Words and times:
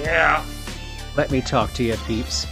Yeah. 0.00 0.44
Let 1.16 1.30
me 1.30 1.42
talk 1.42 1.72
to 1.74 1.84
you, 1.84 1.96
peeps. 2.06 2.46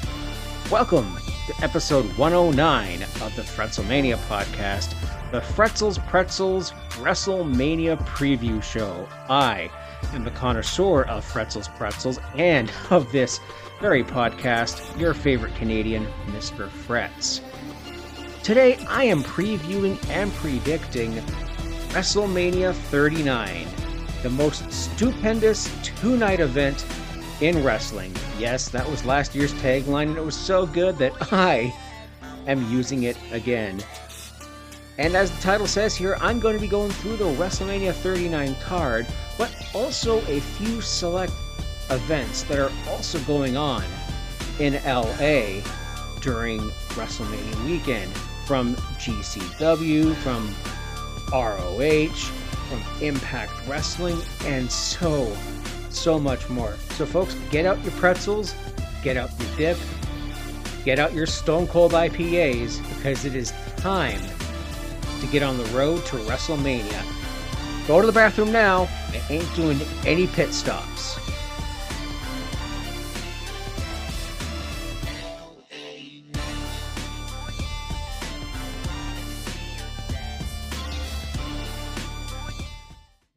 Welcome 0.71 1.17
to 1.47 1.65
episode 1.65 2.05
109 2.19 3.03
of 3.03 3.35
the 3.35 3.43
Fretzlemania 3.43 4.17
podcast, 4.29 4.95
the 5.33 5.41
Fretzels 5.41 6.05
Pretzels 6.07 6.73
WrestleMania 7.01 7.97
preview 8.07 8.63
show. 8.63 9.09
I 9.29 9.71
am 10.13 10.25
the 10.25 10.31
connoisseur 10.33 11.05
of 11.05 11.25
Fretzels 11.25 11.75
Pretzels 11.77 12.21
and 12.37 12.71
of 12.91 13.11
this 13.11 13.41
very 13.81 14.05
podcast, 14.05 14.99
your 15.01 15.15
favorite 15.15 15.55
Canadian, 15.55 16.07
Mr. 16.27 16.69
Fretz. 16.69 17.41
Today, 18.43 18.77
I 18.89 19.05
am 19.05 19.23
previewing 19.23 19.99
and 20.11 20.31
predicting 20.35 21.15
WrestleMania 21.93 22.75
39, 22.75 23.67
the 24.23 24.31
most 24.31 24.71
stupendous 24.71 25.71
two 25.83 26.19
night 26.19 26.41
event 26.41 26.85
in 27.41 27.63
wrestling. 27.65 28.15
Yes, 28.39 28.69
that 28.69 28.89
was 28.89 29.05
last 29.05 29.35
year's 29.35 29.53
tagline, 29.55 30.09
and 30.09 30.17
it 30.19 30.25
was 30.25 30.37
so 30.37 30.67
good 30.67 30.99
that 30.99 31.13
I 31.33 31.75
am 32.47 32.71
using 32.71 33.05
it 33.05 33.17
again. 33.33 33.83
And 34.99 35.17
as 35.17 35.31
the 35.35 35.41
title 35.41 35.67
says 35.67 35.97
here, 35.97 36.17
I'm 36.21 36.41
going 36.41 36.55
to 36.55 36.61
be 36.61 36.69
going 36.69 36.91
through 36.91 37.17
the 37.17 37.25
WrestleMania 37.25 37.95
39 37.95 38.55
card, 38.57 39.07
but 39.39 39.51
also 39.75 40.19
a 40.27 40.41
few 40.41 40.81
select 40.83 41.33
events 41.89 42.43
that 42.45 42.59
are 42.59 42.71
also 42.89 43.19
going 43.21 43.57
on 43.57 43.83
in 44.59 44.75
LA 44.85 45.63
during 46.21 46.61
WrestleMania 46.91 47.65
weekend 47.65 48.13
from 48.47 48.77
GCW, 48.99 50.15
from 50.17 50.55
ROH, 51.33 52.31
from 52.69 52.83
Impact 53.01 53.53
Wrestling, 53.67 54.19
and 54.45 54.71
so 54.71 55.35
so 55.91 56.19
much 56.19 56.49
more. 56.49 56.75
So, 56.91 57.07
folks, 57.07 57.35
get 57.51 57.67
out 57.67 57.83
your 57.83 57.93
pretzels, 57.93 58.55
get 59.03 59.17
out 59.17 59.31
your 59.41 59.57
dip, 59.57 59.79
get 60.85 60.99
out 60.99 61.13
your 61.13 61.27
Stone 61.27 61.67
Cold 61.69 61.93
IPAs 61.93 62.87
because 62.97 63.25
it 63.25 63.35
is 63.35 63.53
time 63.77 64.21
to 65.21 65.27
get 65.27 65.43
on 65.43 65.59
the 65.59 65.65
road 65.67 66.05
to 66.07 66.17
WrestleMania. 66.17 67.05
Go 67.87 68.01
to 68.01 68.07
the 68.07 68.13
bathroom 68.13 68.53
now. 68.53 68.89
I 69.13 69.23
ain't 69.31 69.55
doing 69.57 69.81
any 70.07 70.27
pit 70.27 70.53
stops. 70.53 71.19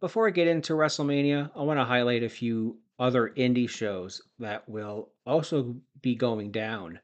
Before 0.04 0.28
I 0.28 0.32
get 0.32 0.50
into 0.50 0.74
WrestleMania, 0.74 1.52
I 1.56 1.62
want 1.62 1.80
to 1.80 1.86
highlight 1.86 2.24
a 2.24 2.28
few 2.30 2.78
other 3.00 3.30
indie 3.38 3.70
shows 3.70 4.22
that 4.38 4.68
will 4.68 5.14
also 5.26 5.78
be 6.02 6.14
going 6.14 6.52
down 6.52 7.00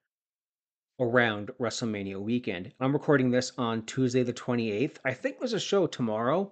around 1.00 1.50
WrestleMania 1.61 2.20
weekend. 2.20 2.73
I'm 2.77 2.92
recording 2.92 3.31
this 3.31 3.53
on 3.58 3.86
Tuesday, 3.86 4.23
the 4.23 4.33
28th. 4.33 4.97
I 5.05 5.14
think 5.14 5.39
there's 5.39 5.53
a 5.53 5.61
show 5.61 5.88
tomorrow. 5.88 6.52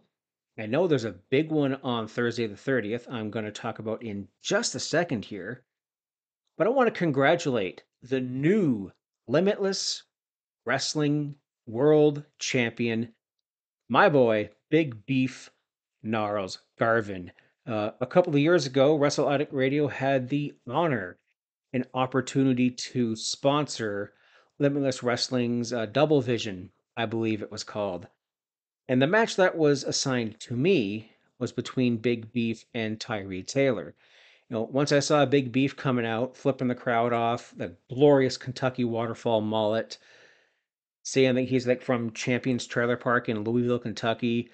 I 0.57 0.67
know 0.67 0.87
there's 0.87 1.03
a 1.03 1.19
big 1.29 1.51
one 1.51 1.81
on 1.83 2.07
Thursday, 2.07 2.47
the 2.47 2.55
30th. 2.55 3.11
I'm 3.11 3.29
going 3.29 3.43
to 3.43 3.51
talk 3.51 3.79
about 3.79 4.01
in 4.01 4.29
just 4.41 4.73
a 4.73 4.79
second 4.79 5.25
here. 5.25 5.65
But 6.57 6.67
I 6.67 6.69
want 6.69 6.87
to 6.87 6.97
congratulate 6.97 7.83
the 8.01 8.21
new 8.21 8.93
Limitless 9.27 10.03
Wrestling 10.65 11.35
World 11.65 12.23
Champion, 12.39 13.13
my 13.89 14.07
boy, 14.07 14.51
Big 14.69 15.05
Beef 15.05 15.49
Gnarls 16.09 16.59
Garvin. 16.79 17.31
Uh, 17.65 17.91
a 17.99 18.05
couple 18.05 18.33
of 18.33 18.39
years 18.39 18.65
ago, 18.65 18.95
Wrestle 18.95 19.29
Addict 19.29 19.53
Radio 19.53 19.87
had 19.87 20.29
the 20.29 20.53
honor 20.67 21.17
and 21.73 21.85
opportunity 21.93 22.71
to 22.71 23.15
sponsor 23.15 24.13
Limitless 24.57 25.03
Wrestling's 25.03 25.73
uh, 25.73 25.85
Double 25.85 26.21
Vision, 26.21 26.71
I 26.95 27.05
believe 27.05 27.41
it 27.41 27.51
was 27.51 27.63
called. 27.63 28.07
And 28.87 29.01
the 29.01 29.07
match 29.07 29.35
that 29.35 29.57
was 29.57 29.83
assigned 29.83 30.39
to 30.41 30.55
me 30.55 31.11
was 31.39 31.51
between 31.51 31.97
Big 31.97 32.31
Beef 32.31 32.65
and 32.73 32.99
Tyree 32.99 33.43
Taylor. 33.43 33.93
You 34.49 34.55
know, 34.55 34.63
once 34.63 34.91
I 34.93 34.99
saw 34.99 35.25
Big 35.25 35.51
Beef 35.51 35.75
coming 35.75 36.05
out, 36.05 36.37
flipping 36.37 36.69
the 36.69 36.75
crowd 36.75 37.11
off, 37.11 37.53
the 37.55 37.75
glorious 37.89 38.37
Kentucky 38.37 38.85
waterfall 38.85 39.41
mullet, 39.41 39.97
saying 41.03 41.35
that 41.35 41.43
he's 41.43 41.67
like 41.67 41.81
from 41.81 42.13
Champions 42.13 42.65
Trailer 42.65 42.97
Park 42.97 43.29
in 43.29 43.43
Louisville, 43.43 43.79
Kentucky, 43.79 44.49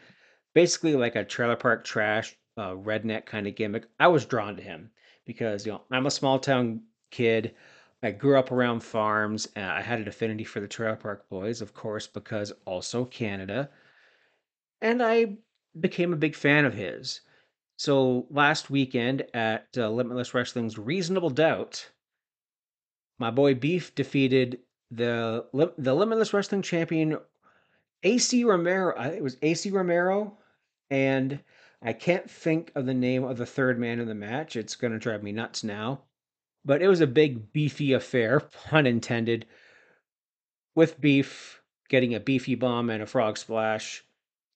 basically 0.53 0.95
like 0.95 1.15
a 1.15 1.23
trailer 1.23 1.55
park 1.55 1.83
trash 1.83 2.35
uh, 2.57 2.71
redneck 2.71 3.25
kind 3.25 3.47
of 3.47 3.55
gimmick. 3.55 3.87
I 3.99 4.07
was 4.07 4.25
drawn 4.25 4.55
to 4.55 4.63
him 4.63 4.91
because 5.25 5.65
you 5.65 5.71
know 5.71 5.81
I'm 5.91 6.05
a 6.05 6.11
small 6.11 6.39
town 6.39 6.81
kid. 7.11 7.55
I 8.01 8.11
grew 8.11 8.37
up 8.37 8.51
around 8.51 8.81
farms. 8.83 9.47
And 9.55 9.65
I 9.65 9.81
had 9.81 9.99
an 9.99 10.07
affinity 10.07 10.43
for 10.43 10.59
the 10.59 10.67
trailer 10.67 10.97
park 10.97 11.29
boys, 11.29 11.61
of 11.61 11.73
course, 11.73 12.05
because 12.05 12.51
also 12.65 13.05
Canada. 13.05 13.69
And 14.81 15.01
I 15.01 15.37
became 15.79 16.11
a 16.11 16.17
big 16.17 16.35
fan 16.35 16.65
of 16.65 16.73
his. 16.73 17.21
So 17.77 18.27
last 18.29 18.69
weekend 18.69 19.25
at 19.33 19.67
uh, 19.77 19.89
Limitless 19.89 20.33
Wrestling's 20.33 20.77
Reasonable 20.77 21.29
Doubt, 21.29 21.89
my 23.17 23.31
boy 23.31 23.55
Beef 23.55 23.95
defeated 23.95 24.59
the 24.91 25.45
the 25.77 25.93
Limitless 25.95 26.33
Wrestling 26.33 26.61
champion 26.61 27.17
AC 28.03 28.43
Romero. 28.43 28.99
It 29.01 29.23
was 29.23 29.37
AC 29.41 29.71
Romero 29.71 30.37
and 30.89 31.39
I 31.81 31.93
can't 31.93 32.29
think 32.29 32.71
of 32.75 32.85
the 32.85 32.93
name 32.93 33.23
of 33.23 33.37
the 33.37 33.45
third 33.45 33.77
man 33.77 33.99
in 33.99 34.07
the 34.07 34.15
match. 34.15 34.55
It's 34.55 34.75
going 34.75 34.93
to 34.93 34.99
drive 34.99 35.21
me 35.21 35.31
nuts 35.31 35.63
now. 35.63 36.03
But 36.63 36.81
it 36.81 36.87
was 36.87 37.01
a 37.01 37.07
big, 37.07 37.51
beefy 37.51 37.91
affair, 37.91 38.39
pun 38.69 38.87
intended, 38.87 39.45
with 40.75 41.01
Beef 41.01 41.61
getting 41.89 42.15
a 42.15 42.19
beefy 42.19 42.55
bomb 42.55 42.89
and 42.89 43.03
a 43.03 43.05
frog 43.05 43.37
splash 43.37 44.03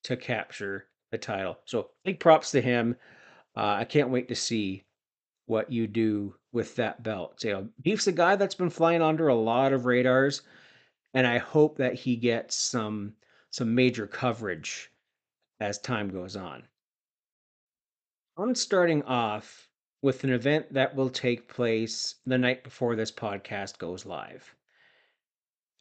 to 0.04 0.16
capture 0.16 0.86
the 1.10 1.18
title. 1.18 1.58
So 1.66 1.90
big 2.04 2.18
props 2.18 2.50
to 2.52 2.60
him. 2.60 2.96
Uh, 3.56 3.76
I 3.78 3.84
can't 3.84 4.10
wait 4.10 4.28
to 4.28 4.34
see 4.34 4.84
what 5.46 5.70
you 5.70 5.86
do 5.86 6.34
with 6.52 6.76
that 6.76 7.02
belt. 7.02 7.44
You 7.44 7.52
know, 7.52 7.68
Beef's 7.82 8.06
a 8.06 8.12
guy 8.12 8.36
that's 8.36 8.54
been 8.54 8.70
flying 8.70 9.02
under 9.02 9.28
a 9.28 9.34
lot 9.34 9.72
of 9.72 9.86
radars, 9.86 10.42
and 11.14 11.26
I 11.26 11.38
hope 11.38 11.78
that 11.78 11.94
he 11.94 12.16
gets 12.16 12.54
some 12.54 13.14
some 13.50 13.74
major 13.74 14.06
coverage 14.06 14.90
as 15.60 15.78
time 15.78 16.08
goes 16.08 16.36
on. 16.36 16.64
I'm 18.36 18.54
starting 18.54 19.02
off 19.02 19.68
with 20.00 20.22
an 20.22 20.30
event 20.30 20.72
that 20.72 20.94
will 20.94 21.10
take 21.10 21.48
place 21.48 22.14
the 22.24 22.38
night 22.38 22.62
before 22.62 22.94
this 22.94 23.10
podcast 23.10 23.78
goes 23.78 24.06
live. 24.06 24.54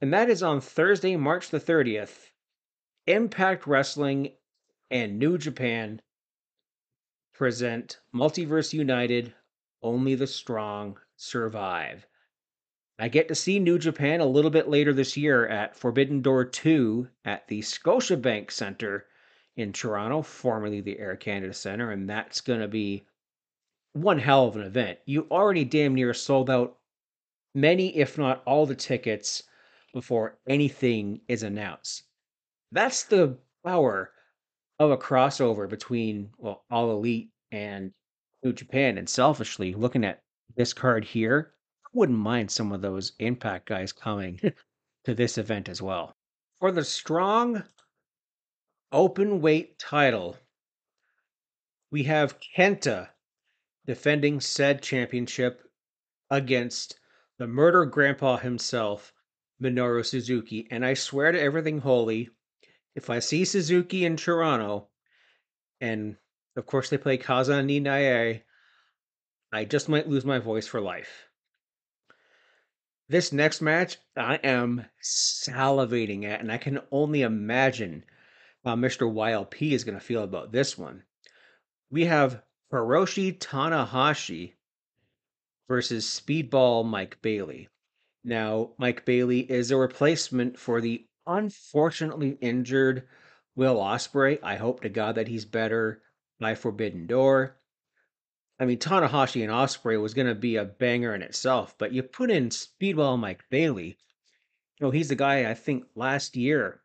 And 0.01 0.13
that 0.13 0.29
is 0.29 0.41
on 0.41 0.61
Thursday, 0.61 1.15
March 1.15 1.49
the 1.49 1.59
30th. 1.59 2.31
Impact 3.05 3.67
Wrestling 3.67 4.33
and 4.89 5.19
New 5.19 5.37
Japan 5.37 6.01
present 7.33 7.99
Multiverse 8.13 8.73
United 8.73 9.33
Only 9.83 10.15
the 10.15 10.27
Strong 10.27 10.99
Survive. 11.15 12.07
I 12.99 13.07
get 13.09 13.27
to 13.27 13.35
see 13.35 13.59
New 13.59 13.77
Japan 13.77 14.21
a 14.21 14.25
little 14.25 14.49
bit 14.49 14.67
later 14.67 14.93
this 14.93 15.15
year 15.15 15.47
at 15.47 15.75
Forbidden 15.75 16.23
Door 16.23 16.45
2 16.45 17.07
at 17.23 17.47
the 17.47 17.59
Scotiabank 17.59 18.49
Center 18.49 19.05
in 19.57 19.73
Toronto, 19.73 20.21
formerly 20.21 20.81
the 20.81 20.99
Air 20.99 21.15
Canada 21.15 21.53
Center, 21.53 21.91
and 21.91 22.07
that's 22.07 22.41
going 22.41 22.59
to 22.61 22.67
be 22.67 23.05
one 23.93 24.19
hell 24.19 24.45
of 24.45 24.55
an 24.55 24.61
event. 24.61 24.99
You 25.05 25.27
already 25.31 25.65
damn 25.65 25.95
near 25.95 26.13
sold 26.13 26.49
out 26.49 26.77
many, 27.55 27.97
if 27.97 28.19
not 28.19 28.43
all, 28.45 28.67
the 28.67 28.75
tickets 28.75 29.43
before 29.93 30.37
anything 30.47 31.21
is 31.27 31.41
announced. 31.41 32.03
That's 32.71 33.03
the 33.03 33.39
power 33.65 34.11
of 34.77 34.91
a 34.91 34.97
crossover 34.97 35.67
between 35.67 36.29
well, 36.37 36.63
All 36.69 36.91
Elite 36.91 37.31
and 37.51 37.91
New 38.43 38.53
Japan. 38.53 38.99
And 38.99 39.09
selfishly, 39.09 39.73
looking 39.73 40.05
at 40.05 40.21
this 40.55 40.71
card 40.71 41.03
here, 41.03 41.53
I 41.83 41.89
wouldn't 41.93 42.19
mind 42.19 42.51
some 42.51 42.71
of 42.71 42.81
those 42.81 43.13
Impact 43.17 43.67
guys 43.67 43.91
coming 43.91 44.39
to 45.05 45.15
this 45.15 45.39
event 45.39 45.67
as 45.67 45.81
well. 45.81 46.13
For 46.59 46.71
the 46.71 46.83
strong 46.83 47.63
open 48.91 49.41
weight 49.41 49.77
title, 49.77 50.37
we 51.91 52.03
have 52.03 52.39
Kenta 52.39 53.09
defending 53.85 54.39
said 54.39 54.81
championship 54.81 55.63
against 56.29 56.99
the 57.37 57.47
murder 57.47 57.85
grandpa 57.85 58.37
himself, 58.37 59.13
Minoru 59.61 60.05
Suzuki. 60.05 60.67
And 60.69 60.85
I 60.85 60.93
swear 60.93 61.31
to 61.31 61.39
everything 61.39 61.79
holy, 61.79 62.29
if 62.95 63.09
I 63.09 63.19
see 63.19 63.45
Suzuki 63.45 64.05
in 64.05 64.17
Toronto, 64.17 64.89
and 65.79 66.17
of 66.55 66.65
course 66.65 66.89
they 66.89 66.97
play 66.97 67.17
Kaze 67.17 67.49
ni 67.63 67.79
Nare, 67.79 68.41
I 69.51 69.65
just 69.65 69.87
might 69.87 70.09
lose 70.09 70.25
my 70.25 70.39
voice 70.39 70.67
for 70.67 70.81
life. 70.81 71.27
This 73.09 73.31
next 73.31 73.61
match, 73.61 73.97
I 74.17 74.35
am 74.35 74.85
salivating 75.01 76.25
at, 76.25 76.41
and 76.41 76.51
I 76.51 76.57
can 76.57 76.81
only 76.91 77.21
imagine 77.21 78.03
how 78.67 78.75
Mr. 78.75 79.09
YLP 79.09 79.71
is 79.71 79.85
going 79.85 79.97
to 79.97 80.03
feel 80.03 80.23
about 80.23 80.51
this 80.51 80.77
one. 80.77 81.03
We 81.89 82.03
have 82.05 82.41
Hiroshi 82.73 83.37
Tanahashi 83.39 84.55
versus 85.69 86.05
Speedball 86.05 86.85
Mike 86.85 87.17
Bailey. 87.21 87.69
Now, 88.25 88.71
Mike 88.77 89.05
Bailey 89.05 89.39
is 89.39 89.71
a 89.71 89.77
replacement 89.77 90.59
for 90.59 90.81
the 90.81 91.07
unfortunately 91.25 92.37
injured 92.41 93.07
Will 93.55 93.77
Ospreay. 93.77 94.39
I 94.43 94.57
hope 94.57 94.81
to 94.81 94.89
God 94.89 95.15
that 95.15 95.29
he's 95.29 95.45
better 95.45 96.01
by 96.37 96.53
Forbidden 96.53 97.07
Door. 97.07 97.55
I 98.59 98.65
mean, 98.65 98.79
Tanahashi 98.79 99.43
and 99.43 99.51
Ospreay 99.51 100.01
was 100.01 100.13
going 100.13 100.27
to 100.27 100.35
be 100.35 100.57
a 100.57 100.65
banger 100.65 101.15
in 101.15 101.21
itself, 101.21 101.73
but 101.77 101.93
you 101.93 102.03
put 102.03 102.29
in 102.29 102.49
Speedball 102.49 103.17
Mike 103.17 103.45
Bailey. 103.49 103.97
You 104.77 104.87
know, 104.87 104.91
he's 104.91 105.07
the 105.07 105.15
guy 105.15 105.49
I 105.49 105.53
think 105.53 105.85
last 105.95 106.35
year 106.35 106.81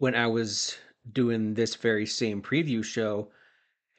when 0.00 0.14
I 0.14 0.28
was 0.28 0.78
doing 1.12 1.52
this 1.52 1.74
very 1.74 2.06
same 2.06 2.40
preview 2.40 2.82
show, 2.82 3.30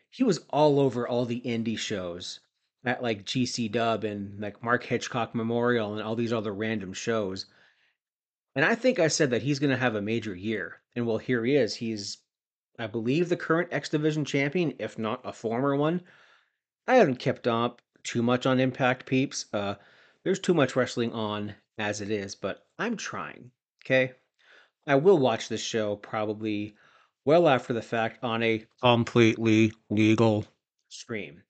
he 0.10 0.24
was 0.24 0.40
all 0.50 0.80
over 0.80 1.08
all 1.08 1.26
the 1.26 1.42
indie 1.42 1.78
shows 1.78 2.40
at 2.84 3.04
like 3.04 3.24
GC 3.24 3.72
Dub 3.72 4.04
and 4.04 4.40
like 4.42 4.64
Mark 4.64 4.84
Hitchcock 4.84 5.36
Memorial 5.36 5.94
and 5.94 6.02
all 6.02 6.16
these 6.16 6.34
other 6.34 6.56
random 6.56 6.92
shows. 6.92 7.46
And 8.56 8.66
I 8.66 8.74
think 8.74 8.98
I 8.98 9.10
said 9.10 9.30
that 9.30 9.44
he's 9.44 9.60
going 9.60 9.70
to 9.70 9.78
have 9.78 9.94
a 9.94 10.02
major 10.02 10.34
year. 10.36 10.82
And 10.96 11.06
well, 11.06 11.20
here 11.20 11.46
he 11.46 11.56
is. 11.56 11.76
He's, 11.76 12.18
I 12.80 12.88
believe, 12.88 13.30
the 13.30 13.38
current 13.38 13.70
X 13.72 13.88
Division 13.90 14.26
champion, 14.26 14.74
if 14.80 14.98
not 14.98 15.22
a 15.24 15.32
former 15.32 15.76
one. 15.76 16.02
I 16.88 16.96
haven't 16.96 17.18
kept 17.18 17.46
up 17.46 17.80
too 18.02 18.24
much 18.24 18.48
on 18.48 18.60
Impact 18.60 19.06
Peeps. 19.06 19.46
Uh, 19.54 19.76
there's 20.24 20.40
too 20.40 20.56
much 20.56 20.76
wrestling 20.76 21.14
on 21.14 21.54
as 21.78 22.02
it 22.02 22.10
is, 22.10 22.34
but 22.34 22.66
I'm 22.80 22.98
trying. 22.98 23.52
Okay. 23.86 24.14
I 24.88 24.96
will 24.96 25.18
watch 25.18 25.48
this 25.48 25.62
show 25.62 25.96
probably 25.96 26.76
well 27.26 27.48
after 27.48 27.74
the 27.74 27.82
fact 27.82 28.24
on 28.24 28.42
a 28.42 28.66
completely 28.82 29.74
legal 29.90 30.46
stream. 30.90 31.44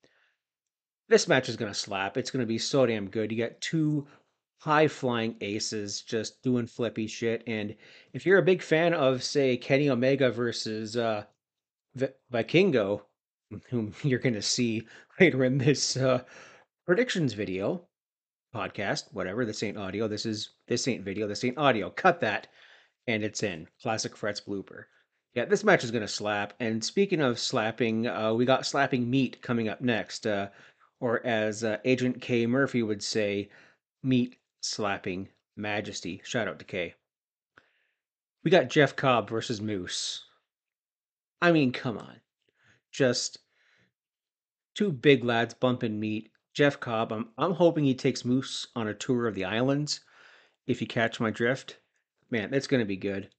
This 1.08 1.28
match 1.28 1.50
is 1.50 1.58
going 1.58 1.72
to 1.72 1.78
slap. 1.78 2.18
It's 2.18 2.32
going 2.32 2.42
to 2.42 2.48
be 2.48 2.58
so 2.58 2.86
damn 2.86 3.10
good. 3.10 3.32
You 3.32 3.38
got 3.38 3.60
two 3.62 4.08
high 4.60 4.88
flying 4.88 5.36
aces 5.42 6.02
just 6.02 6.42
doing 6.44 6.68
flippy 6.68 7.08
shit. 7.08 7.44
And 7.48 7.76
if 8.14 8.26
you're 8.26 8.38
a 8.38 8.44
big 8.44 8.62
fan 8.62 8.94
of, 8.94 9.24
say, 9.24 9.58
Kenny 9.58 9.90
Omega 9.90 10.30
versus 10.30 10.96
uh, 10.96 11.24
v- 11.96 12.08
Vikingo, 12.32 13.02
whom 13.70 13.94
you're 14.04 14.20
going 14.20 14.36
to 14.36 14.42
see 14.42 14.88
later 15.20 15.44
in 15.44 15.58
this 15.58 15.98
uh, 15.98 16.22
predictions 16.86 17.34
video 17.34 17.82
podcast, 18.54 19.06
whatever. 19.14 19.46
This 19.46 19.64
ain't 19.64 19.78
audio. 19.78 20.08
This 20.08 20.26
is 20.26 20.52
this 20.68 20.88
ain't 20.88 21.04
video. 21.04 21.28
This 21.28 21.44
ain't 21.44 21.58
audio. 21.58 21.90
Cut 21.90 22.20
that, 22.22 22.48
and 23.08 23.24
it's 23.24 23.44
in 23.44 23.68
classic 23.82 24.16
frets 24.16 24.42
blooper. 24.42 24.86
Yeah, 25.34 25.46
this 25.46 25.64
match 25.64 25.84
is 25.84 25.92
going 25.92 26.02
to 26.02 26.08
slap. 26.08 26.54
And 26.60 26.84
speaking 26.84 27.22
of 27.22 27.40
slapping, 27.40 28.08
uh, 28.08 28.34
we 28.34 28.46
got 28.46 28.66
slapping 28.66 29.10
meat 29.10 29.42
coming 29.42 29.70
up 29.70 29.82
next, 29.82 30.28
uh, 30.28 30.50
or 31.00 31.26
as 31.26 31.64
uh, 31.64 31.78
Agent 31.86 32.22
K 32.22 32.46
Murphy 32.46 32.84
would 32.84 33.02
say, 33.02 33.50
meat 34.04 34.38
slapping 34.62 35.30
majesty. 35.56 36.22
Shout 36.24 36.48
out 36.48 36.60
to 36.60 36.66
K. 36.66 36.96
We 38.44 38.52
got 38.52 38.70
Jeff 38.70 38.96
Cobb 38.96 39.30
versus 39.30 39.62
Moose. 39.62 40.26
I 41.42 41.52
mean, 41.52 41.72
come 41.72 41.98
on. 41.98 42.20
Just 42.92 43.40
two 44.76 44.92
big 44.92 45.24
lads 45.24 45.54
bumping 45.54 46.00
meat. 46.00 46.32
Jeff 46.54 46.80
Cobb, 46.80 47.14
I'm, 47.14 47.30
I'm 47.38 47.54
hoping 47.54 47.86
he 47.86 47.96
takes 47.96 48.26
Moose 48.26 48.68
on 48.76 48.88
a 48.88 48.94
tour 48.94 49.28
of 49.28 49.36
the 49.36 49.46
islands, 49.46 50.02
if 50.68 50.82
you 50.82 50.88
catch 50.88 51.20
my 51.20 51.32
drift. 51.32 51.78
Man, 52.32 52.54
it's 52.54 52.68
going 52.68 52.80
to 52.80 52.86
be 52.86 52.98
good. 52.98 53.30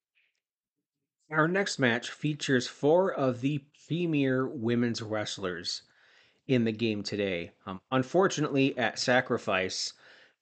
Our 1.31 1.49
next 1.49 1.79
match 1.79 2.11
features 2.11 2.69
four 2.69 3.11
of 3.11 3.41
the 3.41 3.65
premier 3.89 4.47
women's 4.47 5.01
wrestlers 5.01 5.83
in 6.47 6.65
the 6.65 6.73
game 6.73 7.03
today. 7.03 7.53
Um, 7.65 7.81
unfortunately, 7.91 8.77
at 8.77 8.99
Sacrifice, 8.99 9.95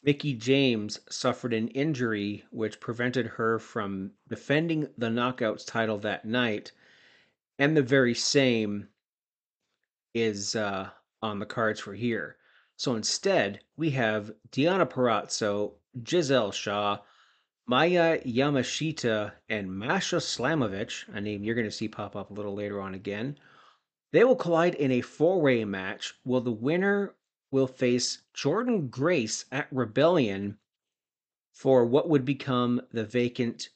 Mickie 0.03 0.35
James 0.35 0.99
suffered 1.09 1.53
an 1.53 1.69
injury 1.69 2.45
which 2.51 2.81
prevented 2.81 3.27
her 3.27 3.61
from 3.61 4.11
defending 4.29 4.89
the 4.99 5.09
Knockouts 5.09 5.65
title 5.65 5.99
that 5.99 6.25
night, 6.25 6.73
and 7.61 7.77
the 7.77 7.83
very 7.83 8.15
same 8.15 8.89
is 10.13 10.57
uh, 10.57 10.91
on 11.23 11.39
the 11.39 11.47
cards 11.47 11.79
for 11.79 11.95
here. 11.95 12.37
So 12.77 12.97
instead, 12.97 13.61
we 13.77 13.91
have 13.91 14.33
Deonna 14.51 14.91
Purrazzo, 14.91 15.75
Giselle 16.05 16.51
Shaw, 16.51 16.99
Maya 17.71 18.21
Yamashita, 18.25 19.31
and 19.49 19.71
Masha 19.71 20.17
Slamovich, 20.17 21.05
a 21.15 21.21
name 21.21 21.45
you're 21.45 21.55
going 21.55 21.69
to 21.69 21.71
see 21.71 21.87
pop 21.87 22.17
up 22.17 22.29
a 22.29 22.35
little 22.35 22.57
later 22.57 22.81
on 22.81 22.95
again. 22.95 23.39
They 24.11 24.25
will 24.25 24.35
collide 24.35 24.75
in 24.75 24.91
a 24.91 25.03
four-way 25.03 25.65
match. 25.65 26.15
Will 26.25 26.41
the 26.41 26.51
winner 26.51 27.15
will 27.53 27.69
face 27.69 28.23
Jordynne 28.35 28.91
Grace 28.91 29.45
at 29.53 29.69
Rebellion 29.71 30.59
for 31.53 31.85
what 31.85 32.09
would 32.09 32.25
become 32.25 32.81
the 32.91 33.05
vacant 33.05 33.69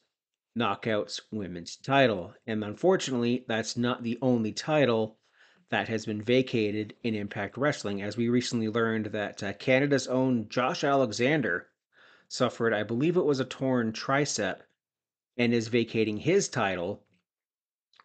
Knockouts 0.59 1.21
Women's 1.31 1.77
title. 1.77 2.33
And 2.45 2.65
unfortunately, 2.65 3.45
that's 3.47 3.77
not 3.77 4.03
the 4.03 4.19
only 4.21 4.51
title 4.51 5.19
that 5.69 5.87
has 5.87 6.05
been 6.05 6.21
vacated 6.21 6.95
in 7.03 7.15
Impact 7.15 7.55
Wrestling, 7.55 8.01
as 8.01 8.17
we 8.17 8.27
recently 8.27 8.67
learned 8.67 9.05
that 9.13 9.41
uh, 9.41 9.53
Canada's 9.53 10.07
own 10.07 10.49
Josh 10.49 10.83
Alexander 10.83 11.69
suffered, 12.27 12.73
I 12.73 12.83
believe 12.83 13.17
it 13.17 13.25
was 13.25 13.39
a 13.39 13.45
torn 13.45 13.91
tricep, 13.91 14.59
and 15.37 15.53
is 15.53 15.67
vacating 15.67 16.17
his 16.17 16.47
title. 16.47 17.03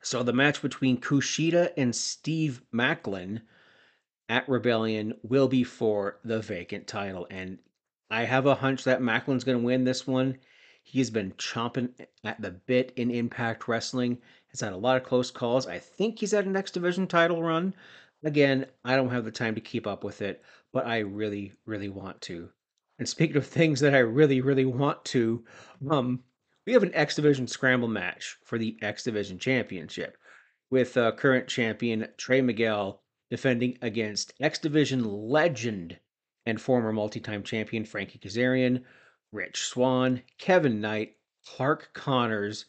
So 0.03 0.23
the 0.23 0.33
match 0.33 0.63
between 0.63 1.01
Kushida 1.01 1.73
and 1.77 1.95
Steve 1.95 2.63
Maclin 2.73 3.43
at 4.29 4.49
Rebellion 4.49 5.15
will 5.23 5.49
be 5.49 5.65
for 5.65 6.19
the 6.25 6.41
vacant 6.41 6.87
title. 6.87 7.27
And 7.31 7.59
I 8.11 8.25
have 8.25 8.47
a 8.47 8.55
hunch 8.55 8.85
that 8.85 9.01
Maclin's 9.01 9.45
going 9.45 9.59
to 9.59 9.65
win 9.65 9.85
this 9.85 10.07
one. 10.07 10.39
He's 10.83 11.11
been 11.11 11.33
chomping 11.33 11.91
at 12.25 12.41
the 12.41 12.51
bit 12.51 12.93
in 12.97 13.11
Impact 13.11 13.69
Wrestling. 13.69 14.19
Has 14.49 14.61
had 14.61 14.73
a 14.73 14.77
lot 14.77 14.97
of 14.97 15.05
close 15.05 15.31
calls. 15.31 15.67
I 15.67 15.79
think 15.79 16.19
he's 16.19 16.35
at 16.35 16.47
a 16.47 16.51
X 16.51 16.71
Division 16.71 17.07
title 17.07 17.43
run. 17.43 17.75
Again, 18.25 18.67
I 18.85 18.97
don't 18.97 19.11
have 19.11 19.25
the 19.25 19.31
time 19.31 19.55
to 19.55 19.61
keep 19.61 19.87
up 19.87 20.03
with 20.03 20.23
it, 20.23 20.43
but 20.73 20.87
I 20.87 20.99
really, 20.99 21.53
really 21.67 21.89
want 21.89 22.21
to. 22.23 22.51
And 23.01 23.09
speaking 23.09 23.39
of 23.39 23.47
things 23.47 23.81
that 23.81 23.95
I 23.95 24.01
really, 24.01 24.43
really 24.43 24.67
want 24.67 25.03
to, 25.07 25.43
um, 25.91 26.23
we 26.67 26.75
have 26.75 26.83
an 26.83 26.95
X 26.95 27.15
Division 27.15 27.47
scramble 27.47 27.89
match 27.89 28.37
for 28.45 28.59
the 28.59 28.77
X 28.83 29.05
Division 29.05 29.39
Championship 29.39 30.19
with 30.71 30.99
uh, 30.99 31.13
current 31.13 31.49
champion 31.49 32.07
Trey 32.19 32.43
Miguel 32.43 33.03
defending 33.31 33.79
against 33.81 34.35
X 34.39 34.59
Division 34.59 35.03
legend 35.03 35.99
and 36.45 36.61
former 36.61 36.93
multi 36.93 37.21
time 37.21 37.43
champion 37.43 37.87
Frankie 37.87 38.19
Kazarian, 38.19 38.85
Rich 39.33 39.63
Swann, 39.63 40.21
Kevin 40.37 40.83
Knight, 40.83 41.17
Clark 41.47 41.95
Connors, 41.95 42.67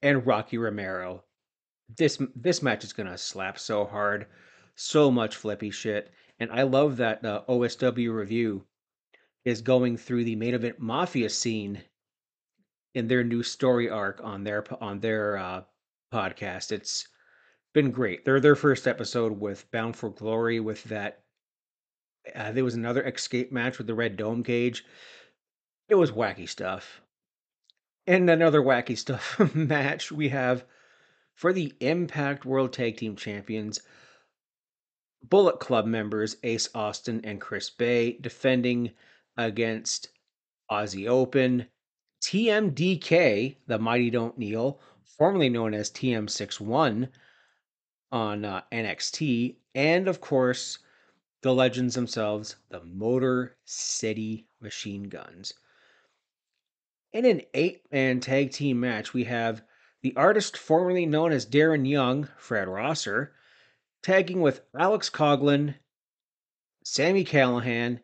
and 0.00 0.26
Rocky 0.26 0.56
Romero. 0.56 1.22
This 1.98 2.16
this 2.34 2.62
match 2.62 2.82
is 2.82 2.94
gonna 2.94 3.18
slap 3.18 3.58
so 3.58 3.84
hard, 3.84 4.26
so 4.74 5.10
much 5.10 5.36
flippy 5.36 5.70
shit, 5.70 6.10
and 6.40 6.50
I 6.50 6.62
love 6.62 6.96
that 6.96 7.22
uh, 7.26 7.42
OSW 7.46 8.10
review 8.14 8.64
is 9.48 9.62
going 9.62 9.96
through 9.96 10.24
the 10.24 10.36
main 10.36 10.54
event 10.54 10.78
mafia 10.78 11.30
scene 11.30 11.82
in 12.94 13.08
their 13.08 13.24
new 13.24 13.42
story 13.42 13.88
arc 13.88 14.20
on 14.22 14.44
their 14.44 14.62
on 14.82 15.00
their 15.00 15.38
uh, 15.38 15.62
podcast. 16.12 16.70
It's 16.70 17.08
been 17.72 17.90
great. 17.90 18.24
They're 18.24 18.40
their 18.40 18.56
first 18.56 18.86
episode 18.86 19.40
with 19.40 19.70
Bound 19.70 19.96
for 19.96 20.10
Glory 20.10 20.60
with 20.60 20.84
that. 20.84 21.22
Uh, 22.34 22.52
there 22.52 22.64
was 22.64 22.74
another 22.74 23.02
escape 23.02 23.50
match 23.50 23.78
with 23.78 23.86
the 23.86 23.94
Red 23.94 24.18
Dome 24.18 24.42
cage. 24.42 24.84
It 25.88 25.94
was 25.94 26.10
wacky 26.10 26.46
stuff. 26.46 27.00
And 28.06 28.28
another 28.28 28.60
wacky 28.60 28.98
stuff 29.04 29.54
match 29.54 30.12
we 30.12 30.28
have 30.28 30.64
for 31.34 31.54
the 31.54 31.72
Impact 31.80 32.44
World 32.44 32.74
Tag 32.74 32.98
Team 32.98 33.16
Champions. 33.16 33.80
Bullet 35.22 35.58
Club 35.58 35.86
members 35.86 36.36
Ace 36.42 36.68
Austin 36.74 37.22
and 37.24 37.40
Chris 37.40 37.70
Bey 37.70 38.18
defending 38.20 38.92
against 39.38 40.08
Aussie 40.70 41.08
Open, 41.08 41.66
TMDK, 42.20 43.56
the 43.66 43.78
Mighty 43.78 44.10
Don't 44.10 44.36
Kneel, 44.36 44.80
formerly 45.16 45.48
known 45.48 45.72
as 45.72 45.90
TM61 45.90 47.08
on 48.10 48.44
uh, 48.44 48.62
NXT, 48.72 49.56
and 49.74 50.08
of 50.08 50.20
course, 50.20 50.78
the 51.42 51.54
legends 51.54 51.94
themselves, 51.94 52.56
the 52.68 52.82
Motor 52.82 53.56
City 53.64 54.48
Machine 54.60 55.04
Guns. 55.04 55.54
In 57.12 57.24
an 57.24 57.42
eight 57.54 57.82
man 57.92 58.20
tag 58.20 58.50
team 58.50 58.80
match, 58.80 59.14
we 59.14 59.24
have 59.24 59.62
the 60.02 60.14
artist 60.16 60.56
formerly 60.56 61.06
known 61.06 61.32
as 61.32 61.46
Darren 61.46 61.88
Young, 61.88 62.28
Fred 62.36 62.68
Rosser, 62.68 63.34
tagging 64.02 64.40
with 64.40 64.62
Alex 64.78 65.08
Coughlin, 65.08 65.76
Sami 66.84 67.24
Callihan, 67.24 68.00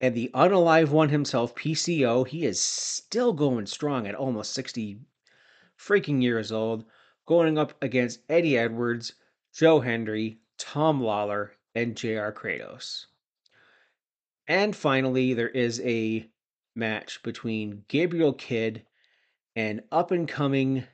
and 0.00 0.14
the 0.14 0.30
unalive 0.34 0.90
one 0.90 1.08
himself, 1.08 1.54
PCO. 1.54 2.26
He 2.26 2.44
is 2.44 2.60
still 2.60 3.32
going 3.32 3.66
strong 3.66 4.06
at 4.06 4.14
almost 4.14 4.52
60 4.52 5.00
freaking 5.78 6.22
years 6.22 6.52
old, 6.52 6.84
going 7.26 7.58
up 7.58 7.74
against 7.82 8.20
Eddie 8.28 8.58
Edwards, 8.58 9.14
Joe 9.52 9.80
Hendry, 9.80 10.38
Tom 10.56 11.00
Lawlor, 11.00 11.52
and 11.74 11.96
JR 11.96 12.30
Kratos. 12.30 13.06
And 14.46 14.74
finally, 14.74 15.34
there 15.34 15.48
is 15.48 15.80
a 15.80 16.28
match 16.74 17.22
between 17.22 17.84
Gabriel 17.88 18.32
Kidd 18.32 18.84
and 19.54 19.82
up 19.90 20.10
and 20.10 20.26
coming 20.28 20.84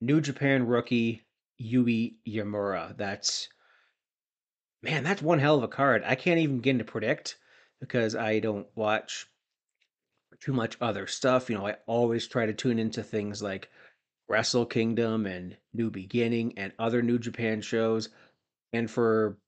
New 0.00 0.20
Japan 0.20 0.66
rookie 0.66 1.22
Yuya 1.60 2.14
Uemura. 2.26 2.96
That's 2.96 3.48
man, 4.82 5.04
that's 5.04 5.22
one 5.22 5.38
hell 5.38 5.56
of 5.56 5.62
a 5.62 5.68
card. 5.68 6.02
I 6.04 6.14
can't 6.14 6.40
even 6.40 6.56
begin 6.56 6.78
to 6.78 6.84
predict 6.84 7.36
because 7.80 8.14
I 8.14 8.38
don't 8.38 8.66
watch 8.74 9.26
too 10.40 10.52
much 10.52 10.76
other 10.80 11.06
stuff. 11.06 11.50
You 11.50 11.56
know, 11.56 11.66
I 11.66 11.76
always 11.86 12.26
try 12.26 12.46
to 12.46 12.52
tune 12.52 12.78
into 12.78 13.02
things 13.02 13.42
like 13.42 13.68
Wrestle 14.28 14.66
Kingdom 14.66 15.26
and 15.26 15.56
New 15.72 15.90
Beginning 15.90 16.58
and 16.58 16.72
other 16.78 17.02
New 17.02 17.18
Japan 17.18 17.60
shows. 17.60 18.08
And 18.72 18.90
for 18.90 19.38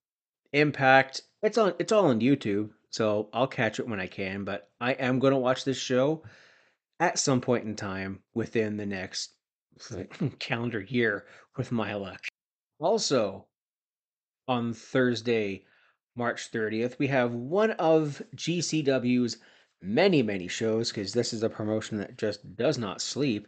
Impact, 0.53 1.23
it's 1.43 1.59
on 1.59 1.75
it's 1.79 1.93
all 1.93 2.07
on 2.07 2.21
YouTube, 2.21 2.71
so 2.91 3.29
I'll 3.33 3.47
catch 3.47 3.79
it 3.79 3.87
when 3.87 4.01
I 4.01 4.09
can, 4.09 4.43
but 4.43 4.69
I 4.81 4.93
am 4.93 5.21
going 5.21 5.33
to 5.33 5.39
watch 5.39 5.65
this 5.65 5.79
show 5.79 6.25
at 6.99 7.21
some 7.21 7.41
point 7.41 7.67
in 7.67 7.77
time 7.77 8.21
within 8.35 8.77
the 8.77 8.87
next 8.87 9.33
calendar 10.41 10.81
year 10.81 11.25
with 11.57 11.71
my 11.71 11.95
luck. 11.95 12.21
Also, 12.81 13.47
on 14.51 14.75
Thursday, 14.75 15.65
March 16.17 16.51
30th, 16.51 16.99
we 16.99 17.07
have 17.07 17.33
one 17.33 17.71
of 17.71 18.21
GCW's 18.35 19.37
many, 19.81 20.25
many 20.25 20.49
shows 20.49 20.91
because 20.91 21.13
this 21.13 21.33
is 21.33 21.45
a 21.45 21.49
promotion 21.49 21.99
that 21.99 22.19
just 22.19 22.57
does 22.57 22.77
not 22.77 23.01
sleep. 23.01 23.47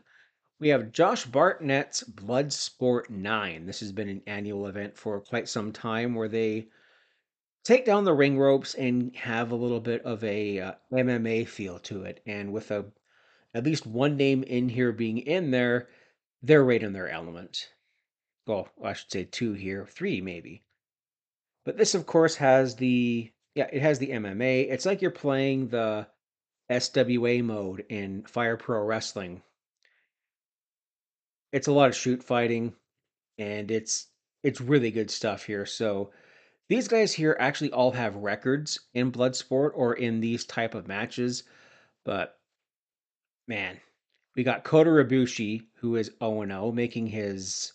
We 0.60 0.68
have 0.68 0.92
Josh 0.92 1.26
Barnett's 1.26 2.04
Bloodsport 2.04 3.10
9. 3.10 3.66
This 3.66 3.80
has 3.80 3.90
been 3.90 4.08
an 4.08 4.22
annual 4.28 4.68
event 4.68 4.96
for 4.96 5.20
quite 5.20 5.48
some 5.48 5.72
time 5.72 6.14
where 6.14 6.28
they 6.28 6.68
take 7.64 7.84
down 7.84 8.04
the 8.04 8.14
ring 8.14 8.38
ropes 8.38 8.74
and 8.74 9.12
have 9.16 9.50
a 9.50 9.56
little 9.56 9.80
bit 9.80 10.02
of 10.02 10.22
a 10.22 10.60
uh, 10.60 10.72
MMA 10.92 11.48
feel 11.48 11.80
to 11.80 12.04
it. 12.04 12.22
And 12.26 12.52
with 12.52 12.70
a 12.70 12.84
at 13.54 13.64
least 13.64 13.86
one 13.86 14.16
name 14.16 14.44
in 14.44 14.68
here 14.68 14.92
being 14.92 15.18
in 15.18 15.50
there, 15.50 15.88
they're 16.42 16.64
right 16.64 16.80
in 16.80 16.92
their 16.92 17.08
element. 17.08 17.70
Well, 18.46 18.68
I 18.80 18.92
should 18.92 19.10
say 19.10 19.24
two 19.24 19.54
here, 19.54 19.84
three 19.90 20.20
maybe. 20.20 20.62
But 21.64 21.76
this, 21.76 21.94
of 21.94 22.06
course, 22.06 22.36
has 22.36 22.76
the 22.76 23.30
yeah, 23.54 23.68
it 23.72 23.82
has 23.82 23.98
the 23.98 24.08
MMA. 24.08 24.70
It's 24.70 24.86
like 24.86 25.02
you're 25.02 25.10
playing 25.10 25.68
the 25.68 26.06
SWA 26.70 27.44
mode 27.44 27.84
in 27.88 28.24
Fire 28.24 28.56
Pro 28.56 28.82
Wrestling. 28.82 29.42
It's 31.52 31.68
a 31.68 31.72
lot 31.72 31.88
of 31.88 31.96
shoot 31.96 32.22
fighting, 32.24 32.74
and 33.38 33.70
it's 33.70 34.08
it's 34.42 34.60
really 34.60 34.90
good 34.90 35.10
stuff 35.10 35.44
here. 35.44 35.66
So 35.66 36.10
these 36.68 36.88
guys 36.88 37.12
here 37.12 37.36
actually 37.38 37.72
all 37.72 37.92
have 37.92 38.16
records 38.16 38.80
in 38.94 39.12
Bloodsport 39.12 39.72
or 39.74 39.94
in 39.94 40.20
these 40.20 40.44
type 40.44 40.74
of 40.74 40.88
matches, 40.88 41.44
but 42.04 42.38
man, 43.46 43.78
we 44.34 44.42
got 44.42 44.64
Kota 44.64 44.90
Ibushi, 44.90 45.66
who 45.74 45.96
is 45.96 46.10
0-0, 46.20 46.72
making 46.72 47.06
his 47.06 47.72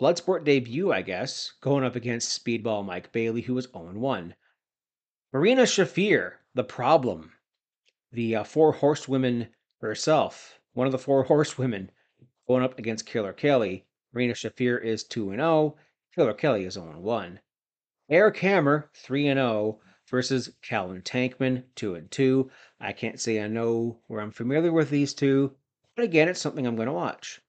Bloodsport 0.00 0.44
debut, 0.44 0.92
I 0.92 1.02
guess, 1.02 1.52
going 1.60 1.82
up 1.82 1.96
against 1.96 2.44
Speedball 2.44 2.84
Mike 2.84 3.10
Bailey, 3.10 3.40
who 3.40 3.54
was 3.54 3.66
0-1. 3.66 4.32
Marina 5.32 5.62
Shafir, 5.62 6.34
the 6.54 6.62
problem, 6.62 7.32
the 8.12 8.36
uh, 8.36 8.44
four 8.44 8.72
horsewomen 8.72 9.48
herself, 9.80 10.60
one 10.72 10.86
of 10.86 10.92
the 10.92 10.98
four 10.98 11.22
horsewomen, 11.24 11.90
going 12.46 12.62
up 12.62 12.78
against 12.78 13.06
Killer 13.06 13.32
Kelly. 13.32 13.86
Marina 14.12 14.34
Shafir 14.34 14.80
is 14.80 15.02
2-0. 15.02 15.74
Killer 16.14 16.34
Kelly 16.34 16.64
is 16.64 16.76
0-1. 16.76 17.38
Eric 18.08 18.36
Hammer, 18.38 18.90
3-0 19.04 19.78
versus 20.08 20.52
Calvin 20.62 21.02
Tankman, 21.02 21.64
2-2. 21.74 22.48
I 22.80 22.92
can't 22.92 23.20
say 23.20 23.42
I 23.42 23.48
know 23.48 23.98
where 24.06 24.20
I'm 24.20 24.30
familiar 24.30 24.72
with 24.72 24.90
these 24.90 25.12
two, 25.12 25.56
but 25.96 26.04
again, 26.04 26.28
it's 26.28 26.40
something 26.40 26.68
I'm 26.68 26.76
going 26.76 26.86
to 26.86 26.92
watch. 26.92 27.40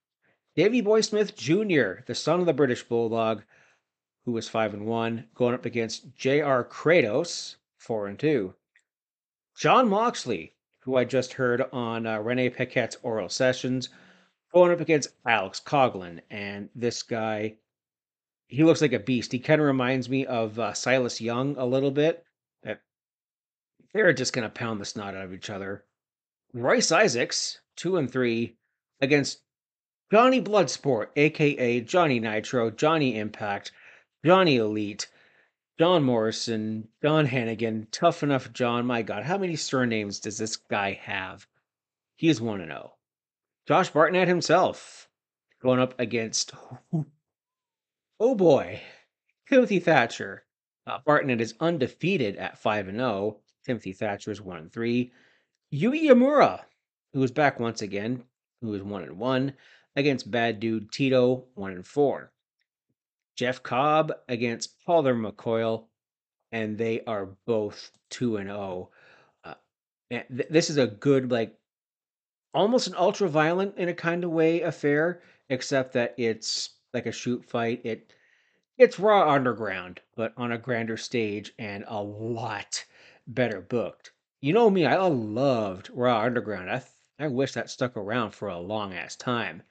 Davy 0.59 0.81
Boy 0.81 0.99
Smith 0.99 1.37
Jr., 1.37 2.01
the 2.05 2.13
son 2.13 2.41
of 2.41 2.45
the 2.45 2.51
British 2.51 2.83
Bulldog, 2.83 3.43
who 4.25 4.33
was 4.33 4.49
5 4.49 4.73
and 4.73 4.85
1, 4.85 5.29
going 5.33 5.53
up 5.53 5.63
against 5.63 6.13
J.R. 6.17 6.65
Kratos, 6.65 7.55
4 7.77 8.07
and 8.07 8.19
2. 8.19 8.53
Jon 9.55 9.87
Moxley, 9.87 10.55
who 10.79 10.97
I 10.97 11.05
just 11.05 11.31
heard 11.31 11.61
on 11.71 12.05
uh, 12.05 12.19
Renee 12.19 12.49
Paquette's 12.49 12.97
Oral 13.03 13.29
Sessions, 13.29 13.87
going 14.53 14.73
up 14.73 14.81
against 14.81 15.15
Alex 15.25 15.61
Coughlin. 15.65 16.19
And 16.29 16.67
this 16.75 17.03
guy, 17.03 17.55
he 18.47 18.65
looks 18.65 18.81
like 18.81 18.91
a 18.91 18.99
beast. 18.99 19.31
He 19.31 19.39
kind 19.39 19.61
of 19.61 19.67
reminds 19.67 20.09
me 20.09 20.25
of 20.25 20.59
uh, 20.59 20.73
Silas 20.73 21.21
Young 21.21 21.55
a 21.55 21.65
little 21.65 21.91
bit. 21.91 22.25
That 22.63 22.81
They're 23.93 24.11
just 24.11 24.33
going 24.33 24.43
to 24.45 24.53
pound 24.53 24.81
the 24.81 24.85
snot 24.85 25.15
out 25.15 25.23
of 25.23 25.33
each 25.33 25.49
other. 25.49 25.85
Royce 26.51 26.91
Isaacs, 26.91 27.61
2 27.77 27.95
and 27.95 28.11
3, 28.11 28.57
against 28.99 29.39
Johnny 30.11 30.41
Bloodsport, 30.41 31.09
aka 31.15 31.81
Johnny 31.81 32.19
Nitro, 32.19 32.71
Johnny 32.71 33.17
Impact, 33.19 33.71
Johnny 34.25 34.57
Elite, 34.57 35.07
John 35.77 36.03
Morrison, 36.03 36.87
John 37.03 37.27
Hennigan, 37.27 37.85
Tough 37.91 38.23
Enough 38.23 38.51
John. 38.51 38.87
My 38.87 39.03
God, 39.03 39.23
how 39.23 39.37
many 39.37 39.55
surnames 39.55 40.19
does 40.19 40.39
this 40.39 40.55
guy 40.55 40.93
have? 41.03 41.47
He 42.15 42.27
is 42.27 42.41
1 42.41 42.59
0. 42.59 42.95
Josh 43.67 43.91
Barnett 43.91 44.27
himself 44.27 45.07
going 45.61 45.79
up 45.79 45.93
against, 45.99 46.53
oh 48.19 48.35
boy, 48.35 48.81
Timothy 49.47 49.79
Thatcher. 49.79 50.43
Uh, 50.87 50.97
Barnett 51.05 51.39
is 51.39 51.53
undefeated 51.59 52.35
at 52.37 52.57
5 52.57 52.87
0. 52.87 53.37
Timothy 53.63 53.93
Thatcher 53.93 54.31
is 54.31 54.41
1 54.41 54.57
and 54.57 54.73
3. 54.73 55.11
Yuya 55.71 56.09
Uemura, 56.09 56.61
who 57.13 57.21
is 57.21 57.31
back 57.31 57.59
once 57.59 57.83
again, 57.83 58.23
who 58.61 58.73
is 58.73 58.81
1 58.81 59.03
and 59.03 59.19
1 59.19 59.53
against 59.99 60.31
Bad 60.31 60.59
Dude 60.59 60.91
Tito, 60.91 61.45
1 61.55 61.71
and 61.71 61.85
4. 61.85 62.31
Jeff 63.35 63.63
Cobb 63.63 64.11
against 64.27 64.79
Pauler 64.85 65.15
McCoyle, 65.15 65.87
and 66.51 66.77
they 66.77 67.03
are 67.05 67.37
both 67.45 67.91
2 68.09 68.37
and 68.37 68.49
0. 68.49 68.91
Uh, 69.43 69.53
th- 70.09 70.27
this 70.49 70.69
is 70.69 70.77
a 70.77 70.87
good, 70.87 71.31
like, 71.31 71.55
almost 72.53 72.87
an 72.87 72.95
ultra 72.97 73.29
violent 73.29 73.77
in 73.77 73.89
a 73.89 73.93
kind 73.93 74.23
of 74.23 74.31
way 74.31 74.61
affair, 74.61 75.21
except 75.49 75.93
that 75.93 76.15
it's 76.17 76.71
like 76.93 77.05
a 77.05 77.11
shoot 77.11 77.45
fight. 77.45 77.81
It 77.83 78.13
it's 78.77 78.99
raw 78.99 79.29
underground, 79.31 80.01
but 80.15 80.33
on 80.37 80.53
a 80.53 80.57
grander 80.57 80.97
stage 80.97 81.53
and 81.59 81.83
a 81.87 82.01
lot 82.01 82.85
better 83.27 83.61
booked. 83.61 84.13
You 84.41 84.53
know 84.53 84.69
me, 84.69 84.85
I 84.85 84.95
loved 84.95 85.89
Raw 85.93 86.21
Underground. 86.21 86.71
I 86.71 86.81
I 87.19 87.27
wish 87.27 87.51
that 87.53 87.69
stuck 87.69 87.97
around 87.97 88.31
for 88.31 88.47
a 88.47 88.59
long 88.59 88.93
ass 88.93 89.17
time. 89.17 89.63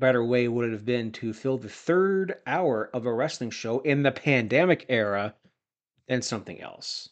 Better 0.00 0.24
way 0.24 0.48
would 0.48 0.66
it 0.66 0.72
have 0.72 0.86
been 0.86 1.12
to 1.12 1.34
fill 1.34 1.58
the 1.58 1.68
third 1.68 2.38
hour 2.46 2.88
of 2.94 3.04
a 3.04 3.12
wrestling 3.12 3.50
show 3.50 3.80
in 3.80 4.02
the 4.02 4.10
pandemic 4.10 4.86
era 4.88 5.34
than 6.08 6.22
something 6.22 6.58
else? 6.60 7.10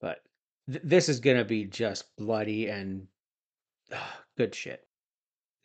But 0.00 0.24
th- 0.66 0.80
this 0.82 1.10
is 1.10 1.20
gonna 1.20 1.44
be 1.44 1.66
just 1.66 2.16
bloody 2.16 2.68
and 2.68 3.06
good 4.38 4.54
shit. 4.54 4.88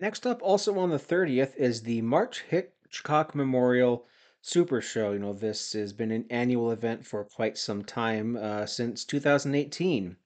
Next 0.01 0.27
up, 0.27 0.41
also 0.41 0.77
on 0.77 0.89
the 0.89 0.99
30th, 0.99 1.55
is 1.55 1.83
the 1.83 2.01
Mark 2.01 2.35
Hitchcock 2.35 3.33
Memorial 3.33 4.05
Super 4.41 4.81
Show. 4.81 5.13
You 5.13 5.19
know, 5.19 5.33
this 5.33 5.71
has 5.71 5.93
been 5.93 6.11
an 6.11 6.25
annual 6.29 6.71
event 6.71 7.05
for 7.05 7.23
quite 7.23 7.57
some 7.57 7.85
time, 7.85 8.35
uh, 8.35 8.65
since 8.65 9.05
2018. 9.05 10.17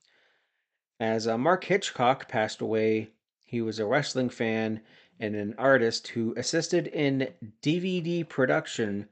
As 0.99 1.27
uh, 1.27 1.37
Mark 1.37 1.65
Hitchcock 1.65 2.27
passed 2.27 2.61
away, 2.61 3.11
he 3.45 3.61
was 3.61 3.77
a 3.77 3.85
wrestling 3.85 4.29
fan 4.29 4.81
and 5.19 5.35
an 5.35 5.55
artist 5.57 6.07
who 6.09 6.33
assisted 6.37 6.87
in 6.87 7.33
DVD 7.61 8.27
production 8.27 9.07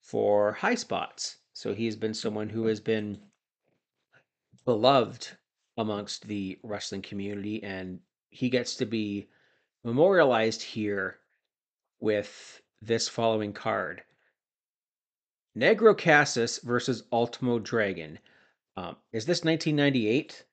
for 0.00 0.52
High 0.52 0.74
Spots. 0.74 1.38
So 1.52 1.72
he's 1.72 1.96
been 1.96 2.14
someone 2.14 2.48
who 2.48 2.66
has 2.66 2.80
been 2.80 3.18
beloved 4.64 5.28
amongst 5.78 6.26
the 6.26 6.58
wrestling 6.62 7.02
community, 7.02 7.62
and 7.62 8.00
he 8.30 8.48
gets 8.48 8.76
to 8.76 8.86
be 8.86 9.28
memorialized 9.84 10.62
here 10.62 11.18
with 12.00 12.60
this 12.82 13.08
following 13.08 13.52
card. 13.52 14.02
Negro 15.56 15.96
Casas 15.96 16.58
versus 16.58 17.04
Ultimo 17.12 17.58
Dragon. 17.58 18.18
Um, 18.76 18.96
is 19.12 19.24
this 19.24 19.42
1998 19.42 20.44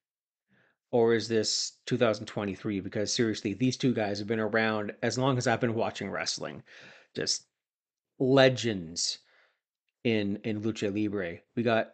or 0.94 1.16
is 1.16 1.28
this 1.28 1.80
2023? 1.88 2.80
Because 2.80 3.12
seriously, 3.12 3.56
these 3.56 3.76
two 3.76 3.96
guys 3.96 4.20
have 4.20 4.28
been 4.28 4.40
around 4.40 4.94
as 5.02 5.18
long 5.18 5.40
as 5.40 5.48
I've 5.48 5.60
been 5.60 5.74
watching 5.74 6.12
wrestling. 6.12 6.62
Just 7.16 7.48
legends 8.20 9.18
in 10.04 10.38
in 10.44 10.62
lucha 10.62 10.94
libre. 10.94 11.40
We 11.56 11.64
got 11.64 11.94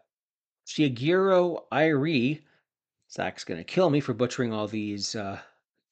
Shigeru 0.67 1.63
Irie. 1.71 2.41
Zach's 3.09 3.45
gonna 3.45 3.63
kill 3.63 3.89
me 3.89 4.01
for 4.01 4.13
butchering 4.13 4.51
all 4.51 4.67
these 4.67 5.15
uh, 5.15 5.39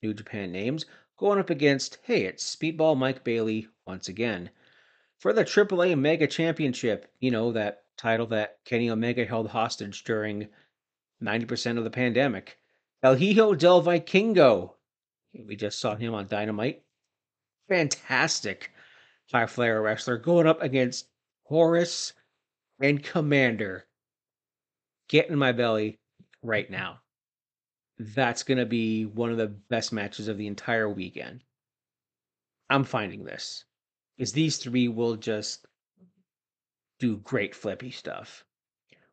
New 0.04 0.14
Japan 0.14 0.52
names. 0.52 0.86
Going 1.18 1.40
up 1.40 1.50
against, 1.50 2.00
hey, 2.04 2.26
it's 2.26 2.56
Speedball 2.56 2.98
Mike 2.98 3.24
Bailey 3.24 3.70
once 3.88 4.10
again 4.10 4.50
for 5.18 5.32
the 5.32 5.46
AAA 5.46 5.98
Mega 5.98 6.28
Championship. 6.28 7.10
You 7.22 7.32
know, 7.32 7.54
that 7.54 7.84
title 7.98 8.28
that 8.28 8.58
Kenny 8.66 8.90
Omega 8.90 9.24
held 9.26 9.48
hostage 9.48 10.04
during 10.04 10.50
90% 11.24 11.78
of 11.78 11.86
the 11.86 11.90
pandemic. 11.90 12.60
El 13.08 13.16
Hijo 13.16 13.56
del 13.56 13.82
Vikingo. 13.82 14.74
We 15.34 15.56
just 15.56 15.80
saw 15.80 15.96
him 15.96 16.14
on 16.14 16.28
Dynamite. 16.28 16.84
Fantastic 17.70 18.74
high 19.32 19.46
flyer 19.46 19.82
wrestler 19.82 20.18
going 20.18 20.46
up 20.46 20.62
against 20.62 21.08
Horus 21.44 22.12
and 22.82 23.02
Komander. 23.02 23.84
Get 25.08 25.30
in 25.30 25.38
my 25.38 25.54
belly 25.54 26.02
right 26.44 26.70
now. 26.70 27.00
That's 27.98 28.44
going 28.44 28.58
to 28.58 28.66
be 28.66 29.06
one 29.06 29.32
of 29.32 29.38
the 29.38 29.56
best 29.70 29.94
matches 29.94 30.28
of 30.28 30.38
the 30.38 30.48
entire 30.48 30.90
weekend. 30.90 31.46
I'm 32.70 32.84
finding 32.84 33.24
this. 33.24 33.64
Is 34.18 34.34
these 34.34 34.58
three 34.58 34.90
will 34.90 35.16
just 35.16 35.66
do 37.00 37.16
great 37.20 37.56
flippy 37.56 37.92
stuff. 37.92 38.44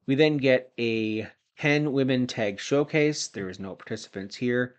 We 0.09 0.17
then 0.17 0.39
get 0.39 0.73
a 0.81 1.29
10 1.59 1.93
women 1.93 2.27
tag 2.27 2.59
showcase. 2.59 3.29
There 3.29 3.49
is 3.49 3.61
no 3.61 3.75
participants 3.75 4.37
here. 4.37 4.77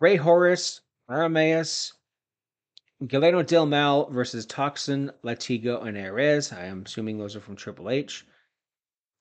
Rey 0.00 0.16
Horus, 0.16 0.80
Aramis, 1.08 1.92
Galeno 3.02 3.46
Del 3.46 3.66
Mal 3.66 4.10
versus 4.10 4.46
Toxin, 4.46 5.10
Latigo, 5.22 5.84
and 5.84 5.98
Ares. 5.98 6.52
I 6.52 6.64
am 6.64 6.84
assuming 6.86 7.18
those 7.18 7.36
are 7.36 7.40
from 7.40 7.56
Triple 7.56 7.90
H. 7.90 8.26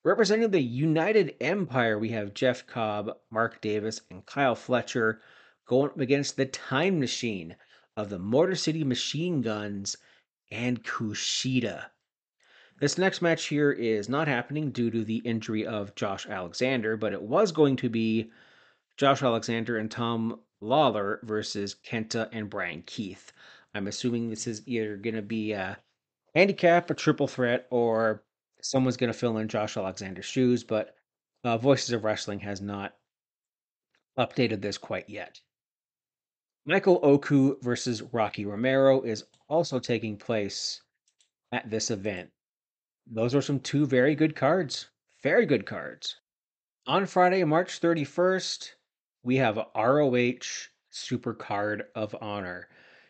Representing 0.04 0.52
the 0.52 0.62
United 0.62 1.36
Empire, 1.42 1.98
we 1.98 2.10
have 2.10 2.34
Jeff 2.34 2.66
Cobb, 2.68 3.18
Mark 3.30 3.60
Davis, 3.60 4.02
and 4.10 4.26
Kyle 4.26 4.56
Fletcher 4.56 5.22
going 5.66 5.90
up 5.90 6.00
against 6.00 6.38
the 6.38 6.46
Time 6.46 7.00
Machine 7.00 7.56
of 7.98 8.10
the 8.10 8.20
Motor 8.20 8.56
City 8.56 8.84
Machine 8.84 9.42
Guns 9.42 9.98
and 10.52 10.84
Kushida. 10.84 11.88
This 12.78 12.98
next 12.98 13.22
match 13.22 13.46
here 13.46 13.72
is 13.72 14.10
not 14.10 14.28
happening 14.28 14.72
due 14.72 14.92
to 14.92 15.06
the 15.06 15.18
injury 15.20 15.66
of 15.66 15.96
Josh 15.96 16.26
Alexander, 16.28 16.98
but 16.98 17.14
it 17.14 17.22
was 17.22 17.54
going 17.54 17.78
to 17.78 17.90
be 17.90 18.32
Josh 18.98 19.24
Alexander 19.24 19.78
and 19.78 19.90
Tom 19.90 20.42
Lawlor 20.62 21.20
versus 21.24 21.76
Kenta 21.86 22.28
and 22.34 22.50
Bryan 22.50 22.84
Keith. 22.86 23.32
I'm 23.74 23.88
assuming 23.88 24.30
this 24.30 24.46
is 24.46 24.68
either 24.68 24.98
going 24.98 25.16
to 25.16 25.22
be 25.22 25.54
a 25.54 25.78
handicap, 26.34 26.90
a 26.90 26.94
triple 26.94 27.30
threat, 27.30 27.66
or 27.70 28.24
someone's 28.62 28.98
going 28.98 29.12
to 29.12 29.18
fill 29.18 29.38
in 29.38 29.48
Josh 29.48 29.78
Alexander's 29.78 30.26
shoes, 30.26 30.66
but 30.66 30.96
uh, 31.46 31.58
Voices 31.58 31.92
of 31.92 32.04
Wrestling 32.04 32.40
has 32.40 32.60
not 32.60 32.94
updated 34.18 34.62
this 34.62 34.78
quite 34.78 35.10
yet. 35.10 35.40
Michael 36.66 37.00
Oku 37.04 37.58
versus 37.62 38.02
Rocky 38.02 38.46
Romero 38.46 39.02
is 39.02 39.24
also 39.48 39.80
taking 39.80 40.18
place 40.18 40.82
at 41.54 41.70
this 41.70 41.90
event. 41.90 42.32
Those 43.08 43.36
are 43.36 43.42
some 43.42 43.60
two 43.60 43.86
very 43.86 44.16
good 44.16 44.36
cards. 44.36 44.90
Very 45.22 45.46
good 45.46 45.66
cards. 45.66 46.20
On 46.88 47.06
Friday, 47.06 47.44
March 47.44 47.80
31st, 47.80 48.72
we 49.24 49.38
have 49.38 49.60
ROH 49.76 50.70
Super 50.90 51.34
Card 51.34 51.86
of 51.96 52.16
Honor. 52.22 52.68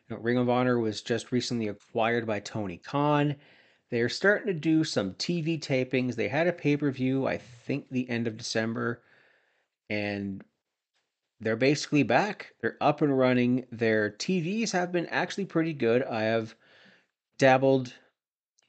You 0.07 0.15
know, 0.15 0.21
Ring 0.21 0.37
of 0.37 0.49
Honor 0.49 0.79
was 0.79 1.01
just 1.01 1.31
recently 1.31 1.67
acquired 1.67 2.25
by 2.25 2.39
Tony 2.39 2.77
Khan. 2.77 3.35
They're 3.91 4.09
starting 4.09 4.47
to 4.47 4.53
do 4.53 4.83
some 4.83 5.13
TV 5.13 5.59
tapings. 5.59 6.15
They 6.15 6.27
had 6.27 6.47
a 6.47 6.53
pay 6.53 6.77
per 6.77 6.91
view, 6.91 7.27
I 7.27 7.37
think, 7.37 7.89
the 7.89 8.09
end 8.09 8.27
of 8.27 8.37
December, 8.37 9.01
and 9.89 10.43
they're 11.39 11.55
basically 11.55 12.03
back. 12.03 12.53
They're 12.61 12.77
up 12.81 13.01
and 13.01 13.17
running. 13.17 13.65
Their 13.71 14.11
TVs 14.11 14.71
have 14.71 14.91
been 14.91 15.05
actually 15.07 15.45
pretty 15.45 15.73
good. 15.73 16.03
I 16.03 16.23
have 16.23 16.55
dabbled 17.37 17.93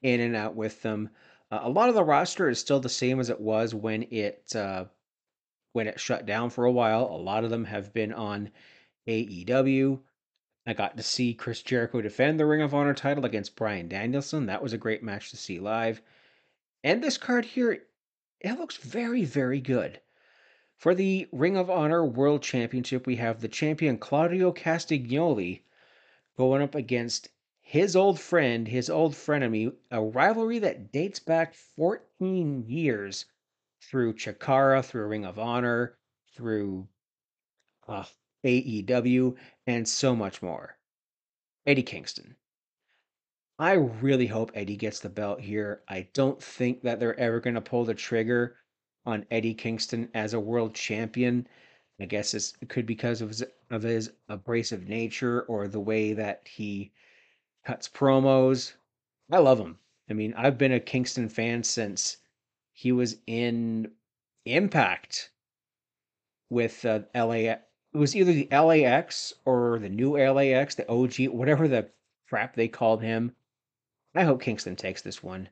in 0.06 0.20
and 0.20 0.36
out 0.36 0.54
with 0.54 0.82
them. 0.82 1.10
Uh, 1.50 1.58
a 1.62 1.68
lot 1.68 1.88
of 1.88 1.96
the 1.96 2.04
roster 2.04 2.48
is 2.48 2.60
still 2.60 2.78
the 2.78 2.88
same 2.88 3.18
as 3.18 3.28
it 3.28 3.40
was 3.40 3.74
when 3.74 4.04
it 4.04 4.54
uh, 4.54 4.84
when 5.72 5.88
it 5.88 5.98
shut 5.98 6.24
down 6.24 6.48
for 6.48 6.64
a 6.64 6.70
while. 6.70 7.02
A 7.10 7.18
lot 7.18 7.42
of 7.42 7.50
them 7.50 7.64
have 7.64 7.92
been 7.92 8.12
on 8.12 8.50
AEW. 9.08 10.00
I 10.64 10.74
got 10.74 10.96
to 10.96 11.02
see 11.02 11.34
Chris 11.34 11.60
Jericho 11.60 12.00
defend 12.00 12.38
the 12.38 12.46
Ring 12.46 12.62
of 12.62 12.72
Honor 12.72 12.94
title 12.94 13.24
against 13.24 13.56
Bryan 13.56 13.88
Danielson. 13.88 14.46
That 14.46 14.62
was 14.62 14.72
a 14.72 14.78
great 14.78 15.02
match 15.02 15.30
to 15.30 15.36
see 15.36 15.58
live. 15.58 16.00
And 16.84 17.02
this 17.02 17.18
card 17.18 17.44
here, 17.44 17.86
it 18.40 18.58
looks 18.58 18.76
very, 18.76 19.24
very 19.24 19.60
good. 19.60 20.00
For 20.76 20.94
the 20.94 21.26
Ring 21.32 21.56
of 21.56 21.68
Honor 21.68 22.04
World 22.04 22.42
Championship, 22.42 23.06
we 23.06 23.16
have 23.16 23.40
the 23.40 23.48
champion 23.48 23.98
Claudio 23.98 24.52
Castagnoli 24.52 25.62
going 26.36 26.62
up 26.62 26.76
against 26.76 27.28
his 27.68 27.96
old 27.96 28.20
friend, 28.20 28.68
his 28.68 28.88
old 28.88 29.12
frenemy, 29.12 29.74
a 29.90 30.00
rivalry 30.00 30.60
that 30.60 30.92
dates 30.92 31.18
back 31.18 31.52
14 31.52 32.64
years 32.68 33.24
through 33.82 34.14
Chikara, 34.14 34.84
through 34.84 35.08
Ring 35.08 35.24
of 35.24 35.36
Honor, 35.36 35.98
through 36.32 36.86
uh, 37.88 38.04
AEW, 38.44 39.36
and 39.66 39.88
so 39.88 40.14
much 40.14 40.40
more. 40.42 40.78
Eddie 41.66 41.82
Kingston. 41.82 42.36
I 43.58 43.72
really 43.72 44.28
hope 44.28 44.52
Eddie 44.54 44.76
gets 44.76 45.00
the 45.00 45.08
belt 45.08 45.40
here. 45.40 45.82
I 45.88 46.08
don't 46.12 46.40
think 46.40 46.82
that 46.82 47.00
they're 47.00 47.18
ever 47.18 47.40
going 47.40 47.54
to 47.54 47.60
pull 47.60 47.84
the 47.84 47.94
trigger 47.94 48.58
on 49.04 49.26
Eddie 49.28 49.54
Kingston 49.54 50.08
as 50.14 50.34
a 50.34 50.40
world 50.40 50.72
champion. 50.76 51.48
I 51.98 52.04
guess 52.04 52.32
it 52.32 52.68
could 52.68 52.86
be 52.86 52.94
because 52.94 53.22
of 53.22 53.30
his, 53.30 53.44
of 53.70 53.82
his 53.82 54.12
abrasive 54.28 54.88
nature 54.88 55.42
or 55.42 55.66
the 55.66 55.80
way 55.80 56.12
that 56.12 56.46
he 56.46 56.92
cuts 57.66 57.88
promos. 57.88 58.74
I 59.32 59.38
love 59.38 59.58
him. 59.58 59.78
I 60.08 60.12
mean, 60.12 60.32
I've 60.36 60.56
been 60.56 60.70
a 60.70 60.78
Kingston 60.78 61.28
fan 61.28 61.64
since 61.64 62.18
he 62.72 62.92
was 62.92 63.16
in 63.26 63.90
Impact 64.44 65.32
with 66.48 66.84
uh, 66.84 67.00
LA 67.12 67.56
it 67.96 67.98
was 67.98 68.14
either 68.14 68.32
the 68.32 68.48
LAX 68.52 69.32
or 69.44 69.78
the 69.80 69.88
new 69.88 70.16
LAX, 70.16 70.74
the 70.74 70.88
OG, 70.88 71.28
whatever 71.34 71.66
the 71.66 71.88
crap 72.28 72.54
they 72.54 72.68
called 72.68 73.02
him. 73.02 73.34
I 74.14 74.22
hope 74.22 74.42
Kingston 74.42 74.76
takes 74.76 75.02
this 75.02 75.22
one. 75.22 75.48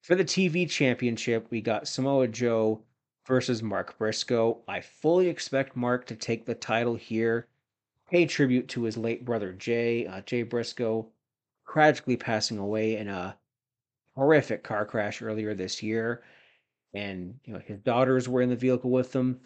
For 0.00 0.14
the 0.14 0.24
TV 0.24 0.70
championship, 0.70 1.48
we 1.50 1.60
got 1.60 1.88
Samoa 1.88 2.28
Joe 2.28 2.82
versus 3.26 3.62
Mark 3.62 3.98
Briscoe. 3.98 4.62
I 4.68 4.80
fully 4.80 5.28
expect 5.28 5.76
Mark 5.76 6.06
to 6.06 6.16
take 6.16 6.46
the 6.46 6.54
title 6.54 6.94
here. 6.94 7.48
Pay 8.08 8.26
tribute 8.26 8.68
to 8.68 8.84
his 8.84 8.96
late 8.96 9.24
brother 9.24 9.52
Jay, 9.52 10.06
uh, 10.06 10.20
Jay 10.22 10.44
Briscoe, 10.44 11.08
tragically 11.68 12.16
passing 12.16 12.58
away 12.58 12.96
in 12.96 13.08
a 13.08 13.36
horrific 14.14 14.62
car 14.62 14.84
crash 14.84 15.22
earlier 15.22 15.54
this 15.54 15.82
year. 15.82 16.22
And 16.94 17.38
you 17.44 17.54
know 17.54 17.60
his 17.60 17.78
daughters 17.78 18.28
were 18.28 18.42
in 18.42 18.50
the 18.50 18.56
vehicle 18.56 18.90
with 18.90 19.12
them. 19.12 19.40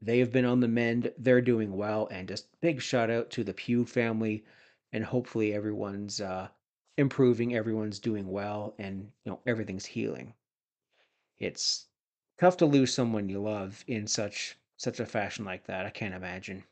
They 0.00 0.18
have 0.18 0.32
been 0.32 0.44
on 0.44 0.60
the 0.60 0.68
mend. 0.68 1.12
They're 1.18 1.40
doing 1.40 1.76
well. 1.76 2.08
And 2.10 2.28
just 2.28 2.60
big 2.60 2.80
shout 2.80 3.10
out 3.10 3.30
to 3.30 3.44
the 3.44 3.54
Pugh 3.54 3.84
family. 3.84 4.44
And 4.92 5.04
hopefully 5.04 5.54
everyone's 5.54 6.20
uh, 6.20 6.48
improving, 6.98 7.54
everyone's 7.54 7.98
doing 7.98 8.30
well, 8.30 8.74
and 8.78 9.10
you 9.24 9.32
know 9.32 9.40
everything's 9.46 9.86
healing. 9.86 10.34
It's 11.38 11.86
tough 12.38 12.56
to 12.58 12.66
lose 12.66 12.92
someone 12.92 13.28
you 13.28 13.40
love 13.40 13.84
in 13.86 14.06
such 14.06 14.58
such 14.76 15.00
a 15.00 15.06
fashion 15.06 15.44
like 15.44 15.64
that. 15.66 15.86
I 15.86 15.90
can't 15.90 16.14
imagine. 16.14 16.64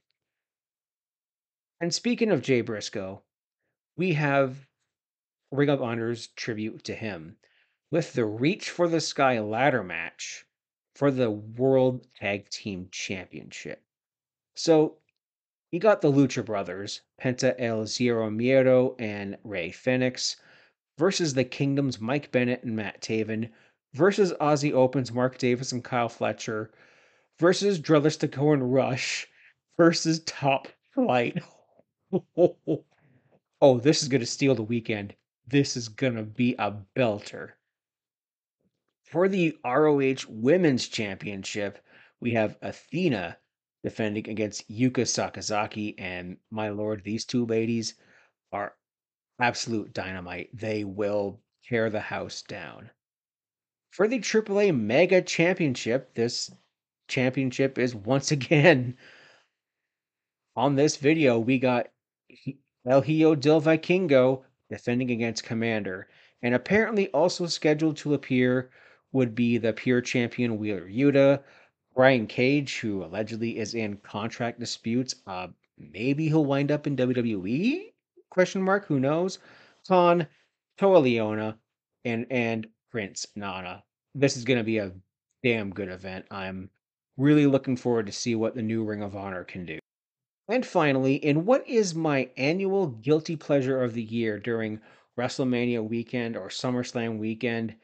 And 1.80 1.94
speaking 1.94 2.30
of 2.30 2.42
Jay 2.42 2.60
Briscoe, 2.60 3.22
we 3.96 4.12
have 4.12 4.66
Ring 5.50 5.68
of 5.68 5.82
Honor's 5.82 6.28
tribute 6.28 6.84
to 6.84 6.94
him 6.94 7.36
with 7.90 8.12
the 8.12 8.24
Reach 8.24 8.70
for 8.70 8.88
the 8.88 9.00
Sky 9.00 9.40
ladder 9.40 9.82
match 9.82 10.46
for 10.94 11.10
the 11.10 11.30
World 11.30 12.06
Tag 12.14 12.48
Team 12.50 12.88
Championship. 12.92 13.82
So 14.54 14.98
you 15.72 15.80
got 15.80 16.00
the 16.00 16.12
Lucha 16.12 16.44
Brothers, 16.44 17.02
Penta 17.20 17.54
El 17.58 17.86
Zero 17.86 18.28
Miedo 18.28 18.94
and 18.98 19.38
Rey 19.44 19.70
Fenix, 19.70 20.36
versus 20.98 21.34
the 21.34 21.44
Kingdom's 21.44 22.00
Mike 22.00 22.30
Bennett 22.30 22.62
and 22.62 22.76
Matt 22.76 23.00
Taven, 23.00 23.50
versus 23.94 24.32
Aussie 24.34 24.72
Opens 24.72 25.12
Mark 25.12 25.38
Davis 25.38 25.72
and 25.72 25.82
Kyle 25.82 26.08
Fletcher, 26.08 26.70
versus 27.38 27.80
Dralistico 27.80 28.52
and 28.52 28.72
Rush, 28.72 29.26
versus 29.76 30.20
Top 30.24 30.68
Flight. 30.94 31.42
oh, 32.36 33.78
this 33.78 34.02
is 34.02 34.08
going 34.08 34.20
to 34.20 34.26
steal 34.26 34.54
the 34.54 34.62
weekend. 34.62 35.14
This 35.50 35.76
is 35.76 35.88
going 35.88 36.14
to 36.14 36.22
be 36.22 36.54
a 36.60 36.72
belter. 36.96 37.54
For 39.02 39.28
the 39.28 39.58
ROH 39.64 40.28
Women's 40.28 40.86
Championship, 40.86 41.84
we 42.20 42.30
have 42.34 42.56
Athena 42.62 43.36
defending 43.82 44.28
against 44.28 44.70
Yuka 44.70 45.02
Sakazaki. 45.02 45.96
And 45.98 46.36
my 46.52 46.68
lord, 46.68 47.02
these 47.02 47.24
two 47.24 47.46
ladies 47.46 47.94
are 48.52 48.76
absolute 49.40 49.92
dynamite. 49.92 50.56
They 50.56 50.84
will 50.84 51.40
tear 51.64 51.90
the 51.90 52.00
house 52.00 52.42
down. 52.42 52.90
For 53.90 54.06
the 54.06 54.20
AAA 54.20 54.78
Mega 54.78 55.20
Championship, 55.20 56.14
this 56.14 56.52
championship 57.08 57.76
is 57.76 57.92
once 57.92 58.30
again 58.38 58.96
on 60.54 60.76
this 60.76 60.96
video. 60.96 61.40
We 61.40 61.58
got 61.58 61.88
El 62.86 63.02
Hijo 63.02 63.34
del 63.34 63.60
Vikingo 63.60 64.44
defending 64.70 65.10
against 65.10 65.44
Komander, 65.44 66.04
and 66.42 66.54
apparently 66.54 67.08
also 67.08 67.46
scheduled 67.46 67.96
to 67.98 68.14
appear 68.14 68.70
would 69.12 69.34
be 69.34 69.58
the 69.58 69.72
pure 69.72 70.00
champion 70.00 70.56
Wheeler 70.56 70.88
Yuta, 70.88 71.42
Brian 71.94 72.26
Cage, 72.26 72.78
who 72.78 73.04
allegedly 73.04 73.58
is 73.58 73.74
in 73.74 73.96
contract 73.98 74.60
disputes. 74.60 75.16
Uh, 75.26 75.48
maybe 75.76 76.28
he'll 76.28 76.44
wind 76.44 76.70
up 76.70 76.86
in 76.86 76.96
WWE? 76.96 77.92
Question 78.30 78.62
mark. 78.62 78.86
Who 78.86 79.00
knows? 79.00 79.38
Kaun, 79.88 80.26
Toa 80.78 81.00
Liona, 81.00 81.56
and 82.04 82.26
and 82.30 82.68
Prince 82.90 83.26
Nana. 83.34 83.82
This 84.14 84.36
is 84.36 84.44
going 84.44 84.58
to 84.58 84.64
be 84.64 84.78
a 84.78 84.92
damn 85.42 85.70
good 85.70 85.88
event. 85.88 86.26
I'm 86.30 86.70
really 87.16 87.46
looking 87.46 87.76
forward 87.76 88.06
to 88.06 88.12
see 88.12 88.34
what 88.34 88.54
the 88.54 88.62
new 88.62 88.84
Ring 88.84 89.02
of 89.02 89.16
Honor 89.16 89.44
can 89.44 89.66
do. 89.66 89.78
And 90.52 90.66
finally, 90.66 91.14
in 91.14 91.44
what 91.46 91.64
is 91.68 91.94
my 91.94 92.28
annual 92.36 92.88
guilty 92.88 93.36
pleasure 93.36 93.84
of 93.84 93.94
the 93.94 94.02
year 94.02 94.36
during 94.36 94.80
WrestleMania 95.16 95.88
weekend 95.88 96.36
or 96.36 96.48
SummerSlam 96.48 97.18
weekend, 97.18 97.76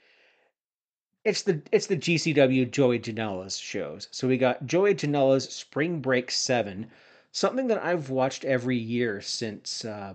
it's 1.22 1.42
the 1.42 1.62
it's 1.70 1.86
the 1.86 1.96
GCW 1.96 2.68
Joey 2.68 2.98
Janela's 2.98 3.56
shows. 3.56 4.08
So 4.10 4.26
we 4.26 4.36
got 4.36 4.66
Joey 4.66 4.96
Janela's 4.96 5.48
Spring 5.48 6.00
Break 6.00 6.32
7, 6.32 6.90
something 7.30 7.68
that 7.68 7.84
I've 7.84 8.10
watched 8.10 8.44
every 8.44 8.76
year 8.76 9.20
since 9.20 9.84
uh, 9.84 10.14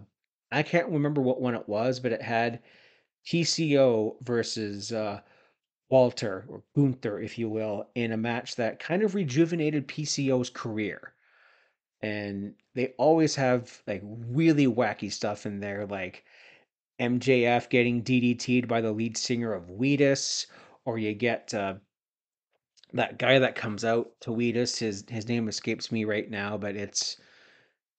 I 0.51 0.61
can't 0.61 0.89
remember 0.89 1.21
what 1.21 1.39
one 1.39 1.55
it 1.55 1.69
was, 1.69 2.01
but 2.01 2.11
it 2.11 2.21
had 2.21 2.59
PCO 3.25 4.21
versus 4.23 4.91
uh, 4.91 5.21
Walter 5.89 6.43
or 6.49 6.63
Gunther, 6.75 7.21
if 7.21 7.39
you 7.39 7.47
will, 7.47 7.87
in 7.95 8.11
a 8.11 8.17
match 8.17 8.57
that 8.57 8.79
kind 8.79 9.03
of 9.03 9.15
rejuvenated 9.15 9.87
PCO's 9.87 10.49
career. 10.49 11.13
And 12.03 12.55
they 12.73 12.93
always 12.97 13.35
have 13.35 13.81
like 13.87 14.01
really 14.03 14.67
wacky 14.67 15.11
stuff 15.11 15.45
in 15.45 15.59
there, 15.59 15.85
like 15.85 16.25
MJF 16.99 17.69
getting 17.69 18.03
DDT'd 18.03 18.67
by 18.67 18.81
the 18.81 18.91
lead 18.91 19.17
singer 19.17 19.53
of 19.53 19.69
Wheatus, 19.69 20.47
or 20.85 20.97
you 20.97 21.13
get 21.13 21.53
uh, 21.53 21.75
that 22.93 23.17
guy 23.17 23.39
that 23.39 23.55
comes 23.55 23.85
out 23.85 24.11
to 24.21 24.31
Wheatus. 24.31 24.77
His 24.79 25.03
his 25.09 25.27
name 25.27 25.47
escapes 25.47 25.91
me 25.91 26.05
right 26.05 26.29
now, 26.29 26.57
but 26.57 26.75
it's 26.75 27.17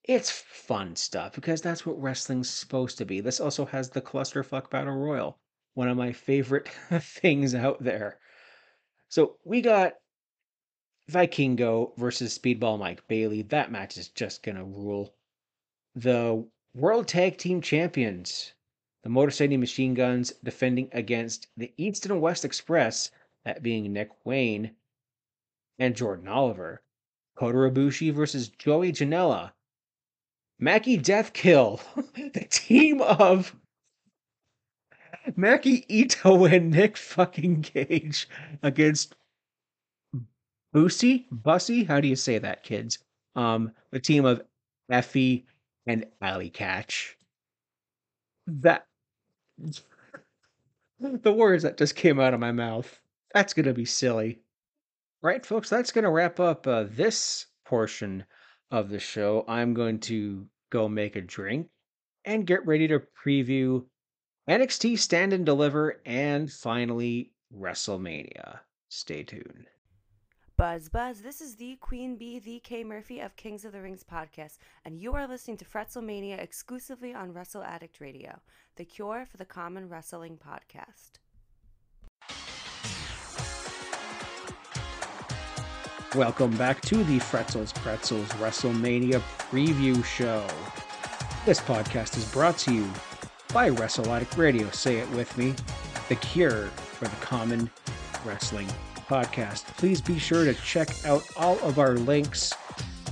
it's 0.04 0.30
fun 0.30 0.96
stuff 0.96 1.34
because 1.34 1.62
that's 1.62 1.86
what 1.86 2.00
wrestling's 2.00 2.50
supposed 2.50 2.98
to 2.98 3.04
be. 3.04 3.20
This 3.20 3.40
also 3.40 3.64
has 3.66 3.90
the 3.90 4.02
clusterfuck 4.02 4.70
battle 4.70 4.94
royal, 4.94 5.38
one 5.74 5.88
of 5.88 5.96
my 5.96 6.12
favorite 6.12 6.68
things 7.00 7.54
out 7.54 7.82
there. 7.82 8.18
So 9.08 9.36
we 9.44 9.60
got 9.60 9.94
Vikingo 11.10 11.96
versus 11.96 12.38
Speedball 12.38 12.78
Mike 12.78 13.06
Bailey. 13.08 13.42
That 13.42 13.72
match 13.72 13.96
is 13.96 14.08
just 14.08 14.42
gonna 14.42 14.64
rule. 14.64 15.14
The 15.94 16.46
World 16.74 17.08
Tag 17.08 17.38
Team 17.38 17.60
Champions, 17.60 18.54
the 19.02 19.08
Motor 19.08 19.30
City 19.30 19.56
Machine 19.56 19.94
Guns, 19.94 20.32
defending 20.44 20.88
against 20.92 21.48
the 21.56 21.72
East 21.76 22.06
and 22.06 22.20
West 22.20 22.44
Express, 22.44 23.10
that 23.44 23.62
being 23.62 23.92
Nick 23.92 24.10
Wayne 24.24 24.76
and 25.78 25.96
Jordan 25.96 26.28
Oliver. 26.28 26.82
Kota 27.34 27.70
versus 28.12 28.48
Joey 28.48 28.92
Janela. 28.92 29.52
Mackie 30.58 30.98
Deathkill, 30.98 31.80
the 32.32 32.46
team 32.48 33.00
of 33.00 33.56
Maki 35.30 35.86
Itoh 35.88 36.52
and 36.52 36.70
Nick 36.70 36.96
fucking 36.96 37.60
Gage 37.62 38.28
against 38.62 39.14
Bussy, 40.72 41.26
Bussy, 41.30 41.84
how 41.84 42.00
do 42.00 42.08
you 42.08 42.16
say 42.16 42.38
that, 42.38 42.62
kids? 42.62 42.98
Um, 43.36 43.72
the 43.90 44.00
team 44.00 44.24
of 44.24 44.42
Effy 44.90 45.44
and 45.86 46.06
Allie 46.20 46.50
Katch. 46.50 47.14
That 48.46 48.86
the 50.98 51.32
words 51.32 51.62
that 51.62 51.78
just 51.78 51.94
came 51.94 52.18
out 52.18 52.34
of 52.34 52.40
my 52.40 52.52
mouth. 52.52 53.00
That's 53.34 53.54
gonna 53.54 53.74
be 53.74 53.84
silly. 53.84 54.40
Right, 55.22 55.44
folks, 55.44 55.68
that's 55.68 55.92
gonna 55.92 56.10
wrap 56.10 56.40
up 56.40 56.66
uh, 56.66 56.84
this 56.88 57.46
portion 57.64 58.24
of 58.70 58.88
the 58.88 58.98
show. 58.98 59.44
I'm 59.46 59.74
going 59.74 60.00
to 60.00 60.46
go 60.70 60.88
make 60.88 61.16
a 61.16 61.20
drink 61.20 61.68
and 62.24 62.46
get 62.46 62.66
ready 62.66 62.88
to 62.88 63.02
preview 63.24 63.84
NXT 64.48 64.98
Stand 64.98 65.32
and 65.32 65.46
Deliver 65.46 66.00
and 66.04 66.50
finally 66.50 67.32
WrestleMania. 67.54 68.60
Stay 68.88 69.22
tuned. 69.22 69.66
Buzz, 70.62 70.88
buzz. 70.88 71.22
This 71.22 71.40
is 71.40 71.56
the 71.56 71.74
Queen 71.80 72.14
Bee, 72.14 72.38
the 72.38 72.60
K 72.60 72.84
Murphy 72.84 73.18
of 73.18 73.34
Kings 73.34 73.64
of 73.64 73.72
the 73.72 73.80
Rings 73.80 74.04
podcast, 74.04 74.58
and 74.84 74.96
you 74.96 75.12
are 75.14 75.26
listening 75.26 75.56
to 75.56 75.64
Fretzlemania 75.64 76.38
exclusively 76.38 77.12
on 77.12 77.32
Wrestle 77.32 77.64
Addict 77.64 78.00
Radio, 78.00 78.38
the 78.76 78.84
cure 78.84 79.26
for 79.26 79.38
the 79.38 79.44
common 79.44 79.88
wrestling 79.88 80.38
podcast. 80.38 81.18
Welcome 86.14 86.56
back 86.56 86.80
to 86.82 87.02
the 87.02 87.18
Fretzels 87.18 87.74
Pretzels 87.74 88.28
WrestleMania 88.34 89.20
preview 89.50 90.04
show. 90.04 90.46
This 91.44 91.58
podcast 91.58 92.16
is 92.16 92.30
brought 92.30 92.58
to 92.58 92.72
you 92.72 92.88
by 93.52 93.68
Wrestle 93.68 94.12
Addict 94.12 94.36
Radio. 94.36 94.70
Say 94.70 94.98
it 94.98 95.10
with 95.10 95.36
me 95.36 95.56
the 96.08 96.14
cure 96.14 96.66
for 96.66 97.06
the 97.06 97.16
common 97.16 97.68
wrestling 98.24 98.68
podcast. 99.08 99.64
Please 99.76 100.00
be 100.00 100.18
sure 100.18 100.44
to 100.44 100.54
check 100.54 100.88
out 101.06 101.22
all 101.36 101.58
of 101.60 101.78
our 101.78 101.94
links. 101.94 102.52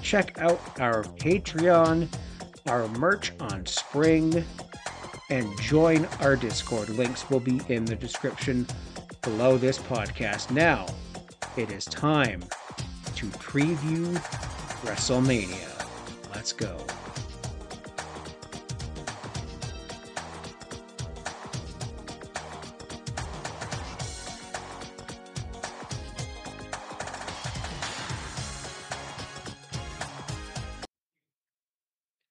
Check 0.03 0.38
out 0.38 0.61
our 0.81 1.05
Patreon, 1.05 2.09
our 2.68 2.88
merch 2.88 3.33
on 3.40 3.66
spring, 3.66 4.44
and 5.31 5.61
join 5.61 6.07
our 6.20 6.37
Discord. 6.37 6.88
Links 6.90 7.29
will 7.31 7.40
be 7.40 7.61
in 7.68 7.85
the 7.85 7.96
description 7.96 8.66
below 9.22 9.57
this 9.57 9.79
podcast. 9.79 10.50
Now, 10.50 10.87
it 11.57 11.70
is 11.70 11.85
time 11.85 12.42
to 13.16 13.26
preview 13.26 14.14
WrestleMania. 14.83 15.87
Let's 16.35 16.53
go. 16.53 16.76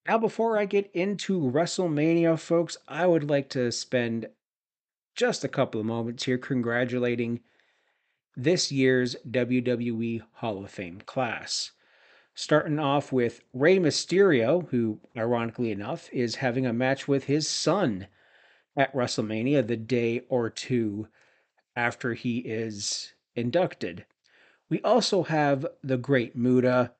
Now, 0.09 0.17
before 0.17 0.57
I 0.57 0.65
get 0.65 0.89
into 0.91 1.39
WrestleMania, 1.39 2.39
folks, 2.39 2.77
I 2.87 3.05
would 3.05 3.29
like 3.29 3.47
to 3.49 3.71
spend 3.71 4.27
just 5.15 5.43
a 5.43 5.47
couple 5.47 5.79
of 5.79 5.85
moments 5.85 6.23
here 6.23 6.39
congratulating 6.39 7.41
this 8.35 8.71
year's 8.71 9.15
WWE 9.29 10.23
Hall 10.31 10.63
of 10.63 10.71
Fame 10.71 10.99
class. 11.05 11.73
Starting 12.33 12.79
off 12.79 13.11
with 13.11 13.41
Rey 13.53 13.77
Mysterio, 13.77 14.67
who, 14.69 14.99
ironically 15.15 15.71
enough, 15.71 16.09
is 16.11 16.37
having 16.37 16.65
a 16.65 16.73
match 16.73 17.07
with 17.07 17.25
his 17.25 17.47
son 17.47 18.07
at 18.75 18.91
WrestleMania 18.95 19.67
the 19.67 19.77
day 19.77 20.21
or 20.27 20.49
two 20.49 21.07
after 21.75 22.15
he 22.15 22.39
is 22.39 23.13
inducted. 23.35 24.07
We 24.69 24.81
also 24.81 25.21
have 25.21 25.67
the 25.83 25.97
Great 25.97 26.35
Muta, 26.35 26.93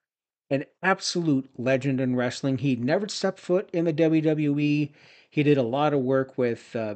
an 0.49 0.65
absolute 0.81 1.49
legend 1.57 2.01
in 2.01 2.15
wrestling. 2.15 2.57
He 2.57 2.75
never 2.75 3.07
stepped 3.07 3.39
foot 3.39 3.69
in 3.73 3.85
the 3.85 3.93
WWE. 3.93 4.91
He 5.29 5.43
did 5.43 5.57
a 5.57 5.63
lot 5.63 5.93
of 5.93 6.01
work 6.01 6.37
with 6.37 6.75
uh, 6.75 6.95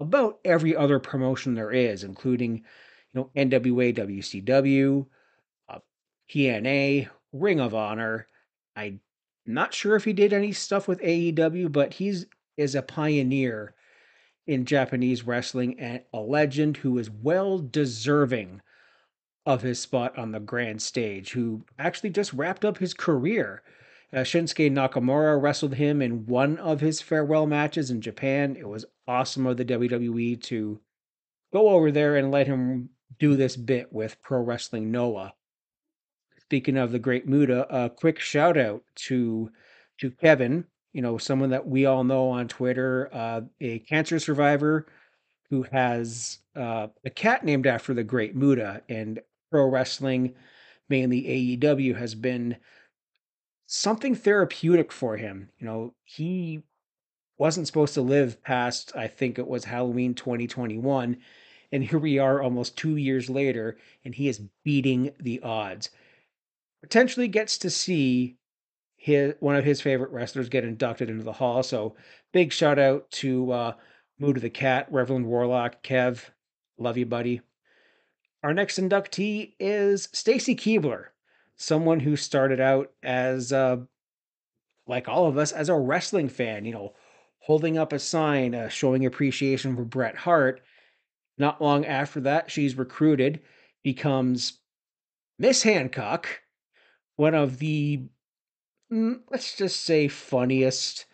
about 0.00 0.40
every 0.44 0.74
other 0.74 0.98
promotion 0.98 1.54
there 1.54 1.70
is, 1.70 2.04
including 2.04 2.56
you 2.56 2.62
know 3.14 3.30
NWA, 3.36 3.96
WCW, 3.96 5.06
uh, 5.68 5.78
TNA, 6.30 7.08
Ring 7.32 7.60
of 7.60 7.74
Honor. 7.74 8.26
I'm 8.74 9.00
not 9.46 9.72
sure 9.72 9.94
if 9.94 10.04
he 10.04 10.12
did 10.12 10.32
any 10.32 10.52
stuff 10.52 10.88
with 10.88 11.00
AEW, 11.00 11.70
but 11.70 11.94
he's 11.94 12.26
is 12.56 12.74
a 12.74 12.82
pioneer 12.82 13.74
in 14.46 14.64
Japanese 14.64 15.24
wrestling 15.24 15.78
and 15.80 16.02
a 16.12 16.20
legend 16.20 16.76
who 16.76 16.98
is 16.98 17.10
well 17.10 17.58
deserving 17.58 18.60
of 19.46 19.62
his 19.62 19.78
spot 19.78 20.16
on 20.18 20.32
the 20.32 20.40
grand 20.40 20.80
stage, 20.80 21.32
who 21.32 21.64
actually 21.78 22.10
just 22.10 22.32
wrapped 22.32 22.64
up 22.64 22.78
his 22.78 22.94
career. 22.94 23.62
Uh, 24.12 24.18
Shinsuke 24.18 24.70
Nakamura 24.70 25.40
wrestled 25.40 25.74
him 25.74 26.00
in 26.00 26.26
one 26.26 26.56
of 26.58 26.80
his 26.80 27.00
farewell 27.00 27.46
matches 27.46 27.90
in 27.90 28.00
Japan. 28.00 28.56
It 28.56 28.68
was 28.68 28.86
awesome 29.06 29.46
of 29.46 29.56
the 29.56 29.64
WWE 29.64 30.40
to 30.44 30.80
go 31.52 31.68
over 31.68 31.90
there 31.90 32.16
and 32.16 32.30
let 32.30 32.46
him 32.46 32.90
do 33.18 33.36
this 33.36 33.56
bit 33.56 33.92
with 33.92 34.20
Pro 34.22 34.40
Wrestling 34.40 34.90
Noah. 34.90 35.34
Speaking 36.38 36.76
of 36.76 36.92
the 36.92 36.98
Great 36.98 37.26
Muta, 37.26 37.66
a 37.74 37.90
quick 37.90 38.18
shout 38.20 38.56
out 38.56 38.82
to 38.96 39.50
to 39.98 40.10
Kevin, 40.10 40.64
you 40.92 41.02
know, 41.02 41.18
someone 41.18 41.50
that 41.50 41.66
we 41.66 41.86
all 41.86 42.04
know 42.04 42.30
on 42.30 42.48
Twitter, 42.48 43.08
uh, 43.12 43.42
a 43.60 43.78
cancer 43.80 44.18
survivor 44.18 44.86
who 45.50 45.62
has 45.64 46.38
uh, 46.56 46.88
a 47.04 47.10
cat 47.10 47.44
named 47.44 47.66
after 47.66 47.94
the 47.94 48.04
Great 48.04 48.34
Muta, 48.34 48.82
and 48.88 49.20
pro 49.50 49.68
wrestling, 49.68 50.34
mainly 50.88 51.22
AEW, 51.58 51.96
has 51.96 52.14
been 52.14 52.56
something 53.66 54.14
therapeutic 54.14 54.92
for 54.92 55.16
him. 55.16 55.50
You 55.58 55.66
know, 55.66 55.94
he 56.04 56.62
wasn't 57.38 57.66
supposed 57.66 57.94
to 57.94 58.02
live 58.02 58.42
past, 58.42 58.92
I 58.94 59.08
think 59.08 59.38
it 59.38 59.48
was 59.48 59.64
Halloween 59.64 60.14
2021. 60.14 61.16
And 61.72 61.84
here 61.84 61.98
we 61.98 62.18
are 62.18 62.40
almost 62.40 62.76
two 62.78 62.96
years 62.96 63.28
later, 63.28 63.76
and 64.04 64.14
he 64.14 64.28
is 64.28 64.42
beating 64.62 65.10
the 65.18 65.40
odds. 65.42 65.90
Potentially 66.82 67.26
gets 67.26 67.58
to 67.58 67.70
see 67.70 68.36
his 68.96 69.34
one 69.40 69.56
of 69.56 69.64
his 69.64 69.80
favorite 69.80 70.12
wrestlers 70.12 70.48
get 70.48 70.64
inducted 70.64 71.10
into 71.10 71.24
the 71.24 71.32
hall. 71.32 71.62
So 71.62 71.96
big 72.32 72.52
shout 72.52 72.78
out 72.78 73.10
to 73.12 73.50
uh, 73.50 73.72
Muta 74.18 74.40
the 74.40 74.50
Cat, 74.50 74.86
Reverend 74.90 75.26
Warlock, 75.26 75.82
Kev. 75.82 76.30
Love 76.78 76.96
you, 76.96 77.06
buddy. 77.06 77.40
Our 78.44 78.52
next 78.52 78.78
inductee 78.78 79.54
is 79.58 80.10
Stacy 80.12 80.54
Keibler, 80.54 81.06
someone 81.56 81.98
who 81.98 82.14
started 82.14 82.60
out 82.60 82.92
as, 83.02 83.54
uh, 83.54 83.78
like 84.86 85.08
all 85.08 85.26
of 85.26 85.38
us, 85.38 85.50
as 85.50 85.70
a 85.70 85.74
wrestling 85.74 86.28
fan, 86.28 86.66
you 86.66 86.74
know, 86.74 86.92
holding 87.38 87.78
up 87.78 87.94
a 87.94 87.98
sign 87.98 88.54
uh, 88.54 88.68
showing 88.68 89.06
appreciation 89.06 89.74
for 89.74 89.86
Bret 89.86 90.14
Hart. 90.14 90.60
Not 91.38 91.62
long 91.62 91.86
after 91.86 92.20
that, 92.20 92.50
she's 92.50 92.76
recruited, 92.76 93.40
becomes 93.82 94.58
Miss 95.38 95.62
Hancock, 95.62 96.28
one 97.16 97.34
of 97.34 97.58
the, 97.58 98.02
mm, 98.92 99.20
let's 99.30 99.56
just 99.56 99.80
say, 99.80 100.06
funniest 100.06 101.06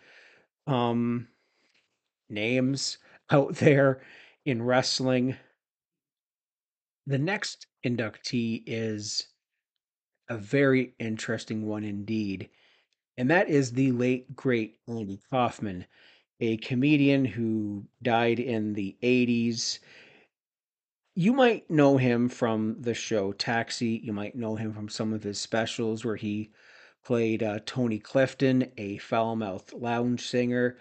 um, 0.67 1.29
names 2.29 2.99
out 3.31 3.55
there 3.59 4.03
in 4.45 4.61
wrestling. 4.65 5.37
The 7.07 7.19
next 7.19 7.67
inductee 7.85 8.63
is 8.67 9.27
a 10.29 10.37
very 10.37 10.95
interesting 10.99 11.67
one 11.67 11.83
indeed, 11.83 12.51
and 13.17 13.31
that 13.31 13.49
is 13.49 13.73
the 13.73 13.93
late, 13.93 14.37
great 14.37 14.79
Andy 14.87 15.21
Kaufman, 15.31 15.87
a 16.41 16.57
comedian 16.59 17.25
who 17.25 17.87
died 18.03 18.39
in 18.39 18.75
the 18.75 18.97
80s. 19.03 19.79
You 21.15 21.33
might 21.33 21.71
know 21.71 21.97
him 21.97 22.29
from 22.29 22.81
the 22.81 22.95
show 22.95 23.33
Taxi. 23.33 24.01
You 24.03 24.13
might 24.13 24.37
know 24.37 24.57
him 24.57 24.73
from 24.73 24.89
some 24.89 25.13
of 25.13 25.23
his 25.23 25.41
specials 25.41 26.05
where 26.05 26.17
he 26.17 26.51
played 27.05 27.43
uh, 27.43 27.61
Tony 27.67 27.99
Clifton, 27.99 28.71
a 28.77 28.99
foul 28.99 29.37
mouthed 29.37 29.73
lounge 29.73 30.27
singer. 30.27 30.79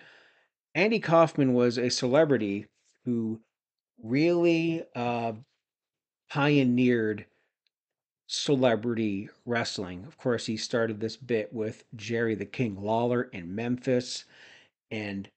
Andy 0.75 0.99
Kaufman 0.99 1.53
was 1.53 1.77
a 1.77 1.89
celebrity 1.89 2.67
who 3.05 3.41
really 4.01 4.83
uh, 4.95 5.33
pioneered 6.29 7.25
celebrity 8.27 9.29
wrestling. 9.45 10.05
Of 10.05 10.17
course, 10.17 10.45
he 10.45 10.55
started 10.57 10.99
this 10.99 11.17
bit 11.17 11.51
with 11.51 11.83
Jerry 11.95 12.35
the 12.35 12.45
King 12.45 12.81
Lawler 12.81 13.23
in 13.23 13.55
Memphis. 13.55 14.25
And 14.91 15.29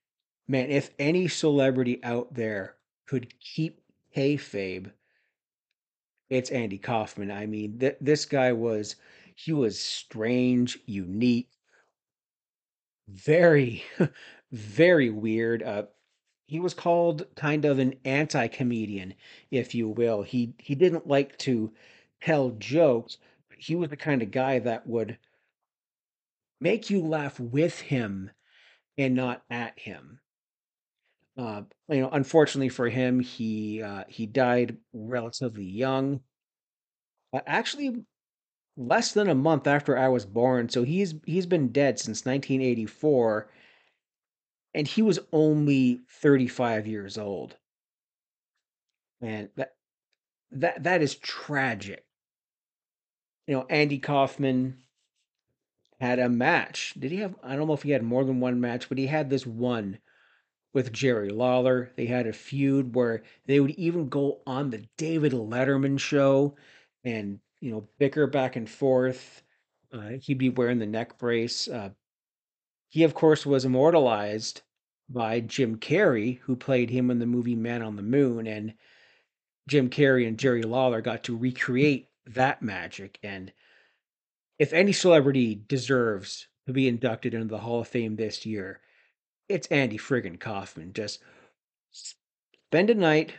man, 0.49 0.71
if 0.71 0.91
any 0.99 1.29
celebrity 1.29 2.03
out 2.05 2.35
there 2.35 2.77
could 3.07 3.39
keep 3.41 3.81
kayfabe, 4.17 4.93
it's 6.31 6.51
Andy 6.51 6.79
Kaufman. 6.79 7.31
I 7.31 7.47
mean, 7.47 7.79
th- 7.79 7.99
this 8.01 8.25
guy 8.25 8.53
was, 8.53 8.97
he 9.35 9.53
was 9.53 9.79
strange, 9.79 10.79
unique, 10.87 11.51
very, 13.09 13.85
very 14.53 15.11
weird. 15.11 15.63
Uh, 15.63 15.85
he 16.53 16.61
was 16.61 16.75
called 16.75 17.25
kind 17.35 17.65
of 17.65 17.79
an 17.79 17.95
anti-comedian, 18.05 19.15
if 19.51 19.75
you 19.75 19.89
will. 19.89 20.23
He 20.23 20.53
he 20.59 20.75
didn't 20.75 21.07
like 21.07 21.39
to 21.39 21.73
tell 22.21 22.51
jokes. 22.51 23.17
He 23.57 23.75
was 23.75 23.89
the 23.89 23.97
kind 23.97 24.21
of 24.21 24.31
guy 24.31 24.59
that 24.59 24.87
would 24.87 25.17
make 26.61 26.91
you 26.91 27.01
laugh 27.01 27.41
with 27.41 27.81
him 27.81 28.33
and 28.99 29.15
not 29.15 29.45
at 29.49 29.79
him. 29.79 30.21
Uh, 31.39 31.63
you 31.89 32.03
know, 32.03 32.11
unfortunately 32.13 32.69
for 32.69 32.91
him, 32.91 33.21
he 33.21 33.83
uh, 33.83 34.05
he 34.07 34.27
died 34.27 34.77
relatively 34.93 35.65
young. 35.65 36.21
Uh, 37.33 37.41
actually, 37.47 38.05
less 38.77 39.13
than 39.13 39.31
a 39.31 39.35
month 39.35 39.67
after 39.67 39.97
I 39.97 40.09
was 40.09 40.27
born. 40.27 40.69
So 40.69 40.83
he's 40.83 41.15
he's 41.25 41.47
been 41.47 41.73
dead 41.73 41.99
since 41.99 42.27
1984, 42.27 43.49
and 44.75 44.87
he 44.87 45.03
was 45.03 45.19
only 45.33 46.01
35 46.09 46.87
years 46.87 47.19
old. 47.19 47.57
And 49.21 49.51
that 49.57 49.75
that 50.51 50.83
that 50.85 51.03
is 51.03 51.15
tragic. 51.15 52.05
You 53.47 53.55
know, 53.55 53.67
Andy 53.69 53.99
Kaufman 53.99 54.79
had 56.01 56.19
a 56.19 56.29
match. 56.29 56.95
Did 56.99 57.13
he 57.13 57.19
have? 57.19 57.37
I 57.43 57.55
don't 57.55 57.69
know 57.69 57.75
if 57.75 57.83
he 57.83 57.91
had 57.91 58.03
more 58.03 58.25
than 58.25 58.41
one 58.41 58.61
match, 58.61 58.89
but 58.89 58.99
he 58.99 59.07
had 59.07 59.31
this 59.31 59.47
one 59.47 59.99
with 60.75 60.93
Jerry 60.93 61.31
Lawler. 61.31 61.93
They 61.97 62.07
had 62.07 62.27
a 62.27 62.33
feud 62.33 62.95
where 62.95 63.23
they 63.47 63.61
would 63.61 63.73
even 63.73 64.09
go 64.09 64.41
on 64.47 64.71
the 64.71 64.85
David 64.97 65.33
Letterman 65.33 65.99
show 65.99 66.57
and 67.05 67.41
you 67.61 67.71
know 67.71 67.89
bicker 67.99 68.27
back 68.27 68.57
and 68.57 68.69
forth. 68.69 69.43
Uh, 69.93 70.13
he'd 70.21 70.39
be 70.39 70.49
wearing 70.49 70.79
the 70.79 70.87
neck 70.87 71.19
brace. 71.19 71.69
Uh, 71.69 71.91
he, 72.93 73.05
of 73.05 73.15
course, 73.15 73.47
was 73.47 73.65
immortalized 73.65 74.61
by 75.09 75.41
Jim 75.41 75.79
Carrey, 75.79 76.41
who 76.41 76.55
played 76.55 76.91
him 76.91 77.11
in 77.11 77.21
the 77.21 77.27
movie 77.27 77.57
Man 77.57 77.81
on 77.81 77.97
the 77.97 78.03
Moon, 78.03 78.47
and 78.47 78.75
Jim 79.67 79.89
Carrey 79.89 80.29
and 80.29 80.39
Jerry 80.39 80.63
Lawler 80.63 81.01
got 81.01 81.25
to 81.25 81.37
recreate 81.37 82.11
that 82.27 82.61
magic. 82.61 83.19
And 83.23 83.51
if 84.59 84.75
any 84.75 84.93
celebrity 84.93 85.55
deserves 85.55 86.49
to 86.67 86.75
be 86.75 86.87
inducted 86.87 87.33
into 87.33 87.47
the 87.47 87.61
Hall 87.61 87.81
of 87.81 87.89
Fame 87.89 88.17
this 88.17 88.45
year, 88.45 88.83
it's 89.49 89.69
Andy 89.69 89.97
friggin' 89.97 90.39
Kaufman. 90.39 90.93
Just 90.93 91.21
spend 91.91 92.91
a 92.91 92.95
night 92.95 93.33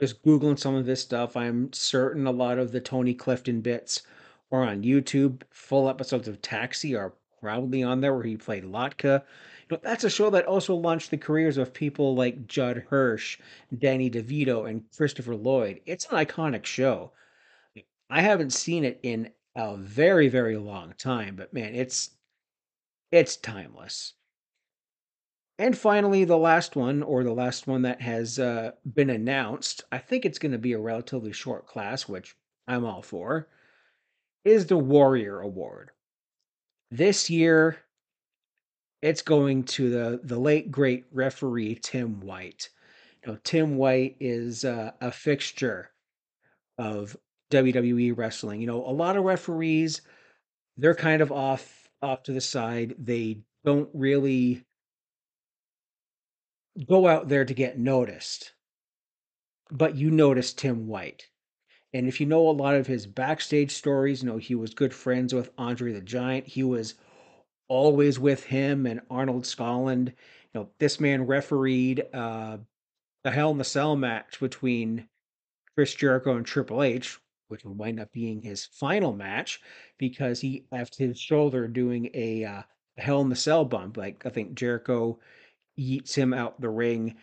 just 0.00 0.24
Googling 0.24 0.58
some 0.58 0.74
of 0.74 0.86
this 0.86 1.02
stuff. 1.02 1.36
I'm 1.36 1.72
certain 1.72 2.26
a 2.26 2.32
lot 2.32 2.58
of 2.58 2.72
the 2.72 2.80
Tony 2.80 3.14
Clifton 3.14 3.60
bits 3.60 4.02
are 4.50 4.64
on 4.64 4.82
YouTube. 4.82 5.42
Full 5.50 5.88
episodes 5.88 6.26
of 6.26 6.42
Taxi 6.42 6.96
are 6.96 7.14
probably 7.40 7.82
on 7.82 8.00
there 8.00 8.14
where 8.14 8.24
he 8.24 8.36
played 8.36 8.64
Latka. 8.64 9.22
You 9.68 9.76
know, 9.76 9.80
that's 9.82 10.04
a 10.04 10.10
show 10.10 10.30
that 10.30 10.46
also 10.46 10.74
launched 10.74 11.10
the 11.10 11.18
careers 11.18 11.58
of 11.58 11.74
people 11.74 12.14
like 12.14 12.46
Judd 12.46 12.84
Hirsch, 12.88 13.38
Danny 13.76 14.10
DeVito, 14.10 14.68
and 14.68 14.84
Christopher 14.96 15.34
Lloyd. 15.34 15.80
It's 15.86 16.06
an 16.06 16.16
iconic 16.16 16.64
show. 16.64 17.12
I 18.08 18.20
haven't 18.20 18.52
seen 18.52 18.84
it 18.84 19.00
in 19.02 19.30
a 19.56 19.76
very, 19.76 20.28
very 20.28 20.56
long 20.56 20.94
time, 20.98 21.36
but 21.36 21.52
man, 21.52 21.74
it's 21.74 22.10
it's 23.10 23.36
timeless. 23.36 24.14
And 25.58 25.76
finally, 25.76 26.24
the 26.24 26.36
last 26.36 26.76
one, 26.76 27.02
or 27.02 27.24
the 27.24 27.32
last 27.32 27.66
one 27.66 27.82
that 27.82 28.02
has 28.02 28.38
uh, 28.38 28.72
been 28.94 29.08
announced, 29.08 29.84
I 29.90 29.98
think 29.98 30.24
it's 30.24 30.38
going 30.38 30.52
to 30.52 30.58
be 30.58 30.74
a 30.74 30.78
relatively 30.78 31.32
short 31.32 31.66
class, 31.66 32.06
which 32.06 32.36
I'm 32.68 32.84
all 32.84 33.00
for, 33.00 33.48
is 34.44 34.66
the 34.66 34.76
Warrior 34.76 35.40
Award. 35.40 35.92
This 36.90 37.28
year, 37.28 37.78
it's 39.02 39.22
going 39.22 39.64
to 39.64 39.90
the 39.90 40.20
the 40.22 40.38
late 40.38 40.70
great 40.70 41.04
referee 41.12 41.78
Tim 41.82 42.20
White. 42.20 42.70
Now, 43.26 43.38
Tim 43.42 43.76
White 43.76 44.16
is 44.20 44.64
uh, 44.64 44.92
a 45.00 45.10
fixture 45.10 45.90
of 46.78 47.16
WWE 47.50 48.16
wrestling. 48.16 48.60
You 48.60 48.66
know, 48.68 48.84
a 48.86 48.92
lot 48.92 49.16
of 49.16 49.24
referees, 49.24 50.02
they're 50.76 50.94
kind 50.94 51.22
of 51.22 51.32
off 51.32 51.88
off 52.02 52.22
to 52.24 52.32
the 52.32 52.40
side. 52.40 52.94
They 52.98 53.40
don't 53.64 53.90
really 53.92 54.64
go 56.88 57.08
out 57.08 57.28
there 57.28 57.44
to 57.44 57.54
get 57.54 57.78
noticed. 57.78 58.52
But 59.70 59.96
you 59.96 60.10
notice 60.10 60.52
Tim 60.52 60.86
White. 60.86 61.26
And 61.96 62.06
if 62.08 62.20
you 62.20 62.26
know 62.26 62.46
a 62.46 62.50
lot 62.50 62.74
of 62.74 62.86
his 62.86 63.06
backstage 63.06 63.70
stories, 63.70 64.22
you 64.22 64.28
know, 64.28 64.36
he 64.36 64.54
was 64.54 64.74
good 64.74 64.92
friends 64.92 65.32
with 65.32 65.50
Andre 65.56 65.94
the 65.94 66.02
Giant. 66.02 66.46
He 66.46 66.62
was 66.62 66.92
always 67.68 68.18
with 68.18 68.44
him 68.44 68.84
and 68.84 69.00
Arnold 69.08 69.44
Skaaland. 69.44 70.08
You 70.08 70.14
know, 70.52 70.68
this 70.78 71.00
man 71.00 71.22
refereed 71.22 72.04
uh, 72.12 72.58
a 73.24 73.30
Hell 73.30 73.50
in 73.50 73.56
the 73.56 73.64
Cell 73.64 73.96
match 73.96 74.38
between 74.40 75.08
Chris 75.74 75.94
Jericho 75.94 76.36
and 76.36 76.44
Triple 76.44 76.82
H, 76.82 77.18
which 77.48 77.64
would 77.64 77.78
wind 77.78 77.98
up 77.98 78.12
being 78.12 78.42
his 78.42 78.66
final 78.66 79.14
match 79.14 79.62
because 79.96 80.38
he 80.38 80.66
left 80.70 80.98
his 80.98 81.18
shoulder 81.18 81.66
doing 81.66 82.10
a, 82.12 82.44
uh, 82.44 82.62
Hell 82.98 83.22
in 83.22 83.30
the 83.30 83.36
Cell 83.36 83.64
bump. 83.64 83.96
Like 83.96 84.26
I 84.26 84.28
think 84.28 84.52
Jericho 84.52 85.18
yeets 85.80 86.14
him 86.14 86.34
out 86.34 86.60
the 86.60 86.68
ring, 86.68 87.16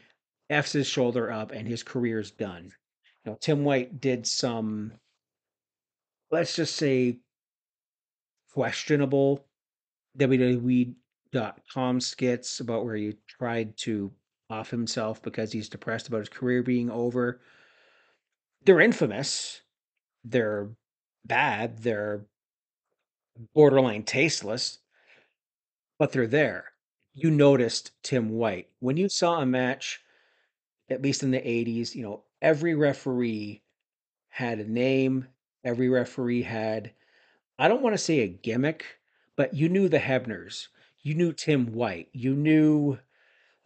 f's 0.50 0.72
his 0.72 0.88
shoulder 0.88 1.32
up, 1.32 1.52
and 1.52 1.68
his 1.68 1.84
career's 1.84 2.32
done. 2.32 2.74
You 3.24 3.32
know, 3.32 3.38
Tim 3.40 3.64
White 3.64 4.02
did 4.02 4.28
some, 4.28 4.94
let's 6.32 6.56
just 6.56 6.76
say, 6.76 7.20
questionable 8.54 9.46
WWE.com 10.18 12.02
skits 12.02 12.60
about 12.60 12.86
where 12.86 12.96
he 12.96 13.16
tried 13.28 13.78
to 13.78 14.12
off 14.50 14.70
himself 14.70 15.22
because 15.22 15.52
he's 15.52 15.70
depressed 15.70 16.08
about 16.08 16.20
his 16.20 16.30
career 16.30 16.62
being 16.62 16.92
over. 16.92 17.40
They're 18.66 18.82
infamous. 18.82 19.62
They're 20.24 20.70
bad. 21.26 21.80
They're 21.80 22.26
borderline 23.54 24.04
tasteless, 24.04 24.80
but 25.98 26.12
they're 26.12 26.28
there 26.28 26.74
you 27.14 27.30
noticed 27.30 27.92
Tim 28.02 28.30
White 28.30 28.70
when 28.80 28.98
you 28.98 29.08
saw 29.08 29.40
a 29.40 29.46
match 29.46 30.02
at 30.90 31.02
least 31.02 31.24
in 31.24 31.32
the 31.32 31.38
80s, 31.38 31.96
you 31.96 32.04
know, 32.04 32.24
every 32.44 32.76
referee 32.76 33.64
had 34.28 34.60
a 34.60 34.70
name, 34.70 35.26
every 35.64 35.88
referee 35.90 36.44
had, 36.44 36.92
I 37.58 37.70
don't 37.70 37.82
want 37.82 37.94
to 37.94 37.98
say 37.98 38.20
a 38.20 38.28
gimmick, 38.28 38.86
but 39.38 39.54
you 39.54 39.70
knew 39.70 39.88
the 39.88 40.00
Hebners. 40.00 40.68
You 41.02 41.16
knew 41.16 41.32
Tim 41.32 41.74
White. 41.74 42.10
You 42.12 42.36
knew 42.36 43.00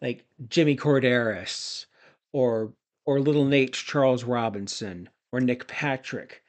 like 0.00 0.24
Jimmy 0.48 0.76
Korderas 0.76 1.86
or 2.32 2.72
or 3.04 3.20
Little 3.20 3.46
Naitch 3.46 3.86
Charles 3.86 4.22
Robinson 4.22 5.08
or 5.32 5.40
Nick 5.40 5.66
Patrick. 5.66 6.42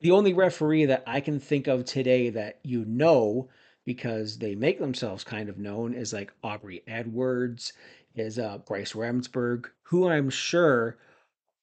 The 0.00 0.10
only 0.10 0.32
referee 0.32 0.86
that 0.86 1.04
I 1.06 1.20
can 1.20 1.38
think 1.38 1.66
of 1.66 1.84
today 1.84 2.30
that 2.30 2.60
you 2.62 2.84
know 2.86 3.48
because 3.84 4.38
they 4.38 4.54
make 4.54 4.78
themselves 4.78 5.24
kind 5.24 5.48
of 5.48 5.58
known 5.58 5.94
is 5.94 6.12
like 6.12 6.32
Aubrey 6.42 6.82
Edwards, 6.86 7.72
is 8.14 8.38
uh, 8.38 8.58
Bryce 8.58 8.92
Remsburg, 8.92 9.66
who 9.82 10.08
I'm 10.08 10.30
sure 10.30 10.98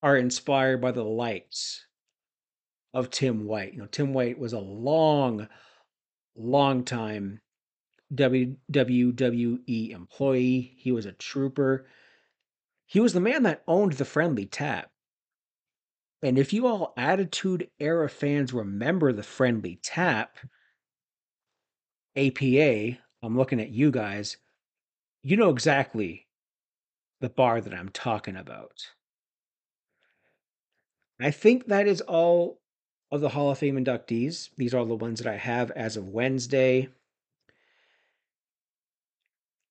are 0.04 0.18
inspired 0.18 0.82
by 0.82 0.92
the 0.92 1.04
likes 1.04 1.86
of 2.94 3.10
Tim 3.10 3.46
White. 3.46 3.74
You 3.74 3.80
know, 3.80 3.88
Tim 3.88 4.14
White 4.14 4.40
was 4.40 4.54
a 4.54 4.60
long, 4.60 5.48
long 6.36 6.84
time 6.84 7.42
WWE 8.14 9.90
employee. 9.92 10.76
He 10.78 10.92
was 10.92 11.06
a 11.06 11.12
trooper. 11.12 11.88
He 12.86 13.00
was 13.00 13.14
the 13.14 13.20
man 13.20 13.44
that 13.44 13.64
owned 13.68 13.94
the 13.94 14.06
friendly 14.06 14.46
tap. 14.46 14.92
And 16.22 16.40
if 16.40 16.54
you 16.54 16.68
all 16.68 16.94
Attitude 16.98 17.70
Era 17.80 18.10
fans 18.10 18.54
remember 18.54 19.12
the 19.12 19.24
friendly 19.24 19.80
tap, 19.84 20.38
APA, 22.16 22.98
I'm 23.22 23.38
looking 23.38 23.60
at 23.60 23.70
you 23.70 23.92
guys, 23.92 24.38
you 25.22 25.36
know 25.36 25.50
exactly 25.50 26.28
the 27.20 27.30
bar 27.30 27.60
that 27.60 27.74
I'm 27.74 27.90
talking 27.90 28.36
about. 28.36 28.86
I 31.20 31.32
think 31.32 31.68
that 31.68 31.88
is 31.88 32.02
all 32.02 32.60
of 33.12 33.22
the 33.22 33.30
Hall 33.30 33.52
of 33.52 33.58
Fame 33.58 33.84
inductees. 33.84 34.50
These 34.58 34.74
are 34.74 34.86
the 34.86 34.96
ones 34.96 35.20
that 35.20 35.32
I 35.32 35.38
have 35.38 35.72
as 35.72 35.96
of 35.96 36.10
Wednesday. 36.10 36.90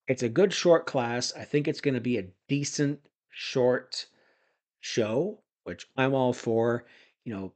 It's 0.06 0.22
a 0.22 0.28
good 0.28 0.52
short 0.52 0.86
class. 0.86 1.32
I 1.34 1.44
think 1.44 1.66
it's 1.66 1.80
going 1.80 1.94
to 1.94 2.00
be 2.00 2.18
a 2.18 2.28
decent 2.48 3.00
short 3.30 4.06
show, 4.80 5.40
which 5.64 5.86
I'm 5.96 6.14
all 6.14 6.32
for. 6.32 6.84
You 7.24 7.34
know, 7.34 7.52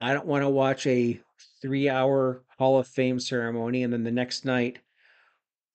I 0.00 0.12
don't 0.12 0.26
want 0.26 0.42
to 0.42 0.48
watch 0.48 0.86
a 0.86 1.20
three 1.60 1.88
hour 1.88 2.42
Hall 2.58 2.78
of 2.78 2.86
Fame 2.86 3.20
ceremony 3.20 3.82
and 3.82 3.92
then 3.92 4.04
the 4.04 4.10
next 4.10 4.44
night 4.44 4.78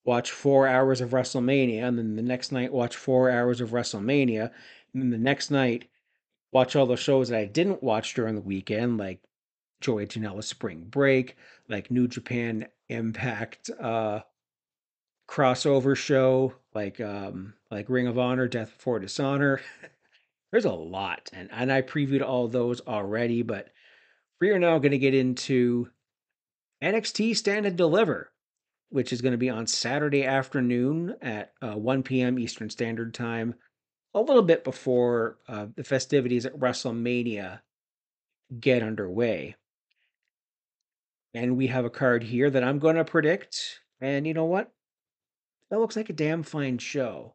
watch 0.05 0.31
four 0.31 0.67
hours 0.67 1.01
of 1.01 1.11
WrestleMania 1.11 1.83
and 1.83 1.97
then 1.97 2.15
the 2.15 2.21
next 2.21 2.51
night 2.51 2.73
watch 2.73 2.95
four 2.95 3.29
hours 3.29 3.61
of 3.61 3.69
WrestleMania 3.69 4.51
and 4.93 5.01
then 5.01 5.09
the 5.09 5.17
next 5.17 5.49
night 5.49 5.87
watch 6.53 6.75
all 6.75 6.85
the 6.85 6.95
shows 6.95 7.29
that 7.29 7.39
I 7.39 7.45
didn't 7.45 7.83
watch 7.83 8.13
during 8.13 8.35
the 8.35 8.41
weekend, 8.41 8.97
like 8.97 9.19
Joey 9.81 10.05
Janela 10.05 10.43
Spring 10.43 10.85
Break, 10.89 11.35
like 11.67 11.91
New 11.91 12.07
Japan 12.07 12.67
Impact 12.89 13.69
uh, 13.79 14.21
crossover 15.27 15.95
show, 15.95 16.53
like 16.73 17.01
um, 17.01 17.53
like 17.71 17.89
Ring 17.89 18.07
of 18.07 18.19
Honor, 18.19 18.47
Death 18.47 18.73
Before 18.77 18.99
Dishonor. 18.99 19.61
There's 20.51 20.65
a 20.65 20.71
lot, 20.71 21.29
and 21.33 21.49
and 21.51 21.71
I 21.71 21.81
previewed 21.81 22.23
all 22.23 22.47
those 22.47 22.81
already, 22.81 23.41
but 23.41 23.69
we 24.39 24.51
are 24.51 24.59
now 24.59 24.77
going 24.77 24.91
to 24.91 24.99
get 24.99 25.15
into 25.15 25.89
NXT 26.83 27.35
Stand 27.35 27.65
and 27.65 27.77
Deliver, 27.77 28.31
which 28.89 29.11
is 29.11 29.21
going 29.21 29.31
to 29.31 29.37
be 29.37 29.49
on 29.49 29.65
Saturday 29.65 30.25
afternoon 30.25 31.15
at 31.21 31.53
uh, 31.61 31.75
1 31.75 32.03
p.m. 32.03 32.37
Eastern 32.37 32.69
Standard 32.69 33.13
Time, 33.13 33.55
a 34.13 34.21
little 34.21 34.43
bit 34.43 34.63
before 34.63 35.37
uh, 35.47 35.67
the 35.75 35.83
festivities 35.83 36.45
at 36.45 36.59
WrestleMania 36.59 37.61
get 38.59 38.83
underway. 38.83 39.55
And 41.33 41.57
we 41.57 41.67
have 41.67 41.85
a 41.85 41.89
card 41.89 42.23
here 42.23 42.49
that 42.49 42.63
I'm 42.63 42.79
going 42.79 42.95
to 42.95 43.05
predict. 43.05 43.79
And 43.99 44.27
you 44.27 44.33
know 44.33 44.45
what? 44.45 44.71
That 45.69 45.79
looks 45.79 45.95
like 45.95 46.09
a 46.09 46.13
damn 46.13 46.43
fine 46.43 46.77
show. 46.77 47.33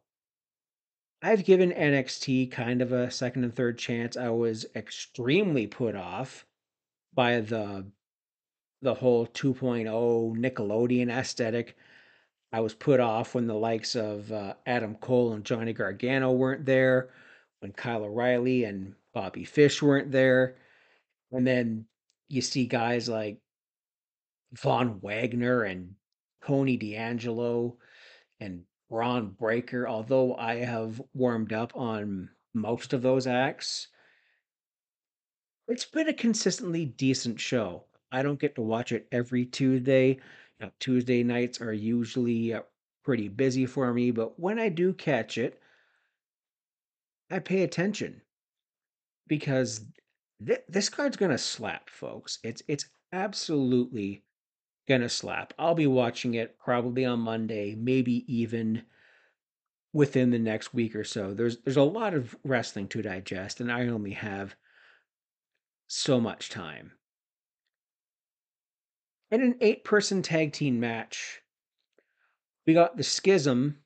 I've 1.21 1.43
given 1.43 1.71
NXT 1.71 2.51
kind 2.51 2.81
of 2.81 2.93
a 2.93 3.11
second 3.11 3.43
and 3.43 3.53
third 3.53 3.77
chance. 3.77 4.15
I 4.15 4.29
was 4.29 4.65
extremely 4.73 5.67
put 5.67 5.95
off 5.95 6.45
by 7.13 7.41
the 7.41 7.91
the 8.81 8.93
whole 8.93 9.27
2.0 9.27 9.85
Nickelodeon 10.37 11.09
aesthetic. 11.09 11.75
I 12.51 12.61
was 12.61 12.73
put 12.73 12.99
off 12.99 13.35
when 13.35 13.47
the 13.47 13.53
likes 13.53 13.95
of 13.95 14.31
uh, 14.31 14.55
Adam 14.65 14.95
Cole 14.95 15.33
and 15.33 15.43
Johnny 15.43 15.73
Gargano 15.73 16.31
weren't 16.31 16.65
there, 16.65 17.09
when 17.59 17.71
Kyle 17.71 18.03
O'Reilly 18.03 18.63
and 18.63 18.95
Bobby 19.13 19.43
Fish 19.43 19.81
weren't 19.81 20.11
there. 20.11 20.55
And 21.31 21.45
then 21.45 21.85
you 22.27 22.41
see 22.41 22.65
guys 22.65 23.07
like 23.07 23.39
Von 24.53 24.99
Wagner 25.01 25.63
and 25.63 25.93
Tony 26.45 26.77
D'Angelo 26.77 27.77
and 28.39 28.63
Bron 28.89 29.29
Breakker. 29.29 29.87
Although 29.87 30.35
I 30.35 30.55
have 30.55 31.01
warmed 31.13 31.53
up 31.53 31.75
on 31.75 32.29
most 32.53 32.93
of 32.93 33.01
those 33.01 33.27
acts, 33.27 33.89
it's 35.67 35.85
been 35.85 36.07
a 36.07 36.13
consistently 36.13 36.85
decent 36.85 37.39
show. 37.39 37.83
I 38.11 38.23
don't 38.23 38.39
get 38.39 38.55
to 38.55 38.61
watch 38.61 38.91
it 38.91 39.07
every 39.11 39.45
Tuesday. 39.45 40.19
You 40.59 40.67
know, 40.67 40.71
Tuesday 40.79 41.23
nights 41.23 41.59
are 41.59 41.73
usually 41.73 42.53
uh, 42.53 42.63
pretty 43.03 43.27
busy 43.27 43.65
for 43.65 43.93
me, 43.93 44.11
but 44.11 44.39
when 44.39 44.57
I 44.59 44.69
do 44.69 44.93
catch 44.93 45.37
it, 45.37 45.61
I 47.31 47.39
pay 47.39 47.63
attention 47.63 48.21
because 49.27 49.85
th- 50.45 50.63
this 50.67 50.89
card's 50.89 51.17
gonna 51.17 51.37
slap, 51.37 51.89
folks. 51.89 52.39
It's 52.43 52.61
it's 52.67 52.89
absolutely 53.11 54.23
gonna 54.87 55.09
slap. 55.09 55.53
I'll 55.59 55.75
be 55.75 55.87
watching 55.87 56.35
it 56.35 56.59
probably 56.59 57.05
on 57.05 57.21
Monday, 57.21 57.75
maybe 57.75 58.25
even 58.33 58.85
within 59.93 60.29
the 60.31 60.39
next 60.39 60.73
week 60.73 60.95
or 60.95 61.03
so. 61.03 61.33
There's 61.33 61.57
there's 61.59 61.77
a 61.77 61.83
lot 61.83 62.13
of 62.13 62.35
wrestling 62.43 62.87
to 62.89 63.01
digest, 63.01 63.59
and 63.61 63.71
I 63.71 63.87
only 63.87 64.11
have 64.11 64.55
so 65.89 66.21
much 66.21 66.49
time. 66.49 66.93
In 69.31 69.41
an 69.41 69.57
eight 69.61 69.83
person 69.83 70.23
tag 70.23 70.53
team 70.53 70.79
match, 70.79 71.41
we 72.65 72.73
got 72.73 72.97
the 72.97 73.03
Schism, 73.03 73.77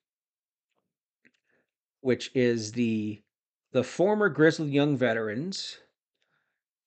which 2.00 2.32
is 2.34 2.72
the 2.74 3.22
the 3.72 3.84
former 3.84 4.30
Grizzled 4.30 4.70
Young 4.70 4.96
Veterans, 4.96 5.80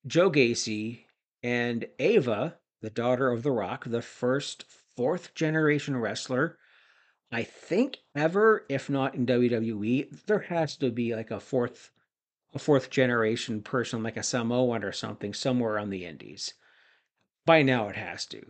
Joe 0.07 0.31
Gacy, 0.31 1.05
and 1.43 1.87
Ava, 1.99 2.59
the 2.81 2.91
daughter 2.91 3.31
of 3.31 3.43
The 3.43 3.51
Rock, 3.51 3.85
the 3.85 4.01
first 4.01 4.65
fourth 4.97 5.35
generation 5.35 5.97
wrestler, 5.97 6.59
I 7.31 7.43
think 7.43 7.99
ever, 8.15 8.65
if 8.69 8.89
not 8.89 9.15
in 9.15 9.27
WWE. 9.27 10.25
There 10.27 10.39
has 10.39 10.77
to 10.79 10.91
be 10.91 11.15
like 11.15 11.31
a 11.31 11.41
fourth 11.41 11.91
a 12.55 12.59
fourth 12.59 12.89
generation 12.89 13.63
person 13.63 14.03
like 14.03 14.17
a 14.17 14.23
Samoan 14.23 14.83
or 14.83 14.93
something 14.93 15.35
somewhere 15.35 15.79
on 15.79 15.91
the 15.91 16.07
indies. 16.07 16.55
By 17.47 17.63
now 17.63 17.89
it 17.89 17.97
has 17.97 18.27
to. 18.27 18.45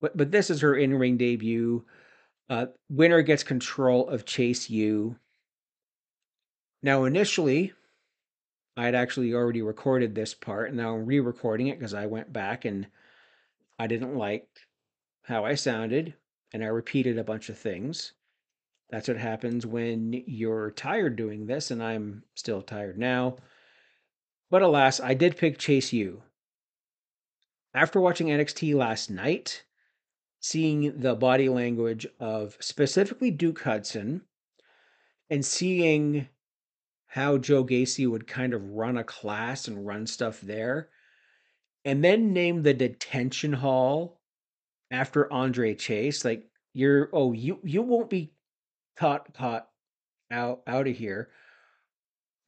But 0.00 0.16
but 0.16 0.30
this 0.30 0.50
is 0.50 0.60
her 0.60 0.76
in-ring 0.76 1.16
debut. 1.16 1.84
Uh, 2.48 2.66
winner 2.90 3.22
gets 3.22 3.42
control 3.42 4.08
of 4.08 4.26
Chase 4.26 4.68
U. 4.68 5.16
Now 6.82 7.04
initially, 7.04 7.72
I 8.76 8.84
had 8.84 8.94
actually 8.94 9.32
already 9.32 9.62
recorded 9.62 10.14
this 10.14 10.34
part, 10.34 10.68
and 10.68 10.76
now 10.76 10.94
I'm 10.94 11.06
re-recording 11.06 11.68
it 11.68 11.78
because 11.78 11.94
I 11.94 12.06
went 12.06 12.32
back 12.32 12.64
and 12.64 12.86
I 13.78 13.86
didn't 13.86 14.16
like 14.16 14.48
how 15.22 15.44
I 15.44 15.54
sounded, 15.54 16.14
and 16.52 16.62
I 16.62 16.66
repeated 16.66 17.16
a 17.16 17.24
bunch 17.24 17.48
of 17.48 17.56
things. 17.56 18.12
That's 18.90 19.08
what 19.08 19.16
happens 19.16 19.64
when 19.64 20.22
you're 20.26 20.72
tired 20.72 21.16
doing 21.16 21.46
this, 21.46 21.70
and 21.70 21.82
I'm 21.82 22.24
still 22.34 22.60
tired 22.60 22.98
now. 22.98 23.36
But 24.50 24.62
alas, 24.62 25.00
I 25.00 25.14
did 25.14 25.38
pick 25.38 25.56
Chase 25.56 25.92
U. 25.92 26.22
After 27.74 28.00
watching 28.00 28.26
NXT 28.26 28.74
last 28.74 29.10
night, 29.10 29.64
seeing 30.40 31.00
the 31.00 31.14
body 31.14 31.48
language 31.48 32.06
of 32.20 32.56
specifically 32.60 33.30
Duke 33.30 33.62
Hudson, 33.62 34.22
and 35.30 35.44
seeing 35.44 36.28
how 37.06 37.38
Joe 37.38 37.64
Gacy 37.64 38.10
would 38.10 38.26
kind 38.26 38.52
of 38.52 38.70
run 38.70 38.98
a 38.98 39.04
class 39.04 39.68
and 39.68 39.86
run 39.86 40.06
stuff 40.06 40.40
there, 40.40 40.90
and 41.84 42.04
then 42.04 42.32
name 42.32 42.62
the 42.62 42.74
detention 42.74 43.54
hall 43.54 44.20
after 44.90 45.32
Andre 45.32 45.74
Chase, 45.74 46.24
like 46.24 46.50
you're 46.74 47.08
oh 47.12 47.32
you 47.32 47.60
you 47.64 47.82
won't 47.82 48.10
be 48.10 48.34
caught 48.96 49.32
caught 49.34 49.68
out 50.30 50.62
out 50.66 50.88
of 50.88 50.96
here. 50.96 51.30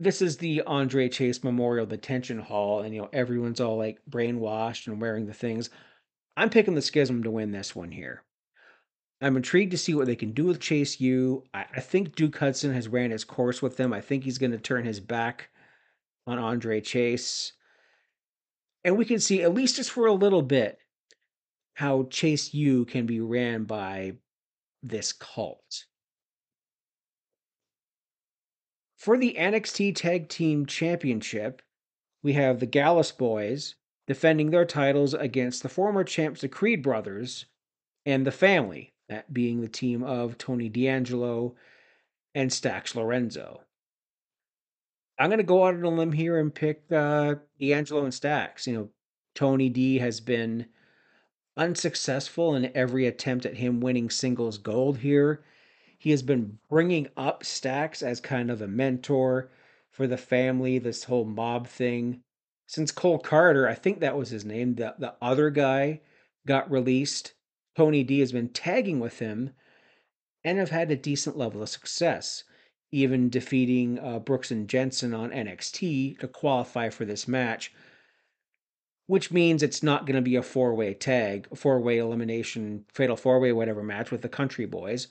This 0.00 0.20
is 0.20 0.38
the 0.38 0.62
Andre 0.62 1.08
Chase 1.08 1.44
Memorial 1.44 1.86
Detention 1.86 2.40
Hall, 2.40 2.80
and 2.80 2.92
you 2.94 3.02
know 3.02 3.10
everyone's 3.12 3.60
all 3.60 3.78
like 3.78 4.00
brainwashed 4.10 4.88
and 4.88 5.00
wearing 5.00 5.26
the 5.26 5.34
things. 5.34 5.70
I'm 6.36 6.50
picking 6.50 6.74
the 6.74 6.82
Schism 6.82 7.22
to 7.22 7.30
win 7.30 7.52
this 7.52 7.76
one 7.76 7.92
here. 7.92 8.24
I'm 9.20 9.36
intrigued 9.36 9.70
to 9.70 9.78
see 9.78 9.94
what 9.94 10.06
they 10.06 10.16
can 10.16 10.32
do 10.32 10.46
with 10.46 10.60
Chase 10.60 11.00
U. 11.00 11.44
I, 11.54 11.66
I 11.76 11.80
think 11.80 12.16
Duke 12.16 12.36
Hudson 12.36 12.72
has 12.74 12.88
ran 12.88 13.12
his 13.12 13.24
course 13.24 13.62
with 13.62 13.76
them. 13.76 13.92
I 13.92 14.00
think 14.00 14.24
he's 14.24 14.38
going 14.38 14.50
to 14.50 14.58
turn 14.58 14.84
his 14.84 14.98
back 14.98 15.48
on 16.26 16.38
Andre 16.38 16.80
Chase. 16.80 17.52
And 18.82 18.98
we 18.98 19.04
can 19.04 19.20
see, 19.20 19.42
at 19.42 19.54
least 19.54 19.76
just 19.76 19.92
for 19.92 20.06
a 20.06 20.12
little 20.12 20.42
bit, 20.42 20.78
how 21.74 22.08
Chase 22.10 22.52
U 22.52 22.84
can 22.84 23.06
be 23.06 23.20
ran 23.20 23.64
by 23.64 24.14
this 24.82 25.12
cult. 25.12 25.84
For 29.04 29.18
the 29.18 29.36
NXT 29.38 29.96
Tag 29.96 30.30
Team 30.30 30.64
Championship, 30.64 31.60
we 32.22 32.32
have 32.32 32.58
the 32.58 32.64
Gallus 32.64 33.12
Boys 33.12 33.74
defending 34.06 34.48
their 34.48 34.64
titles 34.64 35.12
against 35.12 35.62
the 35.62 35.68
former 35.68 36.04
champs, 36.04 36.40
the 36.40 36.48
Creed 36.48 36.82
Brothers, 36.82 37.44
and 38.06 38.26
the 38.26 38.32
Family, 38.32 38.94
that 39.10 39.34
being 39.34 39.60
the 39.60 39.68
team 39.68 40.02
of 40.02 40.38
Tony 40.38 40.70
D'Angelo 40.70 41.54
and 42.34 42.50
Stacks 42.50 42.94
Lorenzo. 42.94 43.64
I'm 45.18 45.28
going 45.28 45.36
to 45.36 45.44
go 45.44 45.66
out 45.66 45.74
on 45.74 45.84
a 45.84 45.90
limb 45.90 46.12
here 46.12 46.38
and 46.38 46.54
pick 46.54 46.90
uh, 46.90 47.34
D'Angelo 47.60 48.04
and 48.04 48.14
Stacks. 48.14 48.66
You 48.66 48.72
know, 48.72 48.88
Tony 49.34 49.68
D 49.68 49.98
has 49.98 50.20
been 50.20 50.64
unsuccessful 51.58 52.54
in 52.54 52.74
every 52.74 53.06
attempt 53.06 53.44
at 53.44 53.58
him 53.58 53.82
winning 53.82 54.08
singles 54.08 54.56
gold 54.56 54.96
here. 54.96 55.44
He 56.04 56.10
has 56.10 56.20
been 56.20 56.58
bringing 56.68 57.08
up 57.16 57.46
Stacks 57.46 58.02
as 58.02 58.20
kind 58.20 58.50
of 58.50 58.60
a 58.60 58.68
mentor 58.68 59.50
for 59.88 60.06
the 60.06 60.18
family, 60.18 60.78
this 60.78 61.04
whole 61.04 61.24
mob 61.24 61.66
thing. 61.66 62.20
Since 62.66 62.92
Cole 62.92 63.18
Carter, 63.18 63.66
I 63.66 63.72
think 63.72 64.00
that 64.00 64.14
was 64.14 64.28
his 64.28 64.44
name, 64.44 64.74
the, 64.74 64.94
the 64.98 65.14
other 65.22 65.48
guy 65.48 66.02
got 66.46 66.70
released. 66.70 67.32
Tony 67.74 68.04
D 68.04 68.20
has 68.20 68.32
been 68.32 68.50
tagging 68.50 69.00
with 69.00 69.20
him 69.20 69.54
and 70.44 70.58
have 70.58 70.68
had 70.68 70.90
a 70.90 70.96
decent 70.96 71.38
level 71.38 71.62
of 71.62 71.70
success, 71.70 72.44
even 72.92 73.30
defeating 73.30 73.98
uh, 73.98 74.18
Brooks 74.18 74.50
and 74.50 74.68
Jensen 74.68 75.14
on 75.14 75.30
NXT 75.30 76.18
to 76.18 76.28
qualify 76.28 76.90
for 76.90 77.06
this 77.06 77.26
match, 77.26 77.72
which 79.06 79.32
means 79.32 79.62
it's 79.62 79.82
not 79.82 80.04
going 80.04 80.16
to 80.16 80.20
be 80.20 80.36
a 80.36 80.42
four 80.42 80.74
way 80.74 80.92
tag, 80.92 81.48
four 81.56 81.80
way 81.80 81.96
elimination, 81.96 82.84
fatal 82.92 83.16
four 83.16 83.40
way, 83.40 83.52
whatever 83.52 83.82
match 83.82 84.10
with 84.10 84.20
the 84.20 84.28
Country 84.28 84.66
Boys, 84.66 85.08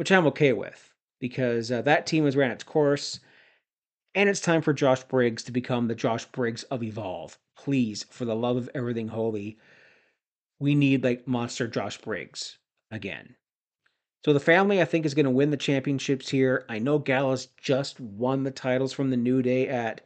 which 0.00 0.10
I'm 0.10 0.26
okay 0.28 0.54
with 0.54 0.94
because 1.20 1.70
uh, 1.70 1.82
that 1.82 2.06
team 2.06 2.24
has 2.24 2.34
ran 2.34 2.52
its 2.52 2.64
course. 2.64 3.20
And 4.14 4.30
it's 4.30 4.40
time 4.40 4.62
for 4.62 4.72
Josh 4.72 5.02
Briggs 5.02 5.42
to 5.42 5.52
become 5.52 5.88
the 5.88 5.94
Josh 5.94 6.24
Briggs 6.24 6.62
of 6.62 6.82
Evolve. 6.82 7.36
Please, 7.54 8.04
for 8.04 8.24
the 8.24 8.34
love 8.34 8.56
of 8.56 8.70
everything 8.74 9.08
holy, 9.08 9.58
we 10.58 10.74
need 10.74 11.04
like 11.04 11.28
monster 11.28 11.68
Josh 11.68 11.98
Briggs 11.98 12.56
again. 12.90 13.36
So 14.24 14.32
the 14.32 14.40
family, 14.40 14.80
I 14.80 14.86
think, 14.86 15.04
is 15.04 15.12
going 15.12 15.24
to 15.24 15.30
win 15.30 15.50
the 15.50 15.58
championships 15.58 16.30
here. 16.30 16.64
I 16.70 16.78
know 16.78 16.98
Gallus 16.98 17.48
just 17.60 18.00
won 18.00 18.42
the 18.42 18.50
titles 18.50 18.94
from 18.94 19.10
the 19.10 19.18
New 19.18 19.42
Day 19.42 19.68
at 19.68 20.00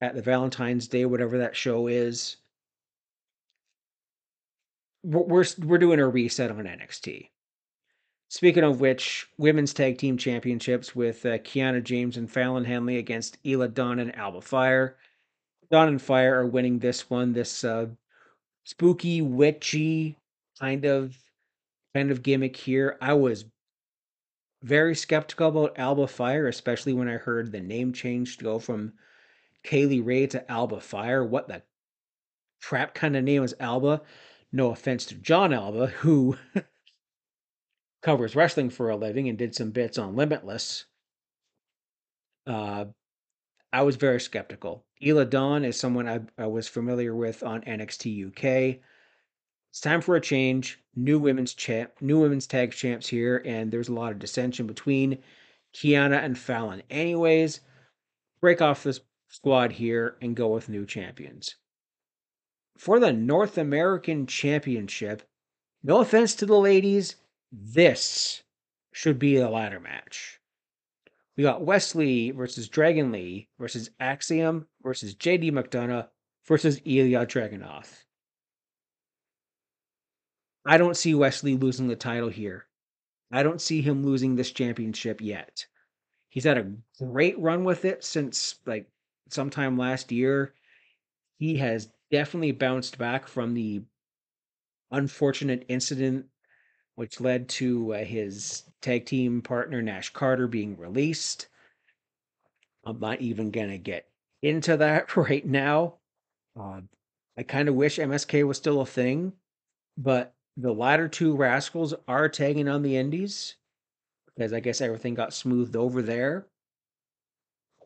at 0.00 0.14
the 0.14 0.22
Valentine's 0.22 0.88
Day, 0.88 1.04
whatever 1.04 1.36
that 1.36 1.54
show 1.54 1.88
is. 1.88 2.38
We're 5.02 5.24
we're, 5.24 5.44
we're 5.58 5.76
doing 5.76 6.00
a 6.00 6.08
reset 6.08 6.50
on 6.50 6.64
NXT. 6.64 7.28
Speaking 8.30 8.62
of 8.62 8.80
which, 8.80 9.28
women's 9.38 9.74
tag 9.74 9.98
team 9.98 10.16
championships 10.16 10.94
with 10.94 11.26
uh, 11.26 11.38
Kiana 11.38 11.82
James 11.82 12.16
and 12.16 12.30
Fallon 12.30 12.64
Henley 12.64 12.96
against 12.96 13.38
Isla 13.44 13.66
Dawn 13.66 13.98
and 13.98 14.14
Alba 14.14 14.40
Fire. 14.40 14.96
Dawn 15.68 15.88
and 15.88 16.00
Fire 16.00 16.38
are 16.38 16.46
winning 16.46 16.78
this 16.78 17.10
one. 17.10 17.32
This 17.32 17.64
uh, 17.64 17.88
spooky, 18.62 19.20
witchy 19.20 20.16
kind 20.60 20.84
of 20.84 21.18
kind 21.92 22.12
of 22.12 22.22
gimmick 22.22 22.56
here. 22.56 22.96
I 23.00 23.14
was 23.14 23.46
very 24.62 24.94
skeptical 24.94 25.48
about 25.48 25.76
Alba 25.76 26.06
Fire, 26.06 26.46
especially 26.46 26.92
when 26.92 27.08
I 27.08 27.14
heard 27.14 27.50
the 27.50 27.60
name 27.60 27.92
change 27.92 28.36
to 28.36 28.44
go 28.44 28.60
from 28.60 28.92
Kay 29.64 29.86
Lee 29.86 30.00
Ray 30.00 30.28
to 30.28 30.48
Alba 30.48 30.80
Fire. 30.80 31.24
What 31.24 31.48
the 31.48 31.62
trap 32.60 32.94
kind 32.94 33.16
of 33.16 33.24
name 33.24 33.42
is 33.42 33.56
Alba? 33.58 34.02
No 34.52 34.70
offense 34.70 35.04
to 35.06 35.16
John 35.16 35.52
Alba, 35.52 35.88
who 35.88 36.38
covers 38.02 38.36
wrestling 38.36 38.70
for 38.70 38.88
a 38.88 38.96
living 38.96 39.28
and 39.28 39.36
did 39.36 39.54
some 39.54 39.70
bits 39.70 39.98
on 39.98 40.16
Limitless. 40.16 40.86
Uh, 42.46 42.86
I 43.72 43.82
was 43.82 43.96
very 43.96 44.20
skeptical. 44.20 44.84
Isla 45.00 45.26
Dawn 45.26 45.64
is 45.64 45.78
someone 45.78 46.08
I, 46.08 46.20
I 46.36 46.46
was 46.46 46.66
familiar 46.66 47.14
with 47.14 47.42
on 47.42 47.62
NXT 47.62 48.28
UK. 48.28 48.80
It's 49.70 49.80
time 49.80 50.00
for 50.00 50.16
a 50.16 50.20
change. 50.20 50.82
New 50.96 51.18
women's 51.18 51.54
champ, 51.54 51.92
new 52.00 52.20
women's 52.20 52.46
tag 52.46 52.72
champs 52.72 53.06
here, 53.06 53.42
and 53.46 53.70
there's 53.70 53.88
a 53.88 53.94
lot 53.94 54.10
of 54.10 54.18
dissension 54.18 54.66
between 54.66 55.22
Kiana 55.72 56.24
and 56.24 56.36
Fallon. 56.36 56.82
Anyways, 56.90 57.60
break 58.40 58.60
off 58.60 58.82
this 58.82 59.00
squad 59.28 59.72
here 59.72 60.16
and 60.20 60.34
go 60.34 60.48
with 60.48 60.68
new 60.68 60.84
champions. 60.84 61.54
For 62.76 62.98
the 62.98 63.12
North 63.12 63.56
American 63.56 64.26
Championship, 64.26 65.22
no 65.82 66.00
offense 66.00 66.34
to 66.36 66.46
the 66.46 66.58
ladies, 66.58 67.16
this 67.52 68.42
should 68.92 69.18
be 69.18 69.36
a 69.36 69.48
ladder 69.48 69.80
match. 69.80 70.40
We 71.36 71.42
got 71.42 71.64
Wes 71.64 71.94
Lee 71.94 72.32
versus 72.32 72.68
Dragon 72.68 73.12
Lee 73.12 73.48
versus 73.58 73.90
Axiom 73.98 74.66
versus 74.82 75.14
JD 75.14 75.52
McDonagh 75.52 76.08
versus 76.46 76.80
Ilya 76.84 77.26
Dragunov. 77.26 77.86
I 80.66 80.76
don't 80.76 80.96
see 80.96 81.14
Wes 81.14 81.42
Lee 81.42 81.54
losing 81.54 81.88
the 81.88 81.96
title 81.96 82.28
here. 82.28 82.66
I 83.32 83.42
don't 83.42 83.60
see 83.60 83.80
him 83.80 84.04
losing 84.04 84.36
this 84.36 84.50
championship 84.50 85.20
yet. 85.20 85.66
He's 86.28 86.44
had 86.44 86.58
a 86.58 86.72
great 86.98 87.38
run 87.38 87.64
with 87.64 87.84
it 87.84 88.04
since 88.04 88.56
like 88.66 88.90
sometime 89.30 89.78
last 89.78 90.12
year. 90.12 90.54
He 91.38 91.56
has 91.56 91.90
definitely 92.10 92.52
bounced 92.52 92.98
back 92.98 93.26
from 93.26 93.54
the 93.54 93.82
unfortunate 94.90 95.64
incident 95.68 96.26
which 97.00 97.18
led 97.18 97.48
to 97.48 97.94
uh, 97.94 98.04
his 98.04 98.64
tag 98.82 99.06
team 99.06 99.40
partner 99.40 99.80
Nash 99.80 100.10
Carter 100.10 100.46
being 100.46 100.76
released. 100.76 101.48
I'm 102.84 103.00
not 103.00 103.22
even 103.22 103.50
going 103.50 103.70
to 103.70 103.78
get 103.78 104.06
into 104.42 104.76
that 104.76 105.16
right 105.16 105.46
now. 105.46 105.94
Uh, 106.54 106.82
I 107.38 107.42
kind 107.42 107.70
of 107.70 107.74
wish 107.74 107.96
MSK 107.96 108.46
was 108.46 108.58
still 108.58 108.82
a 108.82 108.86
thing, 108.86 109.32
but 109.96 110.34
the 110.58 110.74
latter 110.74 111.08
two 111.08 111.34
rascals 111.34 111.94
are 112.06 112.28
tagging 112.28 112.68
on 112.68 112.82
the 112.82 112.98
indies 112.98 113.54
because 114.26 114.52
I 114.52 114.60
guess 114.60 114.82
everything 114.82 115.14
got 115.14 115.32
smoothed 115.32 115.76
over 115.76 116.02
there. 116.02 116.48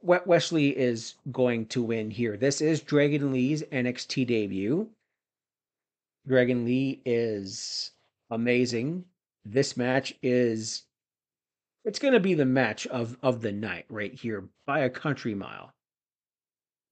Wes 0.03 0.51
Lee 0.51 0.71
is 0.71 1.15
going 1.31 1.67
to 1.67 1.85
win 1.85 2.11
here. 2.11 2.37
This 2.37 2.61
is 2.61 2.81
Dragon 2.81 3.33
Lee's 3.33 3.63
NXT 3.63 4.27
debut. 4.27 4.89
Dragon 6.27 6.65
Lee 6.65 7.01
is 7.05 7.93
amazing. 8.31 9.05
This 9.45 9.77
match 9.77 10.15
is 10.23 10.85
it's 11.85 11.99
going 11.99 12.15
to 12.15 12.21
be 12.21 12.35
the 12.35 12.47
match 12.47 12.87
of 12.87 13.17
of 13.23 13.43
the 13.43 13.53
night 13.53 13.87
right 13.89 14.15
here 14.15 14.49
by 14.67 14.81
a 14.81 14.91
country 14.91 15.35
mile. 15.35 15.75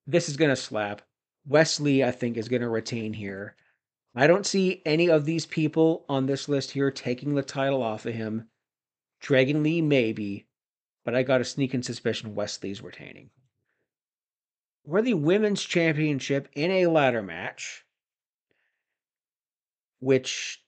This 0.06 0.28
is 0.28 0.36
going 0.36 0.50
to 0.50 0.56
slap. 0.56 1.02
Wes 1.46 1.80
Lee, 1.80 2.04
I 2.04 2.10
think, 2.10 2.36
is 2.36 2.48
going 2.48 2.62
to 2.62 2.68
retain 2.68 3.14
here. 3.14 3.56
I 4.14 4.26
don't 4.26 4.46
see 4.46 4.82
any 4.84 5.08
of 5.08 5.24
these 5.24 5.46
people 5.46 6.04
on 6.08 6.26
this 6.26 6.48
list 6.48 6.72
here 6.72 6.90
taking 6.90 7.34
the 7.34 7.42
title 7.42 7.82
off 7.82 8.04
of 8.04 8.14
him. 8.14 8.48
Dragon 9.20 9.62
Lee, 9.62 9.80
maybe, 9.80 10.46
but 11.04 11.14
I 11.14 11.22
got 11.22 11.40
a 11.40 11.44
sneaking 11.44 11.82
suspicion 11.82 12.34
Wes 12.34 12.62
Lee's 12.62 12.82
retaining. 12.82 13.30
For 14.86 15.00
the 15.00 15.14
women's 15.14 15.62
championship 15.62 16.48
in 16.54 16.70
a 16.70 16.88
ladder 16.88 17.22
match, 17.22 17.84
which 20.00 20.61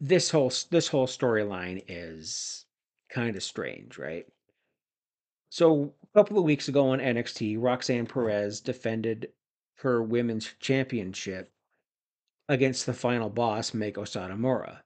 this 0.00 0.30
whole 0.30 0.52
this 0.70 0.88
whole 0.88 1.06
storyline 1.06 1.84
is 1.88 2.66
kind 3.10 3.36
of 3.36 3.42
strange, 3.42 3.98
right? 3.98 4.26
So 5.50 5.92
a 6.04 6.18
couple 6.18 6.38
of 6.38 6.44
weeks 6.44 6.68
ago 6.68 6.90
on 6.90 7.00
NXT, 7.00 7.56
Roxanne 7.58 8.06
Perez 8.06 8.60
defended 8.60 9.30
her 9.78 10.02
women's 10.02 10.54
championship 10.60 11.50
against 12.48 12.86
the 12.86 12.92
final 12.92 13.28
boss, 13.28 13.72
Meiko 13.72 14.04
Satomura. 14.04 14.80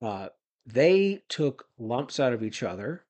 Uh, 0.00 0.28
they 0.64 1.22
took 1.28 1.68
lumps 1.78 2.18
out 2.18 2.32
of 2.32 2.42
each 2.42 2.62
other, 2.62 3.04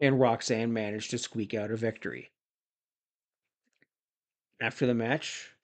and 0.00 0.18
Roxanne 0.18 0.72
managed 0.72 1.10
to 1.10 1.18
squeak 1.18 1.54
out 1.54 1.70
a 1.70 1.76
victory. 1.76 2.30
After 4.60 4.86
the 4.86 4.94
match, 4.94 5.54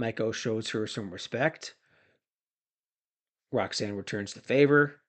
Meiko 0.00 0.32
shows 0.32 0.70
her 0.70 0.86
some 0.86 1.10
respect. 1.10 1.74
Roxanne 3.52 3.96
returns 3.96 4.34
the 4.34 4.40
favor, 4.40 5.00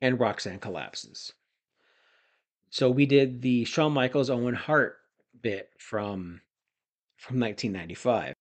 and 0.00 0.18
Roxanne 0.18 0.58
collapses. 0.58 1.32
So 2.70 2.90
we 2.90 3.06
did 3.06 3.42
the 3.42 3.64
Shawn 3.64 3.92
Michaels 3.92 4.30
Owen 4.30 4.54
Hart 4.54 4.98
bit 5.40 5.70
from 5.78 6.40
from 7.16 7.40
1995. 7.40 8.34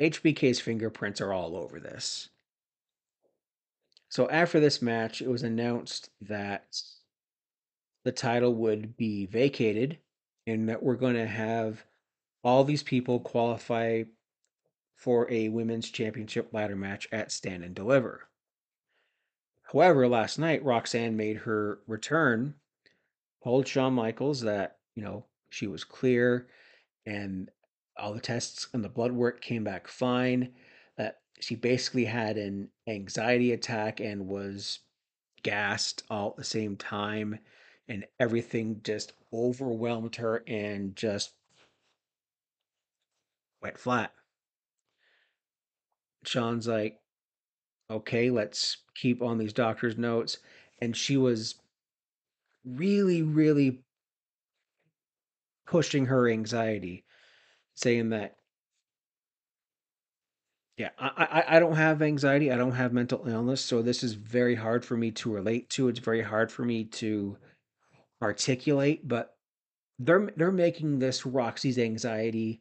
HBK's 0.00 0.60
fingerprints 0.60 1.20
are 1.20 1.32
all 1.32 1.56
over 1.56 1.80
this. 1.80 2.28
So 4.08 4.28
after 4.30 4.60
this 4.60 4.80
match, 4.80 5.20
it 5.20 5.28
was 5.28 5.42
announced 5.42 6.10
that 6.22 6.80
the 8.04 8.12
title 8.12 8.54
would 8.54 8.96
be 8.96 9.26
vacated 9.26 9.98
and 10.46 10.68
that 10.68 10.82
we're 10.82 10.94
going 10.94 11.16
to 11.16 11.26
have 11.26 11.84
all 12.44 12.62
these 12.62 12.84
people 12.84 13.18
qualify 13.18 14.04
for 14.96 15.30
a 15.30 15.48
women's 15.50 15.90
championship 15.90 16.52
ladder 16.52 16.74
match 16.74 17.06
at 17.12 17.30
Stand 17.30 17.62
and 17.62 17.74
Deliver. 17.74 18.28
However, 19.72 20.08
last 20.08 20.38
night 20.38 20.64
Roxanne 20.64 21.16
made 21.16 21.38
her 21.38 21.80
return, 21.86 22.54
told 23.44 23.68
Shawn 23.68 23.92
Michaels 23.92 24.40
that, 24.40 24.78
you 24.94 25.04
know, 25.04 25.26
she 25.50 25.66
was 25.66 25.84
clear 25.84 26.48
and 27.04 27.50
all 27.96 28.12
the 28.12 28.20
tests 28.20 28.68
and 28.72 28.82
the 28.82 28.88
blood 28.88 29.12
work 29.12 29.40
came 29.40 29.64
back 29.64 29.86
fine, 29.86 30.52
that 30.96 31.20
she 31.40 31.54
basically 31.54 32.04
had 32.04 32.36
an 32.38 32.70
anxiety 32.88 33.52
attack 33.52 34.00
and 34.00 34.26
was 34.26 34.80
gassed 35.42 36.02
all 36.10 36.30
at 36.30 36.36
the 36.36 36.44
same 36.44 36.76
time 36.76 37.38
and 37.88 38.06
everything 38.18 38.80
just 38.82 39.12
overwhelmed 39.32 40.16
her 40.16 40.42
and 40.46 40.96
just 40.96 41.32
went 43.60 43.78
flat. 43.78 44.12
Shawn's 46.26 46.66
like, 46.66 46.98
okay, 47.90 48.30
let's 48.30 48.78
keep 48.94 49.22
on 49.22 49.38
these 49.38 49.52
doctor's 49.52 49.96
notes. 49.96 50.38
And 50.80 50.96
she 50.96 51.16
was 51.16 51.54
really, 52.64 53.22
really 53.22 53.80
pushing 55.66 56.06
her 56.06 56.28
anxiety, 56.28 57.04
saying 57.74 58.10
that, 58.10 58.36
yeah, 60.76 60.90
I, 60.98 61.44
I, 61.48 61.56
I 61.56 61.60
don't 61.60 61.76
have 61.76 62.02
anxiety. 62.02 62.52
I 62.52 62.56
don't 62.56 62.72
have 62.72 62.92
mental 62.92 63.26
illness. 63.26 63.62
So 63.62 63.80
this 63.80 64.02
is 64.02 64.12
very 64.12 64.54
hard 64.54 64.84
for 64.84 64.96
me 64.96 65.10
to 65.12 65.32
relate 65.32 65.70
to. 65.70 65.88
It's 65.88 65.98
very 65.98 66.22
hard 66.22 66.52
for 66.52 66.64
me 66.64 66.84
to 66.84 67.38
articulate, 68.20 69.06
but 69.08 69.34
they're 69.98 70.30
they're 70.36 70.52
making 70.52 70.98
this 70.98 71.24
Roxy's 71.24 71.78
anxiety 71.78 72.60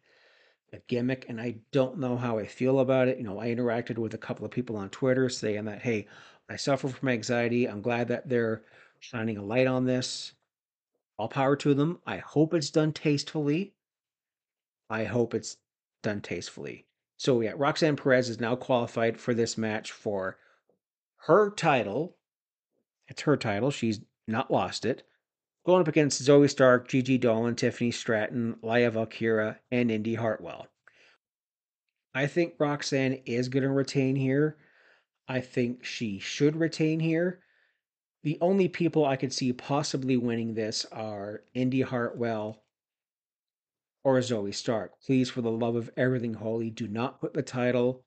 a 0.76 0.82
gimmick, 0.88 1.26
and 1.28 1.42
I 1.42 1.56
don't 1.72 1.98
know 2.00 2.18
how 2.18 2.38
I 2.38 2.46
feel 2.46 2.80
about 2.80 3.08
it. 3.08 3.18
You 3.18 3.24
know, 3.24 3.40
I 3.40 3.48
interacted 3.48 3.98
with 3.98 4.14
a 4.14 4.20
couple 4.20 4.46
of 4.46 4.52
people 4.52 4.78
on 4.78 4.90
Twitter 4.90 5.30
saying 5.30 5.66
that, 5.66 5.82
hey, 5.82 6.08
I 6.50 6.56
suffer 6.58 6.88
from 6.88 7.10
anxiety. 7.10 7.68
I'm 7.68 7.82
glad 7.82 8.08
that 8.10 8.30
they're 8.30 8.64
shining 9.00 9.38
a 9.38 9.44
light 9.44 9.68
on 9.68 9.86
this. 9.86 10.34
All 11.18 11.28
power 11.28 11.56
to 11.58 11.74
them. 11.74 12.00
I 12.06 12.18
hope 12.18 12.54
it's 12.54 12.70
done 12.70 12.92
tastefully. 12.92 13.74
I 14.90 15.06
hope 15.06 15.34
it's 15.34 15.58
done 16.04 16.22
tastefully. 16.22 16.86
So 17.18 17.42
yeah, 17.42 17.54
Roxanne 17.56 17.96
Perez 17.96 18.30
is 18.30 18.40
now 18.40 18.56
qualified 18.56 19.18
for 19.18 19.34
this 19.34 19.58
match 19.58 19.92
for 19.92 20.38
her 21.26 21.50
title. 21.52 22.18
It's 23.08 23.22
her 23.22 23.38
title. 23.38 23.72
She's 23.72 24.02
not 24.28 24.52
lost 24.52 24.86
it. 24.86 25.04
Going 25.66 25.82
up 25.82 25.88
against 25.88 26.22
Zoey 26.22 26.50
Stark, 26.50 26.88
Gigi 26.88 27.18
Dolan, 27.18 27.56
Tiffany 27.56 27.90
Stratton, 27.90 28.58
Lyra 28.62 28.92
Valkyria, 28.92 29.60
and 29.72 29.90
Indi 29.90 30.14
Hartwell. 30.14 30.68
I 32.14 32.28
think 32.28 32.54
Roxanne 32.60 33.22
is 33.26 33.50
going 33.50 33.64
to 33.64 33.70
retain 33.70 34.16
here. 34.16 34.58
I 35.28 35.42
think 35.42 35.84
she 35.84 36.20
should 36.20 36.56
retain 36.56 37.00
here. 37.00 37.40
The 38.22 38.38
only 38.42 38.68
people 38.68 39.06
I 39.06 39.16
could 39.16 39.34
see 39.34 39.54
possibly 39.54 40.18
winning 40.18 40.54
this 40.54 40.86
are 40.92 41.42
Indi 41.56 41.82
Hartwell 41.82 42.64
or 44.04 44.20
Zoey 44.20 44.54
Stark. 44.54 44.92
Please, 45.04 45.32
for 45.32 45.42
the 45.42 45.52
love 45.52 45.76
of 45.76 45.90
everything 45.98 46.36
holy, 46.36 46.70
do 46.70 46.88
not 46.88 47.20
put 47.20 47.34
the 47.34 47.42
title 47.42 48.04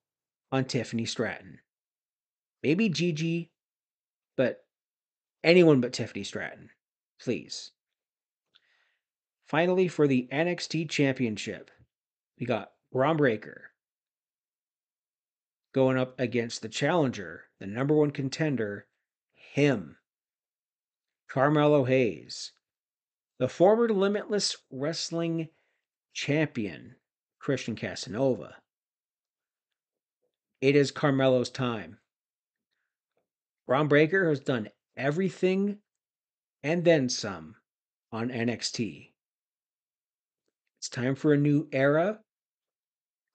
on 0.52 0.64
Tiffany 0.64 1.04
Stratton. 1.04 1.58
Maybe 2.62 2.88
Gigi, 2.88 3.50
but 4.36 4.64
anyone 5.42 5.80
but 5.80 5.92
Tiffany 5.92 6.22
Stratton. 6.22 6.70
Please. 7.20 7.72
Finally, 9.44 9.88
for 9.88 10.06
the 10.06 10.28
NXT 10.32 10.88
Championship, 10.90 11.70
we 12.38 12.46
got 12.46 12.72
Bron 12.92 13.16
Breakker 13.16 13.70
going 15.72 15.98
up 15.98 16.18
against 16.18 16.62
the 16.62 16.68
challenger, 16.68 17.44
the 17.58 17.66
number 17.66 17.94
one 17.94 18.10
contender, 18.10 18.86
him, 19.34 19.96
Carmelo 21.28 21.84
Hayes, 21.84 22.52
the 23.38 23.48
former 23.48 23.88
Limitless 23.88 24.56
Wrestling 24.70 25.48
champion, 26.12 26.96
Christian 27.38 27.76
Casanova. 27.76 28.56
It 30.60 30.74
is 30.74 30.90
Carmelo's 30.90 31.50
time. 31.50 31.98
Bron 33.66 33.86
Breakker 33.86 34.28
has 34.28 34.40
done 34.40 34.68
everything 34.96 35.78
and 36.62 36.84
then 36.84 37.08
some 37.08 37.54
on 38.12 38.30
NXT. 38.30 39.10
It's 40.78 40.88
time 40.88 41.14
for 41.14 41.32
a 41.32 41.38
new 41.38 41.68
era 41.72 42.20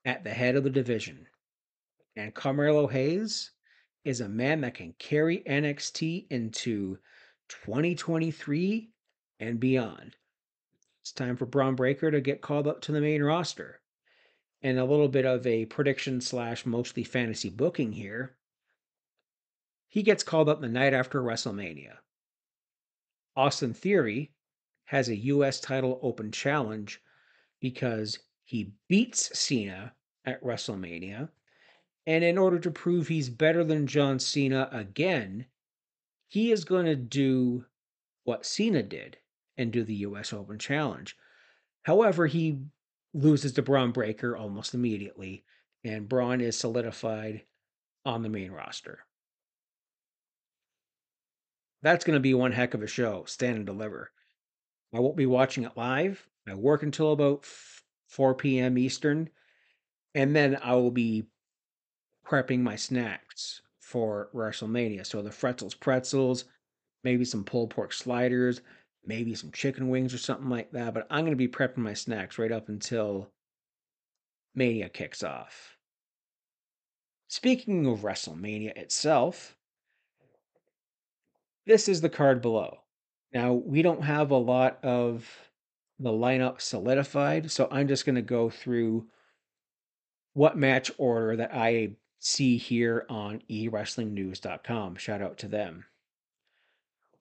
at 0.05 0.23
the 0.23 0.29
head 0.29 0.55
of 0.55 0.63
the 0.63 0.69
division. 0.69 1.27
And 2.15 2.33
Carmelo 2.33 2.87
Hayes 2.87 3.51
is 4.03 4.21
a 4.21 4.29
man 4.29 4.61
that 4.61 4.75
can 4.75 4.93
carry 4.99 5.39
NXT 5.39 6.27
into 6.29 6.97
2023 7.49 8.89
and 9.39 9.59
beyond. 9.59 10.15
It's 11.01 11.11
time 11.11 11.35
for 11.35 11.45
Bron 11.45 11.75
Breakker 11.75 12.11
to 12.11 12.21
get 12.21 12.41
called 12.41 12.67
up 12.67 12.81
to 12.81 12.91
the 12.91 13.01
main 13.01 13.23
roster. 13.23 13.81
And 14.61 14.79
a 14.79 14.85
little 14.85 15.09
bit 15.09 15.25
of 15.25 15.45
a 15.45 15.65
prediction 15.65 16.21
slash 16.21 16.65
mostly 16.65 17.03
fantasy 17.03 17.49
booking 17.49 17.91
here. 17.91 18.37
He 19.89 20.01
gets 20.01 20.23
called 20.23 20.47
up 20.47 20.61
the 20.61 20.69
night 20.69 20.93
after 20.93 21.21
WrestleMania. 21.21 21.97
Austin 23.35 23.73
Theory 23.73 24.31
has 24.85 25.09
a 25.09 25.15
U.S. 25.15 25.59
title 25.59 25.99
open 26.01 26.31
challenge 26.31 27.01
because 27.59 28.19
he 28.43 28.73
beats 28.87 29.37
Cena 29.37 29.93
at 30.25 30.43
WrestleMania. 30.43 31.29
And 32.05 32.23
in 32.23 32.37
order 32.37 32.59
to 32.59 32.71
prove 32.71 33.07
he's 33.07 33.29
better 33.29 33.63
than 33.63 33.87
John 33.87 34.19
Cena 34.19 34.69
again, 34.71 35.45
he 36.27 36.51
is 36.51 36.65
going 36.65 36.85
to 36.85 36.95
do 36.95 37.65
what 38.23 38.45
Cena 38.45 38.83
did 38.83 39.17
and 39.57 39.71
do 39.71 39.83
the 39.83 39.95
U.S. 39.95 40.33
Open 40.33 40.59
Challenge. 40.59 41.15
However, 41.83 42.27
he 42.27 42.59
loses 43.13 43.53
to 43.53 43.61
Bron 43.61 43.91
Breakker 43.91 44.35
almost 44.35 44.73
immediately, 44.73 45.43
and 45.83 46.09
Bron 46.09 46.41
is 46.41 46.57
solidified 46.57 47.43
on 48.05 48.21
the 48.21 48.29
main 48.29 48.51
roster 48.51 49.05
that's 51.83 52.05
going 52.05 52.15
to 52.15 52.21
be 52.21 52.33
one 52.33 52.51
heck 52.51 52.73
of 52.73 52.81
a 52.81 52.87
show, 52.87 53.25
stand 53.27 53.57
and 53.57 53.65
deliver. 53.65 54.11
I 54.93 54.99
won't 54.99 55.17
be 55.17 55.25
watching 55.25 55.65
it 55.65 55.77
live. 55.77 56.27
I 56.47 56.55
work 56.55 56.81
until 56.81 57.11
about 57.11 57.45
4 58.07 58.35
p.m. 58.35 58.77
Eastern, 58.77 59.29
and 60.15 60.35
then 60.35 60.57
I 60.63 60.75
will 60.75 60.91
be 60.91 61.25
prepping 62.25 62.61
my 62.61 62.75
snacks 62.75 63.61
for 63.79 64.29
WrestleMania. 64.33 65.05
So 65.05 65.21
the 65.21 65.29
Fretzels 65.29 65.77
pretzels, 65.77 66.45
maybe 67.03 67.25
some 67.25 67.43
pulled 67.43 67.69
pork 67.69 67.91
sliders, 67.91 68.61
maybe 69.05 69.35
some 69.35 69.51
chicken 69.51 69.89
wings 69.89 70.13
or 70.13 70.17
something 70.17 70.49
like 70.49 70.71
that. 70.71 70.93
But 70.93 71.07
I'm 71.09 71.21
going 71.25 71.31
to 71.31 71.35
be 71.35 71.47
prepping 71.47 71.77
my 71.77 71.93
snacks 71.93 72.37
right 72.37 72.51
up 72.51 72.69
until 72.69 73.29
Mania 74.55 74.89
kicks 74.89 75.23
off. 75.23 75.77
Speaking 77.27 77.85
of 77.87 77.99
WrestleMania 77.99 78.77
itself, 78.77 79.57
this 81.65 81.87
is 81.87 82.01
the 82.01 82.09
card 82.09 82.41
below. 82.41 82.79
Now, 83.33 83.53
we 83.53 83.81
don't 83.81 84.03
have 84.03 84.31
a 84.31 84.37
lot 84.37 84.79
of 84.83 85.27
the 85.99 86.11
lineup 86.11 86.61
solidified, 86.61 87.51
so 87.51 87.67
I'm 87.71 87.87
just 87.87 88.05
going 88.05 88.15
to 88.15 88.21
go 88.21 88.49
through 88.49 89.07
what 90.33 90.57
match 90.57 90.91
order 90.97 91.35
that 91.37 91.53
I 91.53 91.95
see 92.19 92.57
here 92.57 93.05
on 93.09 93.41
ewrestlingnews.com. 93.49 94.95
Shout 94.95 95.21
out 95.21 95.37
to 95.39 95.47
them. 95.47 95.85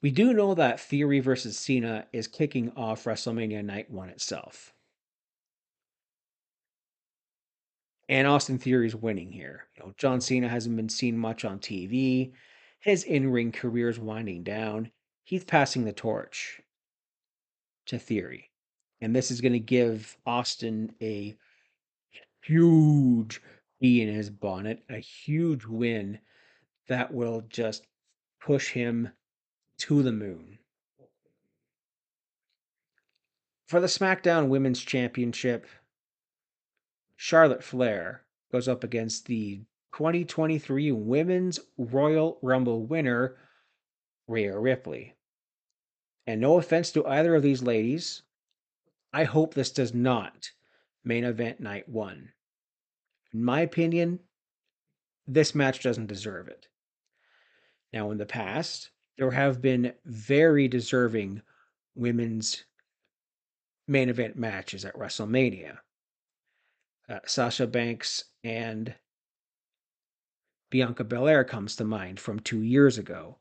We 0.01 0.11
do 0.11 0.33
know 0.33 0.55
that 0.55 0.81
Theory 0.81 1.21
versus 1.21 1.59
Cena 1.59 2.07
is 2.13 2.27
kicking 2.27 2.73
off 2.77 3.05
WrestleMania 3.05 3.65
Night 3.65 3.91
1 3.91 4.09
itself. 4.09 4.75
And 8.09 8.27
Austin 8.27 8.59
Theory 8.59 8.89
is 8.89 8.97
winning 8.97 9.31
here. 9.31 9.65
You 9.77 9.85
know, 9.85 9.95
John 9.97 10.21
Cena 10.21 10.49
hasn't 10.49 10.77
been 10.77 10.89
seen 10.89 11.17
much 11.17 11.45
on 11.45 11.61
TV. 11.61 12.33
His 12.83 13.05
in 13.05 13.31
ring 13.31 13.53
career 13.53 13.89
is 13.89 13.99
winding 13.99 14.43
down. 14.43 14.91
He's 15.25 15.45
passing 15.45 15.85
the 15.85 15.93
torch 15.93 16.61
to 17.87 17.99
Theory. 17.99 18.51
And 19.01 19.15
this 19.15 19.31
is 19.31 19.41
going 19.41 19.53
to 19.53 19.61
give 19.61 20.17
Austin 20.27 20.95
a 21.01 21.37
huge 22.43 23.41
bee 23.81 24.03
in 24.03 24.13
his 24.13 24.31
bonnet, 24.31 24.83
a 24.89 24.99
huge 24.99 25.65
win 25.65 26.19
that 26.89 27.15
will 27.15 27.43
just 27.49 27.87
push 28.41 28.71
him 28.71 29.11
to 29.79 30.03
the 30.03 30.13
moon. 30.13 30.59
For 33.67 33.81
the 33.81 33.87
SmackDown 33.87 34.49
Women's 34.49 34.81
Championship, 34.81 35.67
Charlotte 37.17 37.63
Flair 37.63 38.25
goes 38.51 38.67
up 38.67 38.83
against 38.85 39.27
the 39.27 39.63
2023 39.93 40.93
Women's 40.93 41.61
Royal 41.77 42.39
Rumble 42.43 42.85
winner, 42.87 43.37
Rhea 44.27 44.59
Ripley. 44.59 45.15
And 46.27 46.41
no 46.41 46.59
offense 46.59 46.91
to 46.93 47.07
either 47.07 47.35
of 47.35 47.43
these 47.43 47.63
ladies, 47.63 48.23
I 49.13 49.25
hope 49.25 49.55
this 49.55 49.71
does 49.71 49.93
not 49.93 50.51
main 51.05 51.25
event 51.25 51.61
night 51.61 51.89
one. 51.89 52.31
In 53.33 53.45
my 53.45 53.61
opinion, 53.61 54.21
this 55.27 55.55
match 55.55 55.83
doesn't 55.83 56.07
deserve 56.07 56.49
it. 56.49 56.69
Now, 57.93 58.11
in 58.11 58.19
the 58.19 58.27
past, 58.27 58.91
there 59.19 59.31
have 59.31 59.61
been 59.61 59.93
very 60.05 60.69
deserving 60.69 61.43
women's 61.95 62.65
main 63.87 64.09
event 64.09 64.37
matches 64.37 64.85
at 64.85 64.97
WrestleMania. 64.97 65.79
Uh, 67.09 67.19
Sasha 67.27 67.67
Banks 67.67 68.25
and 68.43 68.95
Bianca 70.73 71.05
Belair 71.05 71.45
comes 71.45 71.77
to 71.77 71.85
mind 71.85 72.19
from 72.19 72.41
two 72.41 72.63
years 72.63 72.97
ago. 72.97 73.37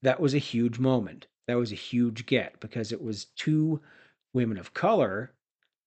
That 0.00 0.18
was 0.18 0.32
a 0.32 0.38
huge 0.38 0.78
moment. 0.78 1.26
That 1.46 1.58
was 1.58 1.72
a 1.72 1.76
huge 1.76 2.24
get 2.24 2.58
because 2.58 2.90
it 2.90 3.02
was 3.02 3.26
two 3.36 3.82
women 4.32 4.56
of 4.56 4.72
color 4.72 5.34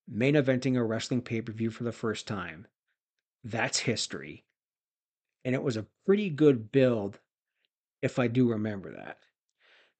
main 0.08 0.36
eventing 0.36 0.78
a 0.78 0.84
wrestling 0.84 1.24
pay 1.24 1.42
per 1.42 1.52
view 1.52 1.72
for 1.72 1.84
the 1.84 1.92
first 1.92 2.28
time. 2.28 2.68
That's 3.44 3.80
history. 3.80 4.46
And 5.44 5.56
it 5.56 5.64
was 5.64 5.78
a 5.78 5.88
pretty 6.06 6.30
good 6.30 6.72
build, 6.72 7.20
if 8.04 8.20
I 8.20 8.28
do 8.28 8.52
remember 8.52 8.94
that. 8.94 9.18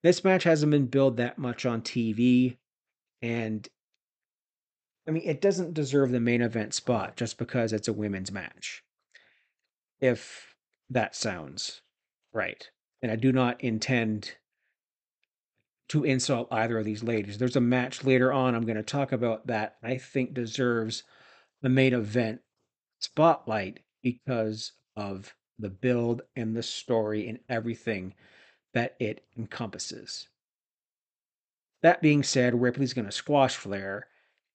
This 0.04 0.22
match 0.22 0.44
hasn't 0.44 0.70
been 0.70 0.86
billed 0.86 1.16
that 1.16 1.38
much 1.38 1.66
on 1.66 1.82
TV, 1.82 2.56
and 3.20 3.68
I 5.08 5.10
mean, 5.10 5.24
it 5.26 5.40
doesn't 5.40 5.74
deserve 5.74 6.12
the 6.12 6.20
main 6.20 6.42
event 6.42 6.72
spot 6.72 7.16
just 7.16 7.36
because 7.36 7.72
it's 7.72 7.88
a 7.88 7.92
women's 7.92 8.30
match. 8.30 8.84
If 10.00 10.51
that 10.92 11.14
sounds 11.14 11.82
right. 12.32 12.70
And 13.00 13.10
I 13.10 13.16
do 13.16 13.32
not 13.32 13.60
intend 13.62 14.32
to 15.88 16.04
insult 16.04 16.48
either 16.50 16.78
of 16.78 16.84
these 16.84 17.02
ladies. 17.02 17.38
There's 17.38 17.56
a 17.56 17.60
match 17.60 18.04
later 18.04 18.32
on 18.32 18.54
I'm 18.54 18.64
going 18.64 18.76
to 18.76 18.82
talk 18.82 19.12
about 19.12 19.46
that 19.48 19.76
I 19.82 19.98
think 19.98 20.32
deserves 20.32 21.02
the 21.60 21.68
main 21.68 21.92
event 21.92 22.40
spotlight 23.00 23.80
because 24.02 24.72
of 24.96 25.34
the 25.58 25.70
build 25.70 26.22
and 26.36 26.56
the 26.56 26.62
story 26.62 27.28
and 27.28 27.38
everything 27.48 28.14
that 28.74 28.96
it 28.98 29.24
encompasses. 29.36 30.28
That 31.82 32.00
being 32.00 32.22
said, 32.22 32.60
Ripley's 32.60 32.94
going 32.94 33.06
to 33.06 33.12
squash 33.12 33.56
Flair 33.56 34.06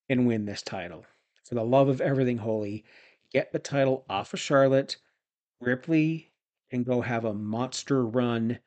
and 0.09 0.27
win 0.27 0.45
this 0.45 0.61
title. 0.61 1.05
For 1.45 1.55
the 1.55 1.63
love 1.63 1.87
of 1.87 2.01
everything 2.01 2.37
holy, 2.37 2.83
get 3.31 3.51
the 3.51 3.59
title 3.59 4.05
off 4.09 4.33
of 4.33 4.39
Charlotte. 4.39 4.97
Ripley 5.59 6.31
can 6.69 6.83
go 6.83 7.01
have 7.01 7.25
a 7.25 7.33
monster 7.33 8.05
run 8.05 8.59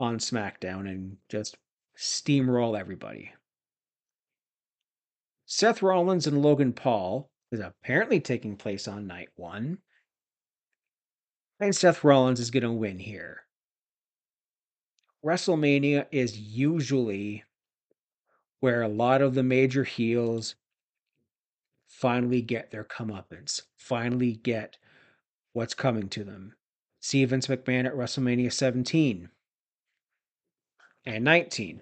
on 0.00 0.18
SmackDown 0.18 0.88
and 0.88 1.16
just 1.28 1.56
steamroll 1.96 2.78
everybody. 2.78 3.32
Seth 5.46 5.82
Rollins 5.82 6.26
and 6.26 6.42
Logan 6.42 6.72
Paul 6.72 7.30
is 7.52 7.60
apparently 7.60 8.20
taking 8.20 8.56
place 8.56 8.88
on 8.88 9.06
night 9.06 9.28
one. 9.36 9.78
And 11.60 11.74
Seth 11.74 12.04
Rollins 12.04 12.40
is 12.40 12.50
going 12.50 12.64
to 12.64 12.72
win 12.72 12.98
here. 12.98 13.42
WrestleMania 15.24 16.06
is 16.10 16.38
usually 16.38 17.44
where 18.60 18.82
a 18.82 18.88
lot 18.88 19.22
of 19.22 19.34
the 19.34 19.42
major 19.42 19.84
heels 19.84 20.56
finally 21.86 22.42
get 22.42 22.70
their 22.70 22.84
comeuppance, 22.84 23.62
finally 23.76 24.32
get 24.32 24.76
what's 25.56 25.72
coming 25.72 26.06
to 26.06 26.22
them. 26.22 26.54
See 27.00 27.24
Vince 27.24 27.46
McMahon 27.46 27.86
at 27.86 27.94
WrestleMania 27.94 28.52
17 28.52 29.30
and 31.06 31.24
19 31.24 31.80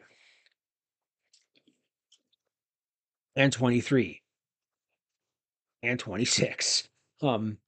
and 3.34 3.52
23 3.52 4.22
and 5.82 5.98
26. 5.98 6.88
Um, 7.20 7.58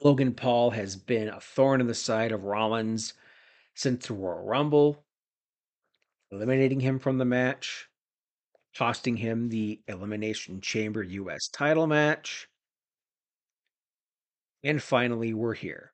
Logan 0.00 0.34
Paul 0.34 0.70
has 0.70 0.96
been 0.96 1.28
a 1.28 1.38
thorn 1.38 1.80
in 1.80 1.86
the 1.86 1.94
side 1.94 2.32
of 2.32 2.42
Rollins 2.42 3.14
since 3.74 4.08
the 4.08 4.14
Royal 4.14 4.42
Rumble, 4.42 5.04
eliminating 6.32 6.80
him 6.80 6.98
from 6.98 7.18
the 7.18 7.24
match, 7.24 7.88
costing 8.76 9.16
him 9.16 9.50
the 9.50 9.80
Elimination 9.86 10.60
Chamber 10.60 11.04
US 11.04 11.46
title 11.46 11.86
match. 11.86 12.48
And 14.64 14.82
finally, 14.82 15.34
we're 15.34 15.54
here. 15.54 15.92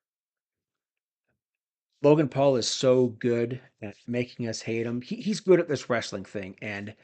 Logan 2.01 2.29
Paul 2.29 2.55
is 2.55 2.67
so 2.67 3.07
good 3.07 3.61
at 3.81 3.95
making 4.07 4.47
us 4.47 4.61
hate 4.61 4.85
him. 4.85 5.01
He, 5.01 5.17
he's 5.17 5.41
good 5.41 5.59
at 5.59 5.67
this 5.67 5.89
wrestling 5.89 6.23
thing. 6.23 6.55
And 6.61 6.95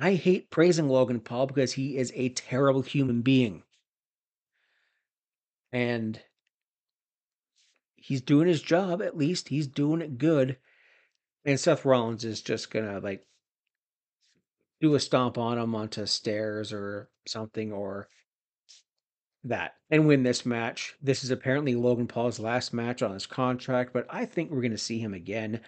I 0.00 0.14
hate 0.14 0.50
praising 0.50 0.88
Logan 0.88 1.20
Paul 1.20 1.46
because 1.46 1.72
he 1.72 1.96
is 1.96 2.12
a 2.14 2.30
terrible 2.30 2.82
human 2.82 3.22
being. 3.22 3.62
And 5.72 6.20
he's 7.96 8.22
doing 8.22 8.48
his 8.48 8.62
job, 8.62 9.02
at 9.02 9.16
least. 9.16 9.48
He's 9.48 9.66
doing 9.66 10.00
it 10.00 10.18
good. 10.18 10.56
And 11.44 11.60
Seth 11.60 11.84
Rollins 11.84 12.24
is 12.24 12.40
just 12.40 12.70
going 12.70 12.86
to 12.86 13.00
like 13.00 13.26
do 14.80 14.94
a 14.94 15.00
stomp 15.00 15.36
on 15.36 15.58
him 15.58 15.74
onto 15.74 16.06
stairs 16.06 16.72
or 16.72 17.10
something 17.26 17.72
or 17.72 18.08
that 19.44 19.74
and 19.90 20.06
win 20.06 20.22
this 20.22 20.46
match. 20.46 20.94
This 21.02 21.22
is 21.22 21.30
apparently 21.30 21.74
Logan 21.74 22.06
Paul's 22.06 22.40
last 22.40 22.72
match 22.72 23.02
on 23.02 23.12
his 23.12 23.26
contract, 23.26 23.92
but 23.92 24.06
I 24.10 24.24
think 24.24 24.50
we're 24.50 24.62
going 24.62 24.72
to 24.72 24.78
see 24.78 24.98
him 24.98 25.14
again. 25.14 25.60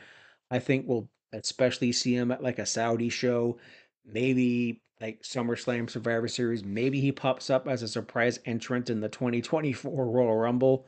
I 0.50 0.58
think 0.58 0.86
we'll 0.86 1.08
especially 1.32 1.92
see 1.92 2.14
him 2.14 2.30
at 2.30 2.42
like 2.42 2.58
a 2.58 2.66
Saudi 2.66 3.08
show, 3.08 3.58
maybe 4.04 4.82
like 5.00 5.22
SummerSlam 5.22 5.90
Survivor 5.90 6.28
Series. 6.28 6.64
Maybe 6.64 7.00
he 7.00 7.12
pops 7.12 7.50
up 7.50 7.68
as 7.68 7.82
a 7.82 7.88
surprise 7.88 8.40
entrant 8.46 8.88
in 8.88 9.00
the 9.00 9.08
2024 9.08 10.06
Royal 10.06 10.36
Rumble. 10.36 10.86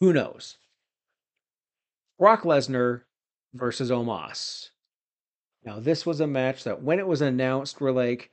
Who 0.00 0.12
knows? 0.12 0.56
Brock 2.18 2.42
Lesnar 2.42 3.02
versus 3.52 3.90
Omos. 3.90 4.68
Now, 5.64 5.80
this 5.80 6.04
was 6.06 6.20
a 6.20 6.26
match 6.26 6.64
that 6.64 6.82
when 6.82 6.98
it 6.98 7.06
was 7.06 7.22
announced, 7.22 7.80
we're 7.80 7.90
like, 7.90 8.30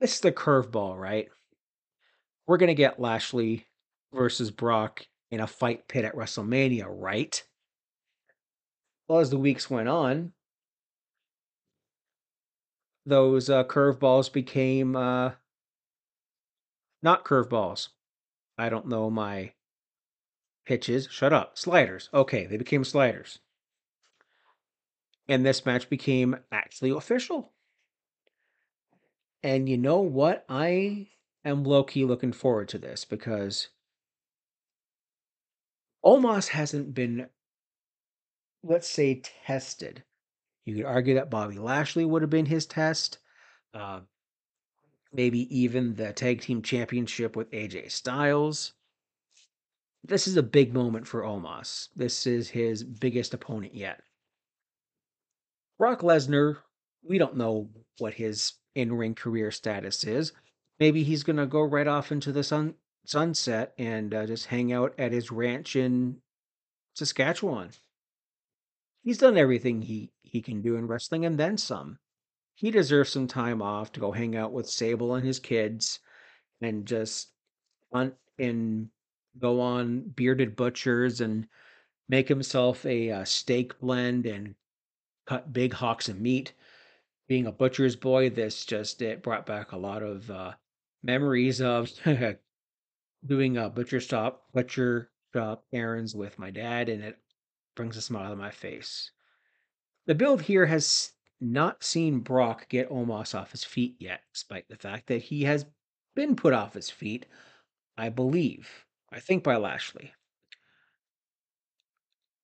this 0.00 0.14
is 0.14 0.20
the 0.20 0.32
curveball, 0.32 0.98
right? 0.98 1.28
We're 2.46 2.56
going 2.56 2.68
to 2.68 2.74
get 2.74 3.00
Lashley 3.00 3.66
versus 4.12 4.50
Brock 4.50 5.06
in 5.30 5.40
a 5.40 5.46
fight 5.46 5.88
pit 5.88 6.04
at 6.04 6.14
WrestleMania, 6.14 6.86
right? 6.88 7.42
Well, 9.08 9.20
as 9.20 9.30
the 9.30 9.38
weeks 9.38 9.70
went 9.70 9.88
on, 9.88 10.32
those 13.06 13.50
uh, 13.50 13.64
curveballs 13.64 14.32
became 14.32 14.96
uh, 14.96 15.32
not 17.02 17.24
curveballs. 17.24 17.88
I 18.58 18.68
don't 18.68 18.88
know 18.88 19.10
my 19.10 19.52
pitches. 20.66 21.08
Shut 21.10 21.32
up. 21.32 21.58
Sliders. 21.58 22.08
Okay, 22.12 22.46
they 22.46 22.56
became 22.56 22.84
sliders 22.84 23.38
and 25.28 25.46
this 25.46 25.64
match 25.64 25.88
became 25.88 26.36
actually 26.50 26.90
official. 26.90 27.52
And 29.42 29.68
you 29.68 29.76
know 29.76 30.00
what? 30.00 30.44
I 30.48 31.08
am 31.44 31.64
low 31.64 31.84
key 31.84 32.04
looking 32.04 32.32
forward 32.32 32.68
to 32.68 32.78
this 32.78 33.04
because 33.04 33.68
Omos 36.04 36.48
hasn't 36.48 36.94
been, 36.94 37.28
let's 38.62 38.88
say, 38.88 39.22
tested. 39.46 40.02
You 40.64 40.76
could 40.76 40.84
argue 40.84 41.14
that 41.14 41.30
Bobby 41.30 41.58
Lashley 41.58 42.04
would 42.04 42.22
have 42.22 42.30
been 42.30 42.46
his 42.46 42.66
test. 42.66 43.18
Uh, 43.74 44.00
maybe 45.12 45.54
even 45.56 45.94
the 45.94 46.12
tag 46.12 46.40
team 46.40 46.62
championship 46.62 47.36
with 47.36 47.50
AJ 47.50 47.90
Styles. 47.90 48.72
This 50.04 50.26
is 50.26 50.36
a 50.36 50.42
big 50.42 50.74
moment 50.74 51.06
for 51.06 51.22
Omos. 51.22 51.88
This 51.94 52.26
is 52.26 52.48
his 52.48 52.82
biggest 52.82 53.34
opponent 53.34 53.74
yet. 53.74 54.02
Brock 55.78 56.00
Lesnar, 56.00 56.58
we 57.02 57.18
don't 57.18 57.36
know 57.36 57.70
what 57.98 58.14
his 58.14 58.54
in 58.74 58.92
ring 58.92 59.14
career 59.14 59.50
status 59.50 60.04
is. 60.04 60.32
Maybe 60.80 61.02
he's 61.02 61.22
going 61.22 61.36
to 61.36 61.46
go 61.46 61.62
right 61.62 61.86
off 61.86 62.10
into 62.12 62.32
the 62.32 62.42
sun 62.42 62.74
sunset 63.04 63.74
and 63.78 64.14
uh, 64.14 64.26
just 64.26 64.46
hang 64.46 64.72
out 64.72 64.94
at 64.98 65.12
his 65.12 65.30
ranch 65.30 65.76
in 65.76 66.18
Saskatchewan. 66.94 67.70
He's 69.02 69.18
done 69.18 69.36
everything 69.36 69.82
he, 69.82 70.12
he 70.22 70.40
can 70.40 70.62
do 70.62 70.76
in 70.76 70.86
wrestling 70.86 71.24
and 71.24 71.38
then 71.38 71.58
some. 71.58 71.98
He 72.54 72.70
deserves 72.70 73.10
some 73.10 73.26
time 73.26 73.60
off 73.60 73.92
to 73.92 74.00
go 74.00 74.12
hang 74.12 74.36
out 74.36 74.52
with 74.52 74.68
Sable 74.68 75.14
and 75.14 75.26
his 75.26 75.40
kids 75.40 75.98
and 76.60 76.86
just 76.86 77.30
hunt 77.92 78.14
and 78.38 78.88
go 79.38 79.60
on 79.60 80.00
bearded 80.00 80.54
butchers 80.54 81.20
and 81.20 81.48
make 82.08 82.28
himself 82.28 82.84
a, 82.84 83.08
a 83.08 83.16
uh, 83.20 83.24
steak 83.24 83.78
blend 83.80 84.26
and 84.26 84.54
cut 85.26 85.52
big 85.52 85.72
hawks 85.72 86.08
of 86.08 86.20
meat. 86.20 86.52
Being 87.26 87.46
a 87.46 87.52
butcher's 87.52 87.96
boy, 87.96 88.30
this 88.30 88.64
just 88.66 89.00
it 89.00 89.22
brought 89.22 89.46
back 89.46 89.72
a 89.72 89.78
lot 89.78 90.02
of 90.02 90.30
uh, 90.30 90.52
memories 91.02 91.60
of 91.60 91.90
doing 93.26 93.56
a 93.56 93.70
butcher 93.70 94.00
stop 94.00 94.44
butcher 94.52 95.10
shop 95.34 95.64
errands 95.72 96.14
with 96.14 96.38
my 96.38 96.50
dad, 96.50 96.88
and 96.88 97.02
it 97.02 97.18
brings 97.74 97.96
a 97.96 98.02
smile 98.02 98.30
to 98.30 98.36
my 98.36 98.50
face. 98.50 99.10
The 100.06 100.14
build 100.14 100.42
here 100.42 100.66
has 100.66 101.12
not 101.40 101.82
seen 101.82 102.20
Brock 102.20 102.68
get 102.68 102.90
Omos 102.90 103.34
off 103.34 103.52
his 103.52 103.64
feet 103.64 103.96
yet, 103.98 104.20
despite 104.32 104.68
the 104.68 104.76
fact 104.76 105.06
that 105.08 105.22
he 105.22 105.44
has 105.44 105.66
been 106.14 106.36
put 106.36 106.52
off 106.52 106.74
his 106.74 106.90
feet, 106.90 107.26
I 107.96 108.08
believe. 108.08 108.84
I 109.10 109.20
think 109.20 109.42
by 109.42 109.56
Lashley. 109.56 110.12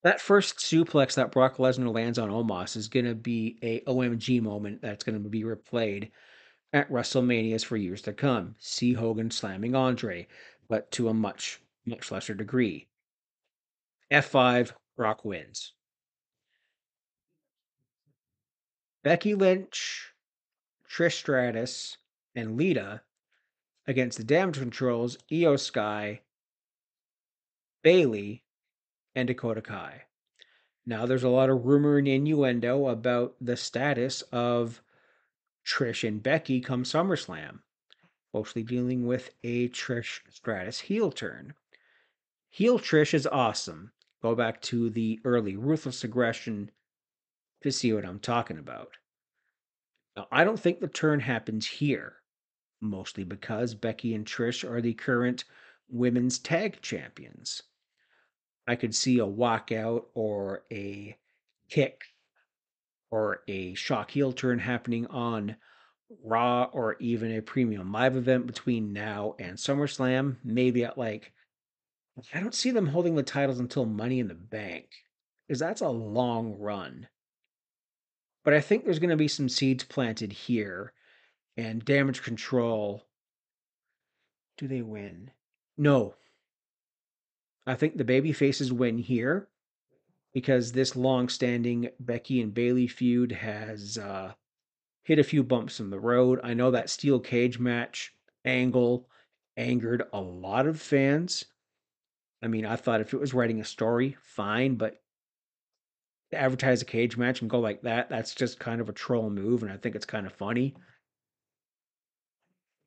That 0.03 0.21
first 0.21 0.59
suplex 0.59 1.15
that 1.15 1.33
Brock 1.33 1.57
Lesnar 1.57 1.93
lands 1.93 2.19
on 2.19 2.31
Omos 2.31 2.77
is 2.77 2.89
going 2.89 3.07
to 3.07 3.15
be 3.15 3.59
a 3.63 3.81
OMG 3.81 4.41
moment 4.41 4.81
that's 4.81 5.05
going 5.05 5.21
to 5.21 5.29
be 5.29 5.43
replayed 5.43 6.11
at 6.73 6.91
WrestleManias 6.91 7.65
for 7.65 7.77
years 7.77 8.03
to 8.03 8.13
come. 8.13 8.55
See 8.59 8.93
Hogan 8.93 9.31
slamming 9.31 9.75
Andre, 9.75 10.27
but 10.69 10.91
to 10.93 11.09
a 11.09 11.15
much, 11.15 11.61
much 11.87 12.11
lesser 12.11 12.35
degree. 12.35 12.89
F5, 14.11 14.73
Brock 14.97 15.25
wins. 15.25 15.73
Becky 19.03 19.35
Lynch, 19.35 20.13
Trish 20.91 21.15
Stratus, 21.15 21.97
and 22.35 22.57
Lita 22.57 23.03
against 23.87 24.19
the 24.19 24.25
Damage 24.25 24.59
Controls, 24.59 25.17
Iyo 25.31 25.59
Sky, 25.59 26.21
Bayley, 27.83 28.43
and 29.15 29.27
Dakota 29.27 29.63
Kai. 29.63 30.03
Now, 30.85 31.07
there's 31.07 31.25
a 31.25 31.29
lot 31.29 31.51
of 31.51 31.65
rumor 31.65 31.99
and 31.99 32.09
innuendo 32.09 32.87
about 32.89 33.35
the 33.41 33.57
status 33.57 34.23
of 34.33 34.83
Trish 35.69 36.07
and 36.07 36.23
Becky 36.23 36.63
come 36.63 36.83
SummerSlam, 36.83 37.61
mostly 38.33 38.63
dealing 38.63 39.07
with 39.07 39.35
a 39.45 39.69
Trish 39.69 40.21
Stratus 40.31 40.81
heel 40.81 41.13
turn. 41.13 41.53
Heel 42.49 42.79
Trish 42.79 43.13
is 43.13 43.27
awesome. 43.27 43.93
Go 44.23 44.35
back 44.35 44.63
to 44.63 44.89
the 44.89 45.21
early 45.25 45.57
Ruthless 45.57 46.05
Aggression 46.05 46.71
to 47.63 47.71
see 47.71 47.93
what 47.93 48.07
I'm 48.07 48.19
talking 48.19 48.57
about. 48.57 48.97
Now, 50.17 50.27
I 50.33 50.43
don't 50.43 50.59
think 50.59 50.81
the 50.81 50.89
turn 50.89 51.21
happens 51.21 51.67
here, 51.67 52.17
mostly 52.81 53.25
because 53.25 53.75
Becky 53.75 54.15
and 54.15 54.25
Trish 54.25 54.69
are 54.69 54.81
the 54.81 54.95
current 54.95 55.45
women's 55.91 56.39
tag 56.39 56.81
champions. 56.81 57.63
I 58.67 58.75
could 58.75 58.95
see 58.95 59.19
a 59.19 59.27
walkout 59.27 60.07
or 60.15 60.65
a 60.73 61.17
kick 61.69 62.05
or 63.11 63.43
a 63.49 63.75
shock 63.75 64.11
heel 64.11 64.33
turn 64.33 64.59
happening 64.59 65.07
on 65.07 65.57
Raw 66.25 66.65
or 66.73 66.97
even 67.01 67.37
a 67.37 67.43
premium 67.43 67.93
live 67.93 68.17
event 68.17 68.47
between 68.47 68.93
now 68.93 69.35
and 69.39 69.57
SummerSlam. 69.57 70.37
Maybe 70.43 70.85
at 70.85 70.97
like, 70.99 71.33
I 72.33 72.41
don't 72.41 72.55
see 72.55 72.71
them 72.71 72.87
holding 72.87 73.15
the 73.15 73.23
titles 73.23 73.59
until 73.59 73.85
Money 73.85 74.19
in 74.19 74.29
the 74.29 74.35
Bank, 74.35 74.87
because 75.47 75.61
that's 75.61 75.83
a 75.83 75.89
long 75.89 76.59
run. 76.59 77.09
But 78.45 78.55
I 78.55 78.61
think 78.61 78.85
there's 78.85 78.99
going 78.99 79.11
to 79.11 79.17
be 79.17 79.29
some 79.29 79.49
seeds 79.49 79.85
planted 79.85 80.33
here, 80.33 80.93
and 81.57 81.85
damage 81.85 82.23
control. 82.23 83.05
Do 84.57 84.67
they 84.67 84.83
win? 84.83 85.31
No, 85.77 86.15
I 87.67 87.75
think 87.75 87.97
the 87.97 88.05
baby 88.05 88.33
faces 88.33 88.73
win 88.73 88.97
here 88.99 89.49
because 90.39 90.71
this 90.71 90.95
long-standing 90.95 91.89
Becky 91.99 92.41
and 92.41 92.55
Bayley 92.55 92.87
feud 92.87 93.33
has 93.33 93.99
uh, 93.99 94.35
hit 95.03 95.19
a 95.19 95.25
few 95.25 95.43
bumps 95.43 95.81
in 95.81 95.91
the 95.91 95.99
road. 95.99 96.39
I 96.45 96.55
know 96.55 96.71
that 96.71 96.91
steel 96.91 97.19
cage 97.19 97.59
match 97.59 98.15
angle 98.45 99.09
angered 99.57 100.05
a 100.13 100.21
lot 100.21 100.69
of 100.69 100.81
fans. 100.81 101.45
I 102.41 102.47
mean, 102.47 102.65
I 102.65 102.77
thought 102.77 103.01
if 103.01 103.13
it 103.13 103.19
was 103.19 103.35
writing 103.35 103.61
a 103.61 103.65
story, 103.65 104.17
fine, 104.23 104.77
but 104.77 105.03
to 106.31 106.39
advertise 106.39 106.83
a 106.83 106.85
cage 106.85 107.17
match 107.17 107.41
and 107.41 107.51
go 107.51 107.59
like 107.59 107.83
that, 107.83 108.09
that's 108.09 108.33
just 108.33 108.61
kind 108.61 108.81
of 108.81 108.89
a 108.89 108.93
troll 108.93 109.31
move, 109.31 109.65
and 109.65 109.73
I 109.73 109.77
think 109.77 109.97
it's 109.97 110.07
kind 110.07 110.25
of 110.25 110.33
funny. 110.33 110.77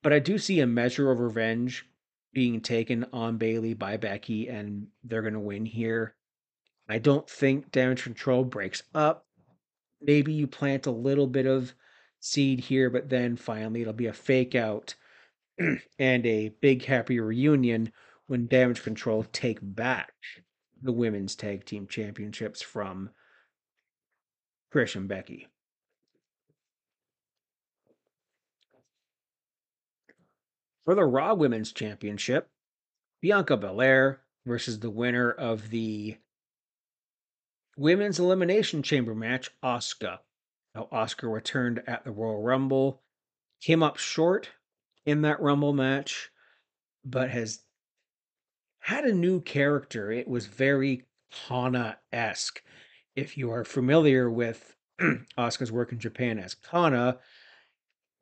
But 0.03 0.13
I 0.13 0.19
do 0.19 0.37
see 0.37 0.61
a 0.61 0.65
measure 0.67 1.11
of 1.11 1.19
revenge 1.19 1.85
being 2.31 2.61
taken 2.61 3.07
on 3.11 3.35
Bayley 3.35 3.73
by 3.73 3.97
Becky, 3.97 4.47
and 4.47 4.87
they're 5.03 5.21
going 5.21 5.33
to 5.33 5.39
win 5.41 5.65
here. 5.65 6.15
I 6.91 6.97
don't 6.97 7.29
think 7.29 7.71
damage 7.71 8.03
control 8.03 8.43
breaks 8.43 8.83
up. 8.93 9.25
Maybe 10.01 10.33
you 10.33 10.45
plant 10.45 10.87
a 10.87 10.91
little 10.91 11.25
bit 11.25 11.45
of 11.45 11.73
seed 12.19 12.59
here, 12.59 12.89
but 12.89 13.07
then 13.07 13.37
finally 13.37 13.79
it'll 13.79 13.93
be 13.93 14.07
a 14.07 14.13
fake 14.13 14.55
out 14.55 14.95
and 15.99 16.25
a 16.25 16.49
big 16.59 16.83
happy 16.83 17.17
reunion 17.21 17.93
when 18.27 18.45
damage 18.47 18.83
control 18.83 19.23
take 19.31 19.59
back 19.61 20.11
the 20.81 20.91
women's 20.91 21.33
tag 21.33 21.63
team 21.63 21.87
championships 21.87 22.61
from 22.61 23.11
Trish 24.73 24.97
and 24.97 25.07
Becky. 25.07 25.47
For 30.83 30.93
the 30.93 31.05
Raw 31.05 31.35
Women's 31.35 31.71
Championship, 31.71 32.49
Bianca 33.21 33.55
Belair 33.55 34.23
versus 34.45 34.81
the 34.81 34.89
winner 34.89 35.31
of 35.31 35.69
the 35.69 36.17
Women's 37.78 38.19
Elimination 38.19 38.84
Chamber 38.84 39.15
match, 39.15 39.49
Asuka. 39.63 40.19
Now, 40.76 40.88
Asuka 40.91 41.32
returned 41.32 41.82
at 41.88 42.03
the 42.03 42.11
Royal 42.11 42.41
Rumble, 42.41 43.01
came 43.61 43.84
up 43.84 43.97
short 43.97 44.49
in 45.05 45.22
that 45.22 45.41
Rumble 45.41 45.74
match, 45.74 46.32
but 47.03 47.30
has 47.30 47.63
had 48.80 49.05
a 49.05 49.13
new 49.13 49.41
character. 49.41 50.11
It 50.11 50.28
was 50.28 50.45
very 50.47 51.05
Kana 51.47 51.97
esque. 52.11 52.61
If 53.15 53.38
you 53.38 53.51
are 53.51 53.63
familiar 53.63 54.30
with 54.30 54.76
Asuka's 55.38 55.72
work 55.72 55.91
in 55.91 55.99
Japan 55.99 56.39
as 56.39 56.53
Kana, 56.55 57.19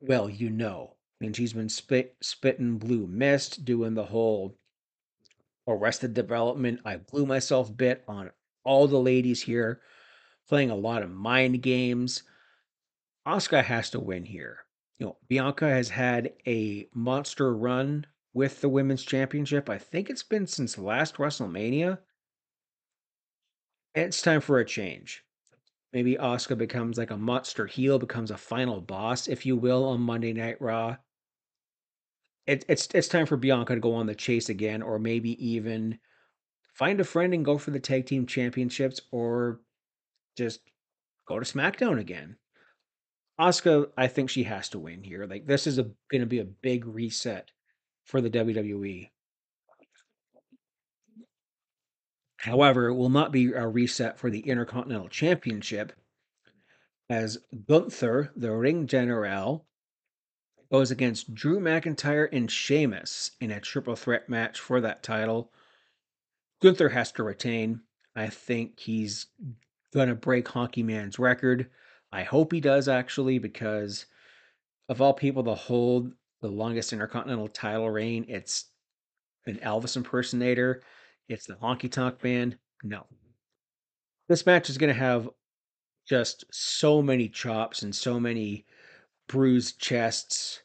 well, 0.00 0.28
you 0.28 0.50
know 0.50 0.96
and 1.20 1.36
she's 1.36 1.52
been 1.52 1.68
spit 1.68 2.16
spitting 2.20 2.78
blue 2.78 3.06
mist, 3.06 3.64
doing 3.64 3.94
the 3.94 4.06
whole 4.06 4.56
arrested 5.68 6.14
development. 6.14 6.80
I 6.84 6.96
blue 6.96 7.26
myself 7.26 7.74
bit 7.76 8.02
on 8.08 8.30
all 8.64 8.86
the 8.86 9.00
ladies 9.00 9.42
here, 9.42 9.80
playing 10.48 10.70
a 10.70 10.76
lot 10.76 11.02
of 11.02 11.10
mind 11.10 11.62
games. 11.62 12.22
Asuka 13.26 13.64
has 13.64 13.90
to 13.90 14.00
win 14.00 14.24
here. 14.24 14.58
You 14.98 15.06
know, 15.06 15.16
Bianca 15.28 15.68
has 15.68 15.88
had 15.88 16.32
a 16.46 16.88
monster 16.94 17.54
run 17.54 18.06
with 18.32 18.60
the 18.60 18.68
women's 18.68 19.02
championship. 19.02 19.68
I 19.68 19.78
think 19.78 20.10
it's 20.10 20.22
been 20.22 20.46
since 20.46 20.78
last 20.78 21.16
WrestleMania. 21.16 21.98
It's 23.94 24.22
time 24.22 24.40
for 24.40 24.58
a 24.58 24.64
change. 24.64 25.24
Maybe 25.92 26.16
Asuka 26.16 26.56
becomes 26.56 26.98
like 26.98 27.10
a 27.10 27.16
monster 27.16 27.66
heel, 27.66 27.98
becomes 27.98 28.30
a 28.30 28.36
final 28.36 28.80
boss, 28.80 29.26
if 29.26 29.44
you 29.44 29.56
will, 29.56 29.84
on 29.84 30.00
Monday 30.00 30.32
Night 30.32 30.60
Raw 30.60 30.96
it, 32.50 32.64
it's 32.68 32.88
it's 32.94 33.08
time 33.08 33.26
for 33.26 33.36
Bianca 33.36 33.74
to 33.74 33.80
go 33.80 33.94
on 33.94 34.06
the 34.06 34.14
chase 34.14 34.48
again, 34.48 34.82
or 34.82 34.98
maybe 34.98 35.44
even 35.44 35.98
find 36.80 36.98
a 36.98 37.04
friend 37.04 37.34
and 37.34 37.44
go 37.44 37.58
for 37.58 37.72
the 37.72 37.78
tag 37.78 38.06
team 38.06 38.24
championships, 38.24 39.02
or 39.10 39.60
just 40.34 40.60
go 41.28 41.38
to 41.38 41.44
SmackDown 41.44 42.00
again. 42.00 42.36
Asuka, 43.38 43.90
I 43.98 44.06
think 44.06 44.30
she 44.30 44.44
has 44.44 44.70
to 44.70 44.78
win 44.78 45.04
here. 45.04 45.26
Like 45.26 45.46
this 45.46 45.66
is 45.66 45.76
going 45.76 46.20
to 46.20 46.26
be 46.26 46.38
a 46.38 46.44
big 46.44 46.86
reset 46.86 47.50
for 48.06 48.22
the 48.22 48.30
WWE. 48.30 49.10
However, 52.38 52.86
it 52.86 52.94
will 52.94 53.10
not 53.10 53.30
be 53.30 53.52
a 53.52 53.66
reset 53.66 54.18
for 54.18 54.30
the 54.30 54.40
Intercontinental 54.40 55.10
Championship, 55.10 55.92
as 57.10 57.36
Gunther, 57.68 58.30
the 58.34 58.52
ring 58.52 58.86
general, 58.86 59.66
goes 60.72 60.90
against 60.90 61.34
Drew 61.34 61.60
McIntyre 61.60 62.30
and 62.32 62.50
Sheamus 62.50 63.32
in 63.38 63.50
a 63.50 63.60
triple 63.60 63.96
threat 63.96 64.30
match 64.30 64.58
for 64.58 64.80
that 64.80 65.02
title. 65.02 65.52
Gunther 66.60 66.90
has 66.90 67.12
to 67.12 67.22
retain. 67.22 67.80
I 68.14 68.28
think 68.28 68.78
he's 68.78 69.26
going 69.92 70.08
to 70.08 70.14
break 70.14 70.46
Honky 70.46 70.84
Man's 70.84 71.18
record. 71.18 71.70
I 72.12 72.22
hope 72.22 72.52
he 72.52 72.60
does 72.60 72.88
actually, 72.88 73.38
because 73.38 74.06
of 74.88 75.00
all 75.00 75.14
people 75.14 75.44
to 75.44 75.54
hold 75.54 76.12
the 76.42 76.48
longest 76.48 76.92
intercontinental 76.92 77.48
title 77.48 77.88
reign, 77.90 78.24
it's 78.28 78.66
an 79.46 79.56
Elvis 79.56 79.96
impersonator. 79.96 80.82
It's 81.28 81.46
the 81.46 81.54
Honky 81.54 81.90
Tonk 81.90 82.22
Man. 82.24 82.58
No. 82.82 83.06
This 84.28 84.46
match 84.46 84.68
is 84.68 84.78
going 84.78 84.92
to 84.92 84.98
have 84.98 85.28
just 86.08 86.44
so 86.50 87.00
many 87.00 87.28
chops 87.28 87.82
and 87.82 87.94
so 87.94 88.18
many 88.18 88.66
bruised 89.28 89.80
chests. 89.80 90.60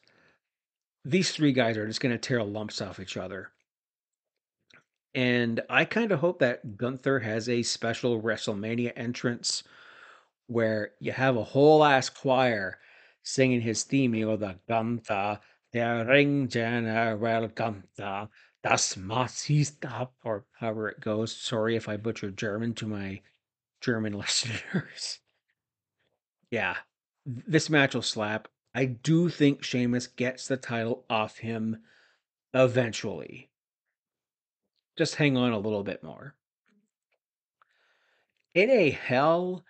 These 1.04 1.30
three 1.30 1.52
guys 1.52 1.76
are 1.76 1.86
just 1.86 2.00
going 2.00 2.12
to 2.12 2.18
tear 2.18 2.42
lumps 2.42 2.80
off 2.80 2.98
each 2.98 3.16
other. 3.16 3.50
And 5.16 5.62
I 5.70 5.86
kind 5.86 6.12
of 6.12 6.20
hope 6.20 6.40
that 6.40 6.76
Gunther 6.76 7.20
has 7.20 7.48
a 7.48 7.62
special 7.62 8.20
WrestleMania 8.20 8.92
entrance 8.96 9.64
where 10.46 10.90
you 11.00 11.10
have 11.10 11.36
a 11.36 11.42
whole 11.42 11.82
ass 11.82 12.10
choir 12.10 12.78
singing 13.22 13.62
his 13.62 13.82
theme, 13.82 14.14
you 14.14 14.26
know, 14.26 14.36
the 14.36 14.58
Gunther, 14.68 15.40
the 15.72 16.04
Ring 16.06 16.48
General 16.48 17.48
Gunther, 17.48 18.28
Das 18.62 18.98
Stop, 19.62 20.14
or 20.22 20.44
however 20.52 20.90
it 20.90 21.00
goes. 21.00 21.34
Sorry 21.34 21.76
if 21.76 21.88
I 21.88 21.96
butchered 21.96 22.36
German 22.36 22.74
to 22.74 22.86
my 22.86 23.22
German 23.80 24.12
listeners. 24.18 25.20
yeah, 26.50 26.76
this 27.24 27.70
match 27.70 27.94
will 27.94 28.02
slap. 28.02 28.48
I 28.74 28.84
do 28.84 29.30
think 29.30 29.64
Sheamus 29.64 30.08
gets 30.08 30.46
the 30.46 30.58
title 30.58 31.06
off 31.08 31.38
him 31.38 31.78
eventually. 32.52 33.48
Just 34.96 35.16
hang 35.16 35.36
on 35.36 35.52
a 35.52 35.58
little 35.58 35.82
bit 35.84 36.02
more. 36.02 36.34
In 38.54 38.70
a 38.70 38.90
Hell 38.90 39.64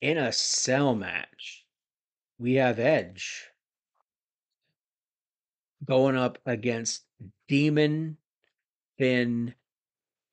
in 0.00 0.16
a 0.16 0.32
Cell 0.32 0.94
match, 0.94 1.66
we 2.38 2.54
have 2.54 2.78
Edge 2.78 3.50
going 5.84 6.16
up 6.16 6.38
against 6.46 7.04
Demon 7.48 8.16
Finn 8.96 9.54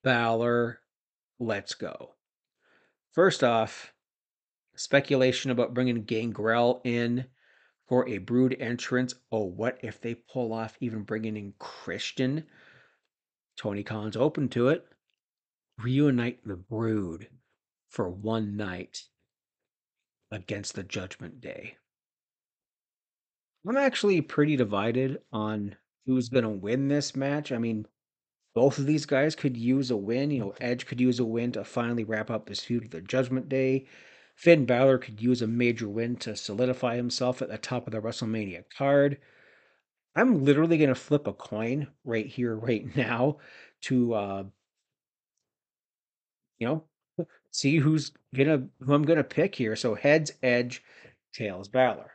Balor. 0.02 0.80
Let's 1.38 1.74
go. 1.74 2.14
First 3.12 3.44
off, 3.44 3.92
speculation 4.74 5.50
about 5.50 5.74
bringing 5.74 6.04
Gangrel 6.04 6.80
in 6.84 7.26
for 7.86 8.08
a 8.08 8.18
brood 8.18 8.56
entrance. 8.58 9.14
Oh, 9.30 9.44
what 9.44 9.78
if 9.82 10.00
they 10.00 10.14
pull 10.14 10.54
off 10.54 10.78
even 10.80 11.02
bringing 11.02 11.36
in 11.36 11.52
Christian? 11.58 12.44
Tony 13.56 13.82
Collins 13.82 14.16
open 14.16 14.48
to 14.50 14.68
it. 14.68 14.86
Reunite 15.78 16.46
the 16.46 16.56
brood 16.56 17.28
for 17.90 18.08
one 18.08 18.56
night 18.56 19.02
against 20.30 20.74
the 20.74 20.82
Judgment 20.82 21.40
Day. 21.40 21.76
I'm 23.66 23.76
actually 23.76 24.20
pretty 24.20 24.56
divided 24.56 25.20
on 25.32 25.76
who's 26.06 26.28
going 26.28 26.44
to 26.44 26.50
win 26.50 26.88
this 26.88 27.14
match. 27.14 27.52
I 27.52 27.58
mean, 27.58 27.86
both 28.54 28.78
of 28.78 28.86
these 28.86 29.06
guys 29.06 29.34
could 29.34 29.56
use 29.56 29.90
a 29.90 29.96
win. 29.96 30.30
You 30.30 30.40
know, 30.40 30.54
Edge 30.60 30.86
could 30.86 31.00
use 31.00 31.20
a 31.20 31.24
win 31.24 31.52
to 31.52 31.64
finally 31.64 32.04
wrap 32.04 32.30
up 32.30 32.46
this 32.46 32.60
feud 32.60 32.82
with 32.82 32.92
the 32.92 33.00
Judgment 33.00 33.48
Day. 33.48 33.86
Finn 34.34 34.64
Balor 34.64 34.98
could 34.98 35.22
use 35.22 35.42
a 35.42 35.46
major 35.46 35.88
win 35.88 36.16
to 36.16 36.34
solidify 36.34 36.96
himself 36.96 37.40
at 37.40 37.48
the 37.48 37.58
top 37.58 37.86
of 37.86 37.92
the 37.92 38.00
WrestleMania 38.00 38.64
card. 38.76 39.18
I'm 40.14 40.44
literally 40.44 40.78
going 40.78 40.88
to 40.88 40.94
flip 40.94 41.26
a 41.26 41.32
coin 41.32 41.88
right 42.04 42.26
here, 42.26 42.54
right 42.56 42.84
now, 42.96 43.38
to 43.82 44.14
uh, 44.14 44.44
you 46.58 46.66
know 46.66 46.84
see 47.50 47.76
who's 47.78 48.12
gonna 48.34 48.68
who 48.80 48.94
I'm 48.94 49.04
gonna 49.04 49.24
pick 49.24 49.54
here. 49.54 49.76
So 49.76 49.94
heads 49.94 50.32
Edge, 50.42 50.82
tails 51.32 51.68
Balor. 51.68 52.12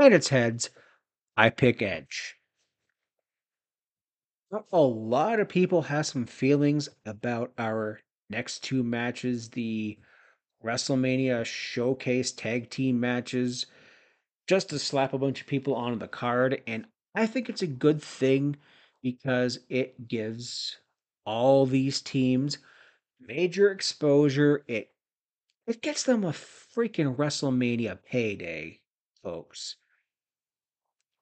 And 0.00 0.12
it's 0.12 0.28
heads. 0.30 0.70
I 1.36 1.50
pick 1.50 1.82
Edge. 1.82 2.36
A 4.72 4.80
lot 4.80 5.40
of 5.40 5.48
people 5.48 5.82
have 5.82 6.06
some 6.06 6.26
feelings 6.26 6.88
about 7.04 7.52
our 7.58 8.00
next 8.28 8.60
two 8.64 8.82
matches, 8.82 9.50
the 9.50 9.98
WrestleMania 10.64 11.44
showcase 11.44 12.32
tag 12.32 12.70
team 12.70 13.00
matches, 13.00 13.66
just 14.46 14.70
to 14.70 14.78
slap 14.78 15.12
a 15.12 15.18
bunch 15.18 15.40
of 15.40 15.46
people 15.46 15.74
on 15.74 15.98
the 15.98 16.08
card. 16.08 16.62
And 16.66 16.86
I 17.14 17.26
think 17.26 17.48
it's 17.48 17.62
a 17.62 17.66
good 17.66 18.02
thing 18.02 18.56
because 19.02 19.60
it 19.68 20.08
gives 20.08 20.76
all 21.24 21.66
these 21.66 22.00
teams 22.00 22.58
major 23.20 23.70
exposure. 23.70 24.64
It 24.66 24.90
it 25.66 25.82
gets 25.82 26.02
them 26.02 26.24
a 26.24 26.30
freaking 26.30 27.16
WrestleMania 27.16 27.98
payday, 28.02 28.80
folks. 29.22 29.76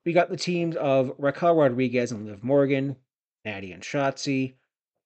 We 0.07 0.13
got 0.13 0.31
the 0.31 0.37
teams 0.37 0.75
of 0.77 1.13
Raquel 1.19 1.55
Rodriguez 1.55 2.13
and 2.13 2.25
Liv 2.25 2.43
Morgan, 2.43 2.97
Natty 3.45 3.73
and 3.73 3.83
Shotzi, 3.83 4.55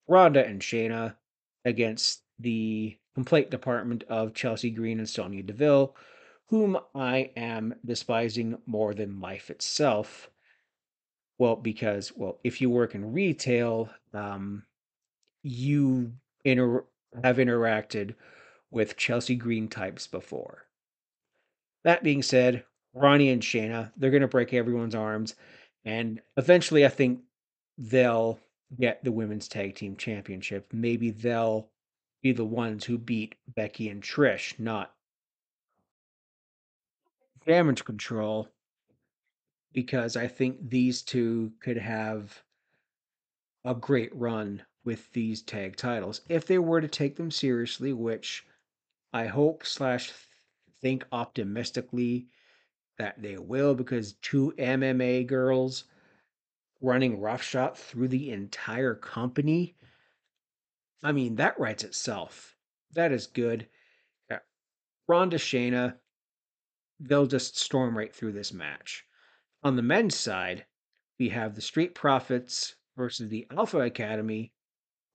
Ronda 0.07 0.47
and 0.47 0.61
Shayna 0.61 1.17
against 1.65 2.23
the 2.39 2.97
complaint 3.15 3.51
department 3.51 4.05
of 4.09 4.35
Chelsea 4.35 4.71
Green 4.71 4.99
and 4.99 5.09
Sonya 5.09 5.43
Deville, 5.43 5.95
whom 6.47 6.79
I 6.95 7.31
am 7.37 7.75
despising 7.85 8.59
more 8.67 8.95
than 8.95 9.21
life 9.21 9.51
itself. 9.51 10.31
Well, 11.39 11.57
because, 11.57 12.13
well, 12.15 12.39
if 12.45 12.61
you 12.61 12.71
work 12.71 12.95
in 12.95 13.13
retail, 13.13 13.91
um, 14.15 14.65
you 15.43 16.13
inter- 16.45 16.85
have 17.23 17.37
interacted 17.39 18.15
with 18.71 18.97
Chelsea 18.97 19.35
Green 19.35 19.69
types 19.69 20.07
before. 20.07 20.67
That 21.85 22.03
being 22.03 22.23
said, 22.23 22.65
Ronnie 22.95 23.31
and 23.31 23.43
Shayna, 23.43 23.93
they're 23.97 24.11
going 24.11 24.23
to 24.23 24.29
break 24.29 24.53
everyone's 24.53 24.95
arms. 24.95 25.35
And 25.85 26.21
eventually, 26.37 26.87
I 26.87 26.89
think 26.89 27.21
they'll 27.77 28.39
get 28.79 29.03
the 29.03 29.13
women's 29.13 29.49
tag 29.49 29.75
team 29.75 29.97
championship. 29.97 30.67
Maybe 30.73 31.11
they'll 31.11 31.69
be 32.23 32.33
the 32.33 32.45
ones 32.45 32.85
who 32.85 32.99
beat 32.99 33.35
Becky 33.49 33.89
and 33.89 34.03
Trish, 34.03 34.59
not 34.59 34.95
damage 37.45 37.85
control, 37.85 38.49
because 39.73 40.17
I 40.17 40.29
think 40.29 40.71
these 40.71 41.03
two 41.03 41.53
could 41.61 41.79
have 41.79 42.43
a 43.65 43.75
great 43.75 44.15
run 44.15 44.63
with 44.85 45.13
these 45.13 45.43
tag 45.43 45.77
titles 45.77 46.21
if 46.29 46.47
they 46.47 46.59
were 46.59 46.81
to 46.81 46.89
take 46.89 47.17
them 47.17 47.31
seriously, 47.31 47.93
which 47.93 48.45
I 49.13 49.27
hope 49.27 49.65
slash 49.65 50.13
think 50.81 51.05
optimistically 51.13 52.27
that 52.99 53.21
they 53.21 53.39
will, 53.39 53.75
because 53.75 54.15
two 54.15 54.53
MMA 54.59 55.27
girls 55.27 55.85
running 56.81 57.21
roughshod 57.21 57.77
through 57.77 58.09
the 58.09 58.31
entire 58.31 58.95
company. 58.95 59.75
I 61.03 61.13
mean, 61.13 61.37
that 61.37 61.59
writes 61.59 61.85
itself. 61.85 62.57
That 62.93 63.13
is 63.13 63.27
good. 63.27 63.67
Yeah. 64.31 64.39
Ronda 65.09 65.37
Shayna, 65.37 65.97
they'll 67.01 67.27
just 67.27 67.59
storm 67.59 67.97
right 67.97 68.15
through 68.15 68.33
this 68.33 68.53
match. 68.53 69.05
On 69.63 69.77
the 69.77 69.83
men's 69.83 70.17
side, 70.17 70.67
we 71.19 71.29
have 71.31 71.55
the 71.55 71.61
Street 71.61 71.95
Profits 71.95 72.77
versus 72.97 73.29
the 73.29 73.47
Alpha 73.51 73.81
Academy 73.81 74.53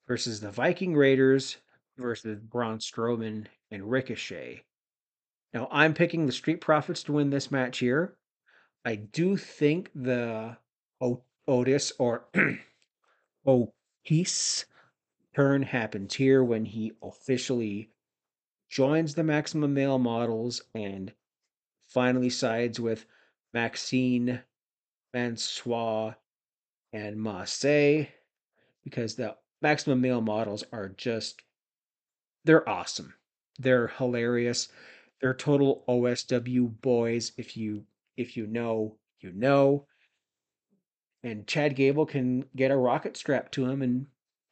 versus 0.07 0.39
the 0.39 0.51
Viking 0.51 0.95
Raiders 0.95 1.57
versus 1.97 2.39
Braun 2.39 2.79
Strowman 2.79 3.47
and 3.71 3.89
Ricochet. 3.89 4.63
Now, 5.53 5.67
I'm 5.71 5.93
picking 5.93 6.25
the 6.25 6.31
Street 6.31 6.61
Profits 6.61 7.03
to 7.03 7.13
win 7.13 7.29
this 7.29 7.51
match 7.51 7.79
here. 7.79 8.17
I 8.85 8.95
do 8.95 9.37
think 9.37 9.91
the 9.95 10.57
Otis 11.47 11.93
or 11.99 12.27
Otis 13.45 14.65
turn 15.37 15.61
happens 15.61 16.15
here 16.15 16.43
when 16.43 16.65
he 16.65 16.91
officially 17.03 17.91
joins 18.71 19.13
the 19.13 19.23
Maximum 19.23 19.71
Male 19.71 19.99
Models 19.99 20.63
and 20.73 21.13
finally 21.87 22.31
sides 22.31 22.79
with 22.79 23.05
Maxine, 23.53 24.41
Francois, 25.11 26.15
and 26.91 27.21
Massey 27.21 28.09
because 28.83 29.13
the 29.13 29.35
Maximum 29.61 30.01
Male 30.01 30.21
Models 30.21 30.63
are 30.73 30.89
just 30.89 31.43
they're 32.43 32.67
awesome. 32.67 33.13
They're 33.59 33.89
hilarious. 33.89 34.69
They're 35.21 35.35
total 35.35 35.83
OSW 35.87 36.81
boys. 36.81 37.33
If 37.37 37.55
you 37.55 37.85
if 38.15 38.37
you 38.37 38.47
know, 38.47 38.97
you 39.19 39.31
know 39.33 39.85
and 41.21 41.45
Chad 41.45 41.75
Gable 41.75 42.07
can 42.07 42.45
get 42.55 42.71
a 42.71 42.75
rocket 42.75 43.17
strapped 43.17 43.51
to 43.53 43.65
him 43.65 43.83
and 43.83 44.07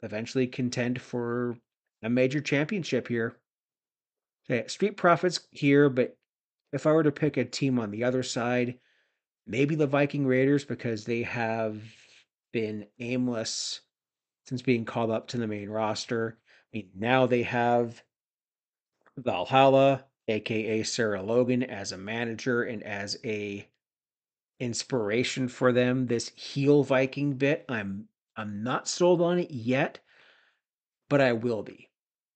eventually 0.05 0.47
contend 0.47 1.01
for 1.01 1.57
a 2.03 2.09
major 2.09 2.39
championship 2.39 3.07
here. 3.07 3.35
Okay, 4.49 4.67
Street 4.67 4.95
Profits 4.95 5.47
here, 5.51 5.89
but 5.89 6.15
if 6.71 6.85
I 6.85 6.91
were 6.91 7.03
to 7.03 7.11
pick 7.11 7.37
a 7.37 7.45
team 7.45 7.79
on 7.79 7.91
the 7.91 8.03
other 8.03 8.21
side, 8.23 8.79
maybe 9.47 9.75
the 9.75 9.87
Viking 9.87 10.27
Raiders 10.27 10.65
because 10.65 11.05
they 11.05 11.23
have 11.23 11.81
been 12.53 12.85
aimless 12.99 13.81
since 14.45 14.61
being 14.61 14.85
called 14.85 15.11
up 15.11 15.27
to 15.29 15.37
the 15.37 15.47
main 15.47 15.69
roster. 15.69 16.37
I 16.73 16.77
mean, 16.77 16.89
now 16.95 17.25
they 17.25 17.43
have 17.43 18.03
Valhalla, 19.17 20.05
aka 20.27 20.83
Sarah 20.83 21.23
Logan, 21.23 21.63
as 21.63 21.91
a 21.91 21.97
manager 21.97 22.63
and 22.63 22.83
as 22.83 23.17
a 23.25 23.67
inspiration 24.59 25.47
for 25.47 25.71
them. 25.71 26.07
This 26.07 26.29
heel 26.35 26.83
Viking 26.83 27.33
bit, 27.33 27.65
I'm 27.67 28.07
I'm 28.37 28.63
not 28.63 28.87
sold 28.87 29.21
on 29.21 29.39
it 29.39 29.51
yet, 29.51 29.99
but 31.09 31.21
I 31.21 31.33
will 31.33 31.63
be. 31.63 31.89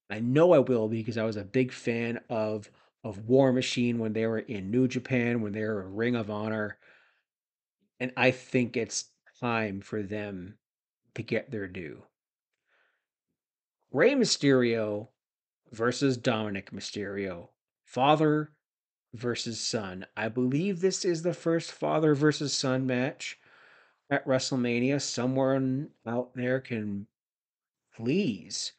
I 0.10 0.20
know 0.20 0.54
I 0.54 0.60
will 0.60 0.88
be 0.88 0.98
because 0.98 1.18
I 1.18 1.24
was 1.24 1.38
a 1.38 1.44
big 1.44 1.72
fan 1.72 2.20
of 2.30 2.70
of 3.04 3.30
War 3.30 3.54
Machine 3.54 3.98
when 3.98 4.12
they 4.12 4.28
were 4.28 4.40
in 4.40 4.72
New 4.72 4.88
Japan, 4.88 5.42
when 5.42 5.54
they 5.54 5.64
were 5.64 5.84
in 5.84 5.96
Ring 5.96 6.16
of 6.16 6.30
Honor. 6.30 6.78
And 8.00 8.12
I 8.18 8.32
think 8.32 8.76
it's 8.76 9.06
time 9.40 9.82
for 9.82 10.04
them 10.04 10.58
to 11.16 11.24
get 11.24 11.50
their 11.50 11.68
due. 11.68 12.04
Rey 13.92 14.16
Mysterio 14.16 15.08
versus 15.72 16.18
Dominic 16.18 16.72
Mysterio, 16.72 17.50
father 17.84 18.52
versus 19.14 19.60
son. 19.60 20.06
I 20.16 20.28
believe 20.30 20.82
this 20.82 21.06
is 21.06 21.24
the 21.24 21.34
first 21.34 21.72
father 21.72 22.14
versus 22.14 22.54
son 22.54 22.86
match 22.86 23.40
at 24.10 24.26
WrestleMania. 24.26 25.02
Someone 25.02 25.90
out 26.06 26.34
there 26.36 26.60
can 26.60 27.08
please 27.96 28.74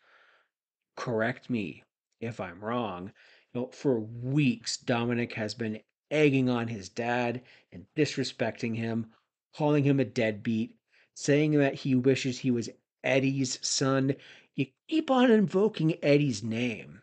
correct 0.96 1.50
me 1.50 1.84
if 2.20 2.40
I'm 2.40 2.60
wrong. 2.60 3.12
You 3.52 3.60
know, 3.60 3.66
for 3.68 4.00
weeks, 4.00 4.76
Dominic 4.76 5.32
has 5.34 5.54
been 5.54 5.80
egging 6.10 6.48
on 6.48 6.68
his 6.68 6.88
dad 6.88 7.42
and 7.72 7.86
disrespecting 7.96 8.76
him, 8.76 9.06
calling 9.54 9.84
him 9.84 10.00
a 10.00 10.04
deadbeat, 10.04 10.76
saying 11.14 11.52
that 11.52 11.74
he 11.74 11.94
wishes 11.94 12.38
he 12.38 12.50
was 12.50 12.68
Eddie's 13.04 13.58
son. 13.66 14.14
You 14.56 14.66
keep 14.88 15.10
on 15.10 15.30
invoking 15.30 16.02
Eddie's 16.02 16.42
name. 16.42 17.02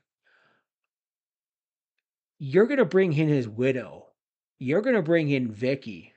You're 2.39 2.67
going 2.67 2.77
to 2.77 2.85
bring 2.85 3.13
in 3.13 3.29
his 3.29 3.47
widow. 3.47 4.07
You're 4.59 4.81
going 4.81 4.95
to 4.95 5.01
bring 5.01 5.29
in 5.29 5.51
Vicky 5.51 6.13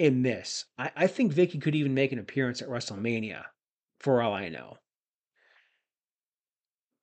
in 0.00 0.22
this. 0.22 0.64
I, 0.78 0.90
I 0.96 1.06
think 1.06 1.30
Vicky 1.30 1.58
could 1.58 1.74
even 1.74 1.92
make 1.92 2.10
an 2.10 2.18
appearance 2.18 2.62
at 2.62 2.70
WrestleMania, 2.70 3.44
for 3.98 4.22
all 4.22 4.32
I 4.32 4.48
know. 4.48 4.78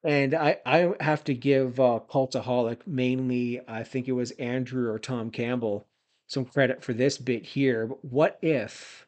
And 0.03 0.33
I, 0.33 0.57
I 0.65 0.93
have 0.99 1.23
to 1.25 1.35
give 1.35 1.79
uh, 1.79 1.99
Cultaholic, 2.09 2.87
mainly, 2.87 3.61
I 3.67 3.83
think 3.83 4.07
it 4.07 4.13
was 4.13 4.31
Andrew 4.31 4.89
or 4.89 4.97
Tom 4.97 5.29
Campbell, 5.29 5.85
some 6.25 6.43
credit 6.43 6.83
for 6.83 6.93
this 6.93 7.19
bit 7.19 7.45
here. 7.45 7.85
But 7.85 8.03
what 8.03 8.39
if, 8.41 9.05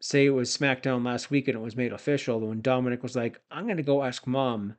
say 0.00 0.24
it 0.24 0.30
was 0.30 0.56
SmackDown 0.56 1.04
last 1.04 1.30
week 1.30 1.48
and 1.48 1.56
it 1.56 1.60
was 1.60 1.76
made 1.76 1.92
official, 1.92 2.40
when 2.40 2.62
Dominic 2.62 3.02
was 3.02 3.14
like, 3.14 3.42
I'm 3.50 3.64
going 3.64 3.76
to 3.76 3.82
go 3.82 4.02
ask 4.02 4.26
mom 4.26 4.76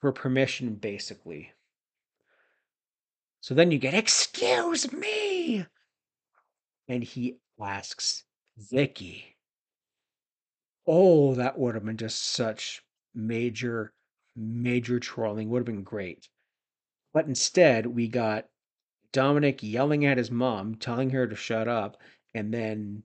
for 0.00 0.12
permission, 0.12 0.76
basically. 0.76 1.50
So 3.40 3.52
then 3.52 3.72
you 3.72 3.78
get, 3.78 3.94
Excuse 3.94 4.92
me! 4.92 5.66
And 6.92 7.02
he 7.02 7.38
asks 7.58 8.24
Vicky. 8.58 9.38
Oh, 10.86 11.34
that 11.36 11.58
would 11.58 11.74
have 11.74 11.86
been 11.86 11.96
just 11.96 12.22
such 12.22 12.82
major, 13.14 13.94
major 14.36 15.00
trolling. 15.00 15.48
Would 15.48 15.60
have 15.60 15.64
been 15.74 15.84
great. 15.84 16.28
But 17.14 17.24
instead, 17.24 17.86
we 17.86 18.08
got 18.08 18.50
Dominic 19.10 19.62
yelling 19.62 20.04
at 20.04 20.18
his 20.18 20.30
mom, 20.30 20.74
telling 20.74 21.08
her 21.10 21.26
to 21.26 21.34
shut 21.34 21.66
up, 21.66 21.96
and 22.34 22.52
then 22.52 23.04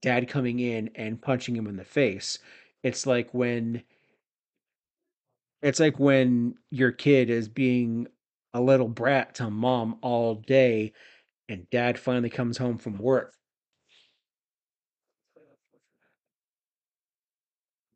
dad 0.00 0.26
coming 0.26 0.58
in 0.58 0.90
and 0.96 1.22
punching 1.22 1.54
him 1.54 1.68
in 1.68 1.76
the 1.76 1.84
face. 1.84 2.40
It's 2.82 3.06
like 3.06 3.32
when 3.32 3.84
it's 5.62 5.78
like 5.78 6.00
when 6.00 6.56
your 6.72 6.90
kid 6.90 7.30
is 7.30 7.48
being 7.48 8.08
a 8.52 8.60
little 8.60 8.88
brat 8.88 9.36
to 9.36 9.50
mom 9.50 9.98
all 10.02 10.34
day 10.34 10.92
and 11.52 11.68
dad 11.70 11.98
finally 11.98 12.30
comes 12.30 12.56
home 12.56 12.78
from 12.78 12.98
work. 12.98 13.34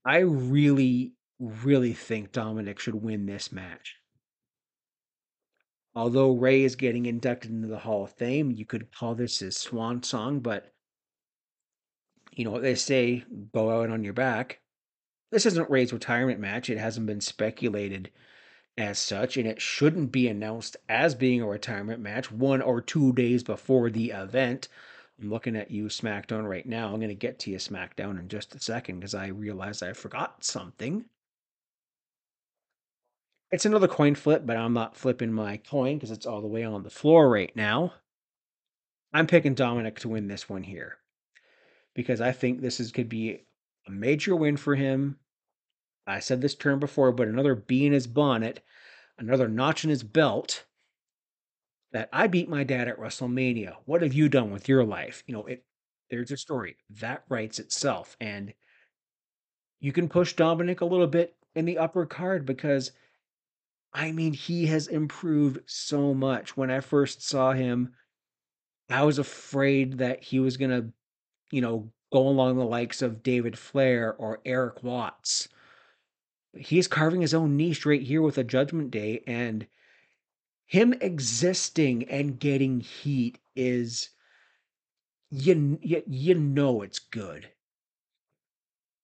I 0.04 0.18
really, 0.18 1.14
really 1.40 1.94
think 1.94 2.30
Dominic 2.30 2.78
should 2.78 2.94
win 2.94 3.26
this 3.26 3.50
match. 3.50 3.96
Although 5.96 6.32
Ray 6.32 6.62
is 6.62 6.76
getting 6.76 7.06
inducted 7.06 7.50
into 7.50 7.68
the 7.68 7.78
Hall 7.78 8.04
of 8.04 8.12
Fame, 8.12 8.52
you 8.52 8.66
could 8.66 8.94
call 8.94 9.14
this 9.14 9.38
his 9.38 9.56
swan 9.56 10.02
song, 10.02 10.40
but 10.40 10.70
you 12.32 12.44
know 12.44 12.50
what 12.50 12.62
they 12.62 12.74
say, 12.74 13.24
go 13.54 13.70
out 13.70 13.88
on 13.90 14.04
your 14.04 14.12
back. 14.12 14.60
This 15.32 15.46
isn't 15.46 15.70
Ray's 15.70 15.94
retirement 15.94 16.38
match. 16.38 16.68
It 16.68 16.78
hasn't 16.78 17.06
been 17.06 17.22
speculated 17.22 18.10
as 18.78 18.98
such, 18.98 19.36
and 19.36 19.46
it 19.46 19.60
shouldn't 19.60 20.12
be 20.12 20.28
announced 20.28 20.76
as 20.88 21.14
being 21.14 21.40
a 21.40 21.46
retirement 21.46 22.00
match 22.00 22.30
one 22.30 22.60
or 22.60 22.80
two 22.80 23.12
days 23.12 23.42
before 23.42 23.90
the 23.90 24.10
event. 24.10 24.68
I'm 25.20 25.30
looking 25.30 25.56
at 25.56 25.70
you, 25.70 25.86
SmackDown, 25.86 26.48
right 26.48 26.66
now. 26.66 26.88
I'm 26.88 27.00
going 27.00 27.08
to 27.08 27.14
get 27.14 27.38
to 27.40 27.50
you, 27.50 27.56
SmackDown, 27.56 28.18
in 28.18 28.28
just 28.28 28.54
a 28.54 28.60
second 28.60 29.00
because 29.00 29.14
I 29.14 29.28
realized 29.28 29.82
I 29.82 29.94
forgot 29.94 30.44
something. 30.44 31.06
It's 33.50 33.64
another 33.64 33.88
coin 33.88 34.14
flip, 34.14 34.42
but 34.44 34.56
I'm 34.56 34.74
not 34.74 34.96
flipping 34.96 35.32
my 35.32 35.56
coin 35.56 35.96
because 35.96 36.10
it's 36.10 36.26
all 36.26 36.42
the 36.42 36.48
way 36.48 36.64
on 36.64 36.82
the 36.82 36.90
floor 36.90 37.30
right 37.30 37.54
now. 37.56 37.94
I'm 39.12 39.26
picking 39.26 39.54
Dominic 39.54 40.00
to 40.00 40.08
win 40.08 40.28
this 40.28 40.48
one 40.48 40.64
here 40.64 40.98
because 41.94 42.20
I 42.20 42.32
think 42.32 42.60
this 42.60 42.80
is 42.80 42.92
could 42.92 43.08
be 43.08 43.44
a 43.86 43.90
major 43.90 44.36
win 44.36 44.56
for 44.58 44.74
him. 44.74 45.18
I 46.06 46.20
said 46.20 46.40
this 46.40 46.54
term 46.54 46.78
before, 46.78 47.12
but 47.12 47.28
another 47.28 47.54
bee 47.54 47.86
in 47.86 47.92
his 47.92 48.06
bonnet, 48.06 48.62
another 49.18 49.48
notch 49.48 49.84
in 49.84 49.90
his 49.90 50.02
belt. 50.02 50.64
That 51.92 52.08
I 52.12 52.26
beat 52.26 52.48
my 52.48 52.62
dad 52.62 52.88
at 52.88 52.98
WrestleMania. 52.98 53.76
What 53.86 54.02
have 54.02 54.12
you 54.12 54.28
done 54.28 54.50
with 54.50 54.68
your 54.68 54.84
life? 54.84 55.22
You 55.26 55.34
know, 55.34 55.46
it. 55.46 55.64
There's 56.10 56.30
a 56.30 56.36
story 56.36 56.76
that 57.00 57.24
writes 57.28 57.58
itself, 57.58 58.16
and 58.20 58.54
you 59.80 59.92
can 59.92 60.08
push 60.08 60.34
Dominic 60.34 60.80
a 60.80 60.86
little 60.86 61.06
bit 61.06 61.34
in 61.54 61.64
the 61.64 61.78
upper 61.78 62.06
card 62.06 62.46
because, 62.46 62.92
I 63.92 64.12
mean, 64.12 64.32
he 64.32 64.66
has 64.66 64.86
improved 64.86 65.60
so 65.66 66.14
much. 66.14 66.56
When 66.56 66.70
I 66.70 66.80
first 66.80 67.26
saw 67.26 67.52
him, 67.52 67.94
I 68.88 69.02
was 69.02 69.18
afraid 69.18 69.98
that 69.98 70.22
he 70.22 70.38
was 70.38 70.56
gonna, 70.56 70.90
you 71.50 71.60
know, 71.60 71.90
go 72.12 72.28
along 72.28 72.56
the 72.56 72.64
likes 72.64 73.02
of 73.02 73.22
David 73.22 73.58
Flair 73.58 74.14
or 74.14 74.40
Erik 74.44 74.84
Watts 74.84 75.48
he's 76.58 76.88
carving 76.88 77.20
his 77.20 77.34
own 77.34 77.56
niche 77.56 77.86
right 77.86 78.02
here 78.02 78.22
with 78.22 78.38
a 78.38 78.44
Judgment 78.44 78.90
Day, 78.90 79.22
and 79.26 79.66
him 80.66 80.94
existing 81.00 82.04
and 82.08 82.38
getting 82.38 82.80
heat 82.80 83.38
is 83.54 84.10
you 85.30 85.78
you, 85.82 86.02
you 86.06 86.34
know 86.34 86.82
it's 86.82 86.98
good. 86.98 87.50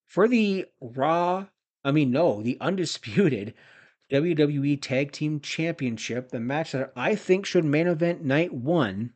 For 0.06 0.28
the 0.28 0.66
Raw, 0.80 1.46
I 1.84 1.92
mean 1.92 2.10
no, 2.10 2.42
the 2.42 2.58
undisputed 2.60 3.54
WWE 4.12 4.80
Tag 4.80 5.12
Team 5.12 5.40
Championship, 5.40 6.30
the 6.30 6.40
match 6.40 6.72
that 6.72 6.92
I 6.94 7.14
think 7.14 7.46
should 7.46 7.64
main 7.64 7.86
event 7.86 8.22
night 8.22 8.52
1, 8.52 9.12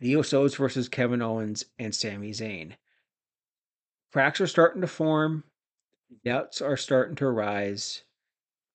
the 0.00 0.14
Usos 0.14 0.56
versus 0.56 0.88
Kevin 0.88 1.22
Owens 1.22 1.64
and 1.78 1.94
Sami 1.94 2.32
Zayn. 2.32 2.72
Cracks 4.12 4.40
are 4.40 4.46
starting 4.46 4.80
to 4.80 4.86
form. 4.86 5.44
Doubts 6.22 6.60
are 6.60 6.76
starting 6.76 7.16
to 7.16 7.26
arise. 7.26 8.04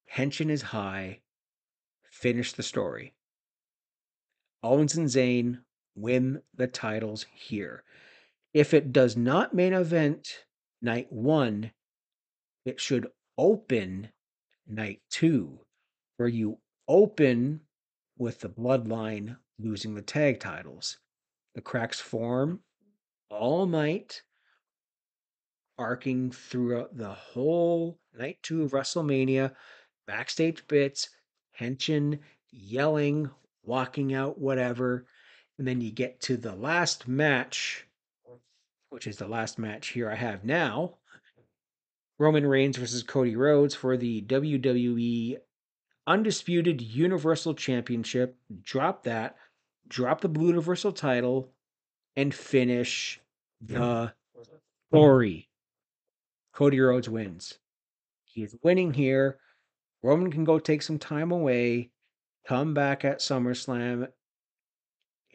Tension 0.09 0.49
is 0.49 0.61
high. 0.61 1.21
Finish 2.11 2.53
the 2.53 2.63
story. 2.63 3.13
Owens 4.63 4.95
and 4.95 5.07
Zayn 5.07 5.59
win 5.95 6.41
the 6.55 6.67
titles 6.67 7.25
here. 7.31 7.83
If 8.53 8.73
it 8.73 8.91
does 8.91 9.15
not 9.15 9.53
main 9.53 9.73
event 9.73 10.45
night 10.81 11.11
one, 11.11 11.71
it 12.65 12.79
should 12.79 13.07
open 13.37 14.09
night 14.67 15.01
two, 15.09 15.59
where 16.17 16.27
you 16.27 16.59
open 16.87 17.61
with 18.17 18.39
the 18.39 18.49
bloodline 18.49 19.37
losing 19.59 19.95
the 19.95 20.01
tag 20.01 20.39
titles. 20.39 20.97
The 21.55 21.61
cracks 21.61 21.99
form 21.99 22.61
all 23.29 23.65
night 23.65 24.23
arcing 25.79 26.29
throughout 26.31 26.95
the 26.95 27.09
whole 27.09 27.97
night 28.17 28.37
two 28.43 28.61
of 28.63 28.71
WrestleMania, 28.71 29.53
backstage 30.05 30.67
bits, 30.67 31.09
tension, 31.57 32.19
yelling, 32.51 33.31
walking 33.63 34.13
out, 34.13 34.37
whatever. 34.37 35.05
And 35.57 35.67
then 35.67 35.81
you 35.81 35.91
get 35.91 36.19
to 36.21 36.37
the 36.37 36.53
last 36.53 37.07
match, 37.07 37.87
which 38.89 39.07
is 39.07 39.17
the 39.17 39.27
last 39.27 39.57
match 39.57 39.87
here 39.87 40.09
I 40.09 40.15
have 40.15 40.43
now 40.43 40.95
Roman 42.19 42.45
Reigns 42.45 42.77
versus 42.77 43.01
Cody 43.01 43.35
Rhodes 43.35 43.73
for 43.73 43.95
the 43.95 44.21
WWE 44.23 45.37
Undisputed 46.05 46.81
Universal 46.81 47.53
Championship. 47.53 48.35
Drop 48.61 49.03
that, 49.03 49.37
drop 49.87 50.19
the 50.19 50.27
Blue 50.27 50.47
Universal 50.47 50.91
title, 50.91 51.49
and 52.17 52.35
finish 52.35 53.21
the 53.61 54.11
story. 54.91 55.48
Cody 56.59 56.81
Rhodes 56.81 57.07
wins. 57.07 57.57
He 58.25 58.43
is 58.43 58.53
winning 58.61 58.93
here. 58.93 59.39
Roman 60.03 60.29
can 60.29 60.43
go 60.43 60.59
take 60.59 60.81
some 60.81 60.99
time 60.99 61.31
away, 61.31 61.91
come 62.45 62.73
back 62.73 63.05
at 63.05 63.19
SummerSlam, 63.19 64.09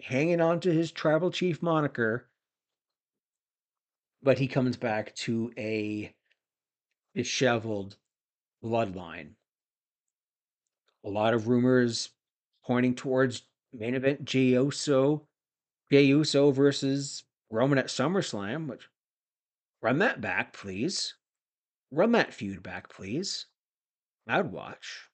hanging 0.02 0.42
on 0.42 0.60
to 0.60 0.70
his 0.70 0.92
tribal 0.92 1.30
chief 1.30 1.62
moniker, 1.62 2.28
but 4.22 4.38
he 4.38 4.46
comes 4.46 4.76
back 4.76 5.14
to 5.14 5.50
a 5.56 6.14
disheveled 7.14 7.96
bloodline. 8.62 9.30
A 11.06 11.08
lot 11.08 11.32
of 11.32 11.48
rumors 11.48 12.10
pointing 12.66 12.94
towards 12.94 13.44
main 13.72 13.94
event 13.94 14.26
Jey 14.26 14.52
Uso, 14.52 15.26
Jey 15.90 16.04
Uso 16.04 16.50
versus 16.50 17.24
Roman 17.48 17.78
at 17.78 17.86
SummerSlam, 17.86 18.66
which 18.66 18.90
Run 19.84 19.98
that 19.98 20.22
back, 20.22 20.54
please. 20.54 21.14
Run 21.90 22.12
that 22.12 22.32
feud 22.32 22.62
back, 22.62 22.88
please. 22.88 23.44
I'd 24.26 24.50
watch. 24.50 25.10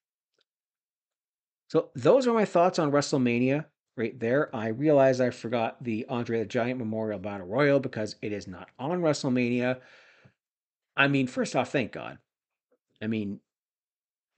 So 1.67 1.89
those 1.93 2.25
are 2.25 2.33
my 2.33 2.45
thoughts 2.45 2.79
on 2.79 2.89
WrestleMania 2.89 3.65
right 3.97 4.17
there. 4.17 4.49
I 4.55 4.69
realize 4.69 5.19
I 5.19 5.31
forgot 5.31 5.83
the 5.83 6.05
Andre 6.07 6.39
the 6.39 6.45
Giant 6.45 6.79
Memorial 6.79 7.19
Battle 7.19 7.47
Royal 7.47 7.81
because 7.81 8.15
it 8.21 8.31
is 8.31 8.47
not 8.47 8.69
on 8.79 9.01
WrestleMania. 9.01 9.81
I 10.95 11.09
mean, 11.09 11.27
first 11.27 11.53
off, 11.53 11.69
thank 11.69 11.91
God. 11.91 12.17
I 13.01 13.07
mean, 13.07 13.41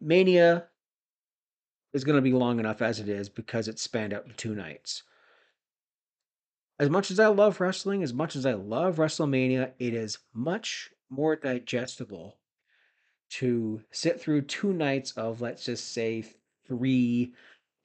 Mania 0.02 0.66
is 1.94 2.04
going 2.04 2.16
to 2.16 2.24
be 2.24 2.34
long 2.34 2.60
enough 2.60 2.82
as 2.82 3.00
it 3.00 3.08
is 3.08 3.30
because 3.30 3.68
it's 3.68 3.84
spanned 3.84 4.14
out 4.14 4.36
two 4.36 4.56
nights. 4.56 5.04
As 6.80 6.90
much 6.90 7.12
as 7.12 7.20
I 7.20 7.28
love 7.28 7.62
wrestling, 7.62 8.04
as 8.04 8.14
much 8.14 8.36
as 8.36 8.46
I 8.46 8.54
love 8.54 8.96
WrestleMania, 8.96 9.74
it 9.80 9.94
is 9.94 10.18
much 10.34 10.90
more 11.10 11.36
digestible 11.36 12.40
to 13.32 13.82
sit 13.92 14.20
through 14.20 14.42
two 14.44 14.74
nights 14.74 15.12
of, 15.12 15.42
let's 15.42 15.66
just 15.66 15.94
say, 15.94 16.26
three 16.68 17.34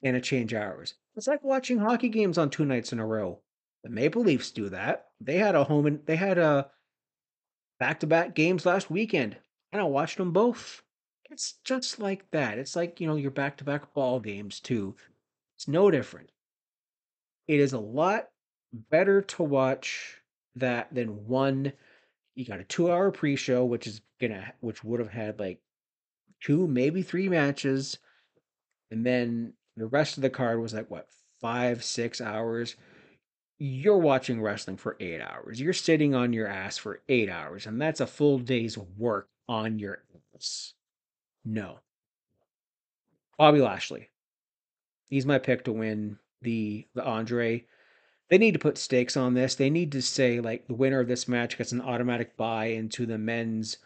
and 0.03 0.17
a 0.17 0.21
change 0.21 0.55
hours. 0.55 0.95
It's 1.17 1.27
like 1.27 1.45
watching 1.45 1.79
hockey 1.79 2.09
games 2.09 2.39
on 2.39 2.49
two 2.49 2.65
nights 2.65 2.93
in 2.93 2.99
a 2.99 3.07
row. 3.07 3.41
The 3.85 3.91
Maple 3.91 4.23
Leafs 4.23 4.51
do 4.51 4.69
that. 4.71 5.07
They 5.21 5.37
had 5.37 5.55
a 5.55 5.65
home 5.65 5.87
and 5.87 6.01
they 6.07 6.17
had 6.17 6.39
a 6.39 6.71
back-to-back 7.79 8.35
games 8.35 8.67
last 8.67 8.91
weekend, 8.91 9.37
and 9.73 9.81
I 9.83 9.85
watched 9.85 10.17
them 10.17 10.33
both. 10.33 10.83
It's 11.31 11.55
just 11.65 11.99
like 11.99 12.31
that. 12.31 12.59
It's 12.59 12.75
like, 12.75 13.01
you 13.01 13.07
know, 13.07 13.17
your 13.17 13.31
back-to-back 13.31 13.93
ball 13.93 14.19
games 14.19 14.61
too. 14.61 14.97
It's 15.57 15.69
no 15.69 15.91
different. 15.91 16.31
It 17.47 17.61
is 17.61 17.73
a 17.73 17.79
lot 17.79 18.29
better 18.73 19.23
to 19.23 19.43
watch 19.43 20.19
that 20.57 20.93
than 20.95 21.27
one 21.27 21.73
you 22.35 22.45
got 22.45 22.61
a 22.61 22.65
2-hour 22.65 23.11
pre-show 23.11 23.65
which 23.65 23.87
is 23.87 24.01
to 24.21 24.53
which 24.61 24.85
would 24.85 25.01
have 25.01 25.11
had 25.11 25.39
like 25.39 25.61
two 26.41 26.67
maybe 26.67 27.03
three 27.03 27.29
matches 27.29 27.99
and 28.91 29.05
then 29.05 29.53
the 29.77 29.87
rest 29.87 30.17
of 30.17 30.23
the 30.23 30.31
card 30.31 30.61
was 30.61 30.75
like 30.75 30.91
what 30.91 31.09
5 31.41 31.85
6 31.85 32.21
hours? 32.21 32.77
You're 33.59 33.99
watching 33.99 34.41
wrestling 34.41 34.77
for 34.77 34.97
8 35.01 35.21
hours. 35.21 35.61
You're 35.61 35.73
sitting 35.73 36.15
on 36.15 36.33
your 36.33 36.47
ass 36.47 36.79
for 36.79 37.01
8 37.09 37.29
hours 37.29 37.67
and 37.67 37.81
that's 37.81 38.01
a 38.01 38.07
full 38.07 38.39
day's 38.39 38.77
work 38.79 39.29
on 39.49 39.79
your 39.79 40.03
ass. 40.35 40.75
No. 41.45 41.79
Bobby 43.37 43.61
Lashley. 43.61 44.11
He's 45.09 45.27
my 45.27 45.39
pick 45.39 45.65
to 45.65 45.73
win 45.73 46.19
the 46.43 46.87
the 46.95 47.05
Andre 47.05 47.65
they 48.31 48.39
need 48.39 48.53
to 48.53 48.59
put 48.59 48.79
stakes 48.79 49.17
on 49.17 49.35
this. 49.35 49.55
They 49.55 49.71
need 49.71 49.93
to 49.93 50.03
say 50.03 50.41
like 50.41 50.67
the 50.67 50.75
winner 50.75 51.01
of 51.01 51.09
this 51.09 51.29
match 51.29 51.57
gets 51.57 51.73
an 51.73 51.81
automatic 51.81 52.37
buy 52.37 52.67
into 52.67 53.07
the 53.07 53.19
men's 53.19 53.79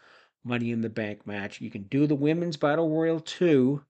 Money 0.43 0.71
in 0.71 0.81
the 0.81 0.89
Bank 0.89 1.25
match. 1.25 1.61
You 1.61 1.69
can 1.69 1.83
do 1.83 2.05
the 2.05 2.15
women's 2.15 2.57
Battle 2.57 2.89
Royal 2.89 3.21
too 3.21 3.83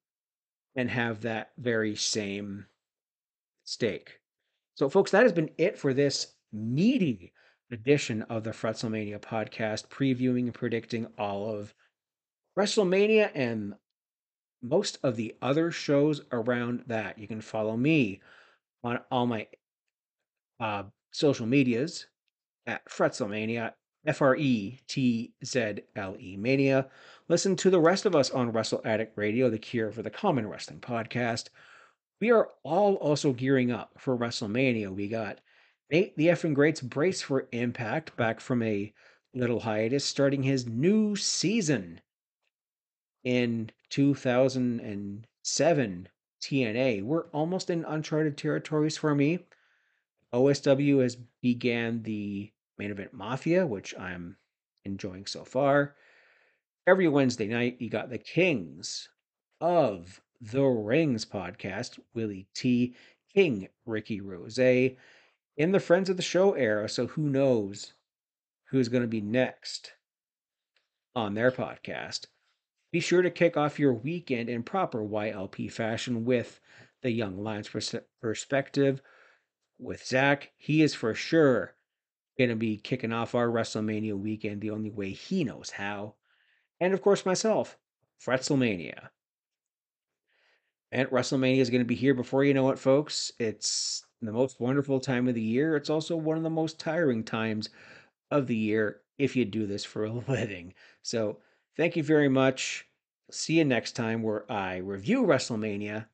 and 0.76 0.90
have 0.90 1.22
that 1.22 1.52
very 1.58 1.96
same 1.96 2.68
stake. 3.64 4.20
So, 4.76 4.90
folks, 4.90 5.12
that 5.12 5.24
has 5.24 5.32
been 5.32 5.50
it 5.58 5.78
for 5.78 5.94
this 5.94 6.34
meaty 6.52 7.34
edition 7.72 8.22
of 8.24 8.44
the 8.44 8.52
Fretzlemania 8.52 9.20
podcast, 9.20 9.88
previewing 9.88 10.44
and 10.44 10.54
predicting 10.54 11.08
all 11.18 11.50
of 11.50 11.74
WrestleMania 12.58 13.32
and 13.34 13.74
most 14.62 15.00
of 15.04 15.16
the 15.16 15.36
other 15.42 15.72
shows 15.72 16.22
around 16.32 16.84
that. 16.88 17.18
You 17.18 17.28
can 17.28 17.42
follow 17.42 17.76
me 17.76 18.22
on 18.84 19.00
all 19.10 19.26
my 19.26 19.48
uh, 20.60 20.84
social 21.12 21.46
medias 21.46 22.08
at 22.66 22.86
Fretzlemania, 22.86 23.74
F 24.06 24.22
R 24.22 24.36
E 24.36 24.80
T 24.88 25.34
Z 25.46 25.76
L 25.96 26.16
E 26.20 26.38
Mania. 26.38 26.88
Listen 27.30 27.56
to 27.58 27.70
the 27.70 27.80
rest 27.80 28.06
of 28.06 28.16
us 28.16 28.32
on 28.32 28.52
Wrestle 28.52 28.82
Addict 28.86 29.18
Radio, 29.18 29.50
the 29.50 29.58
cure 29.58 29.92
for 29.92 30.02
the 30.02 30.10
common 30.10 30.48
wrestling 30.48 30.80
podcast. 30.80 31.50
We 32.20 32.32
are 32.32 32.50
all 32.64 32.96
also 32.96 33.34
gearing 33.34 33.72
up 33.72 33.92
for 33.98 34.18
WrestleMania. 34.18 34.94
We 34.94 35.08
got 35.08 35.40
Nate 35.90 36.16
the 36.18 36.28
effing 36.28 36.54
greats 36.54 36.82
brace 36.82 37.22
for 37.22 37.48
impact 37.52 38.16
back 38.16 38.40
from 38.40 38.64
a 38.64 38.94
little 39.34 39.60
hiatus, 39.60 40.06
starting 40.06 40.44
his 40.44 40.66
new 40.66 41.16
season 41.16 42.02
in 43.24 43.70
2007 43.90 46.08
TNA. 46.42 47.04
We're 47.04 47.26
almost 47.28 47.70
in 47.70 47.86
uncharted 47.86 48.38
territories 48.38 48.98
for 48.98 49.16
me. 49.16 49.40
OSW 50.34 51.02
has 51.04 51.16
began 51.42 52.02
the 52.02 52.52
main 52.78 52.92
event 52.92 53.14
Mafia, 53.14 53.68
which 53.68 53.98
I'm 53.98 54.38
enjoying 54.84 55.28
so 55.28 55.44
far. 55.46 55.96
Every 56.88 57.08
Wednesday 57.08 57.48
night, 57.48 57.78
you 57.80 57.90
got 57.90 58.10
the 58.10 58.18
Kings 58.18 59.10
of 59.62 60.22
the 60.42 60.64
Rings 60.64 61.24
podcast, 61.24 62.00
Willie 62.14 62.48
T, 62.54 62.96
King 63.34 63.70
Ricky 63.86 64.20
Rose, 64.22 64.58
in 64.58 65.72
the 65.72 65.80
Friends 65.80 66.10
of 66.10 66.18
the 66.18 66.24
Show 66.24 66.54
era. 66.54 66.90
So 66.90 67.08
who 67.08 67.30
knows 67.30 67.94
who's 68.66 68.90
going 68.90 69.04
to 69.04 69.08
be 69.08 69.22
next 69.22 69.94
on 71.16 71.36
their 71.36 71.52
podcast? 71.52 72.26
Be 72.92 73.00
sure 73.00 73.22
to 73.22 73.32
kick 73.32 73.56
off 73.56 73.80
your 73.80 73.94
weekend 73.94 74.50
in 74.50 74.64
proper 74.64 75.04
YLP 75.04 75.72
fashion 75.72 76.26
with 76.26 76.60
the 77.02 77.12
Young 77.12 77.42
Lions 77.42 77.70
pers- 77.70 77.96
perspective 78.22 79.02
with 79.80 80.06
Zach. 80.06 80.52
He 80.58 80.82
is 80.82 80.94
for 80.94 81.14
sure 81.14 81.76
going 82.38 82.50
to 82.50 82.56
be 82.56 82.78
kicking 82.78 83.14
off 83.14 83.36
our 83.36 83.48
WrestleMania 83.48 84.18
weekend 84.18 84.62
the 84.62 84.72
only 84.72 84.90
way 84.90 85.12
he 85.12 85.44
knows 85.44 85.72
how. 85.72 86.16
And 86.80 86.94
of 86.94 87.02
course, 87.02 87.26
myself, 87.26 87.78
Fretzlemania. 88.24 89.10
And 90.92 91.10
WrestleMania 91.10 91.60
is 91.60 91.70
going 91.70 91.82
to 91.82 91.86
be 91.86 91.96
here 91.96 92.14
before 92.14 92.44
you 92.44 92.54
know 92.54 92.70
it, 92.70 92.80
folks. 92.80 93.32
It's 93.40 94.06
the 94.22 94.32
most 94.32 94.60
wonderful 94.60 95.00
time 95.00 95.28
of 95.28 95.36
the 95.36 95.42
year. 95.42 95.76
It's 95.76 95.90
also 95.90 96.16
one 96.16 96.38
of 96.38 96.44
the 96.44 96.50
most 96.50 96.80
tiring 96.80 97.24
times 97.24 97.70
of 98.32 98.48
the 98.48 98.56
year 98.56 99.02
if 99.18 99.36
you 99.36 99.46
do 99.46 99.66
this 99.66 99.84
for 99.84 100.06
a 100.06 100.12
living. 100.28 100.74
So, 101.02 101.40
thank 101.78 101.96
you 101.96 102.04
very 102.04 102.30
much. 102.30 102.86
See 103.32 103.58
you 103.58 103.66
next 103.66 103.94
time 103.94 104.22
where 104.22 104.52
I 104.52 104.78
review 104.78 105.24
WrestleMania. 105.24 106.06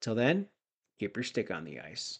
Till 0.00 0.14
then, 0.14 0.46
keep 0.98 1.16
your 1.16 1.24
stick 1.24 1.50
on 1.50 1.64
the 1.64 1.80
ice. 1.80 2.10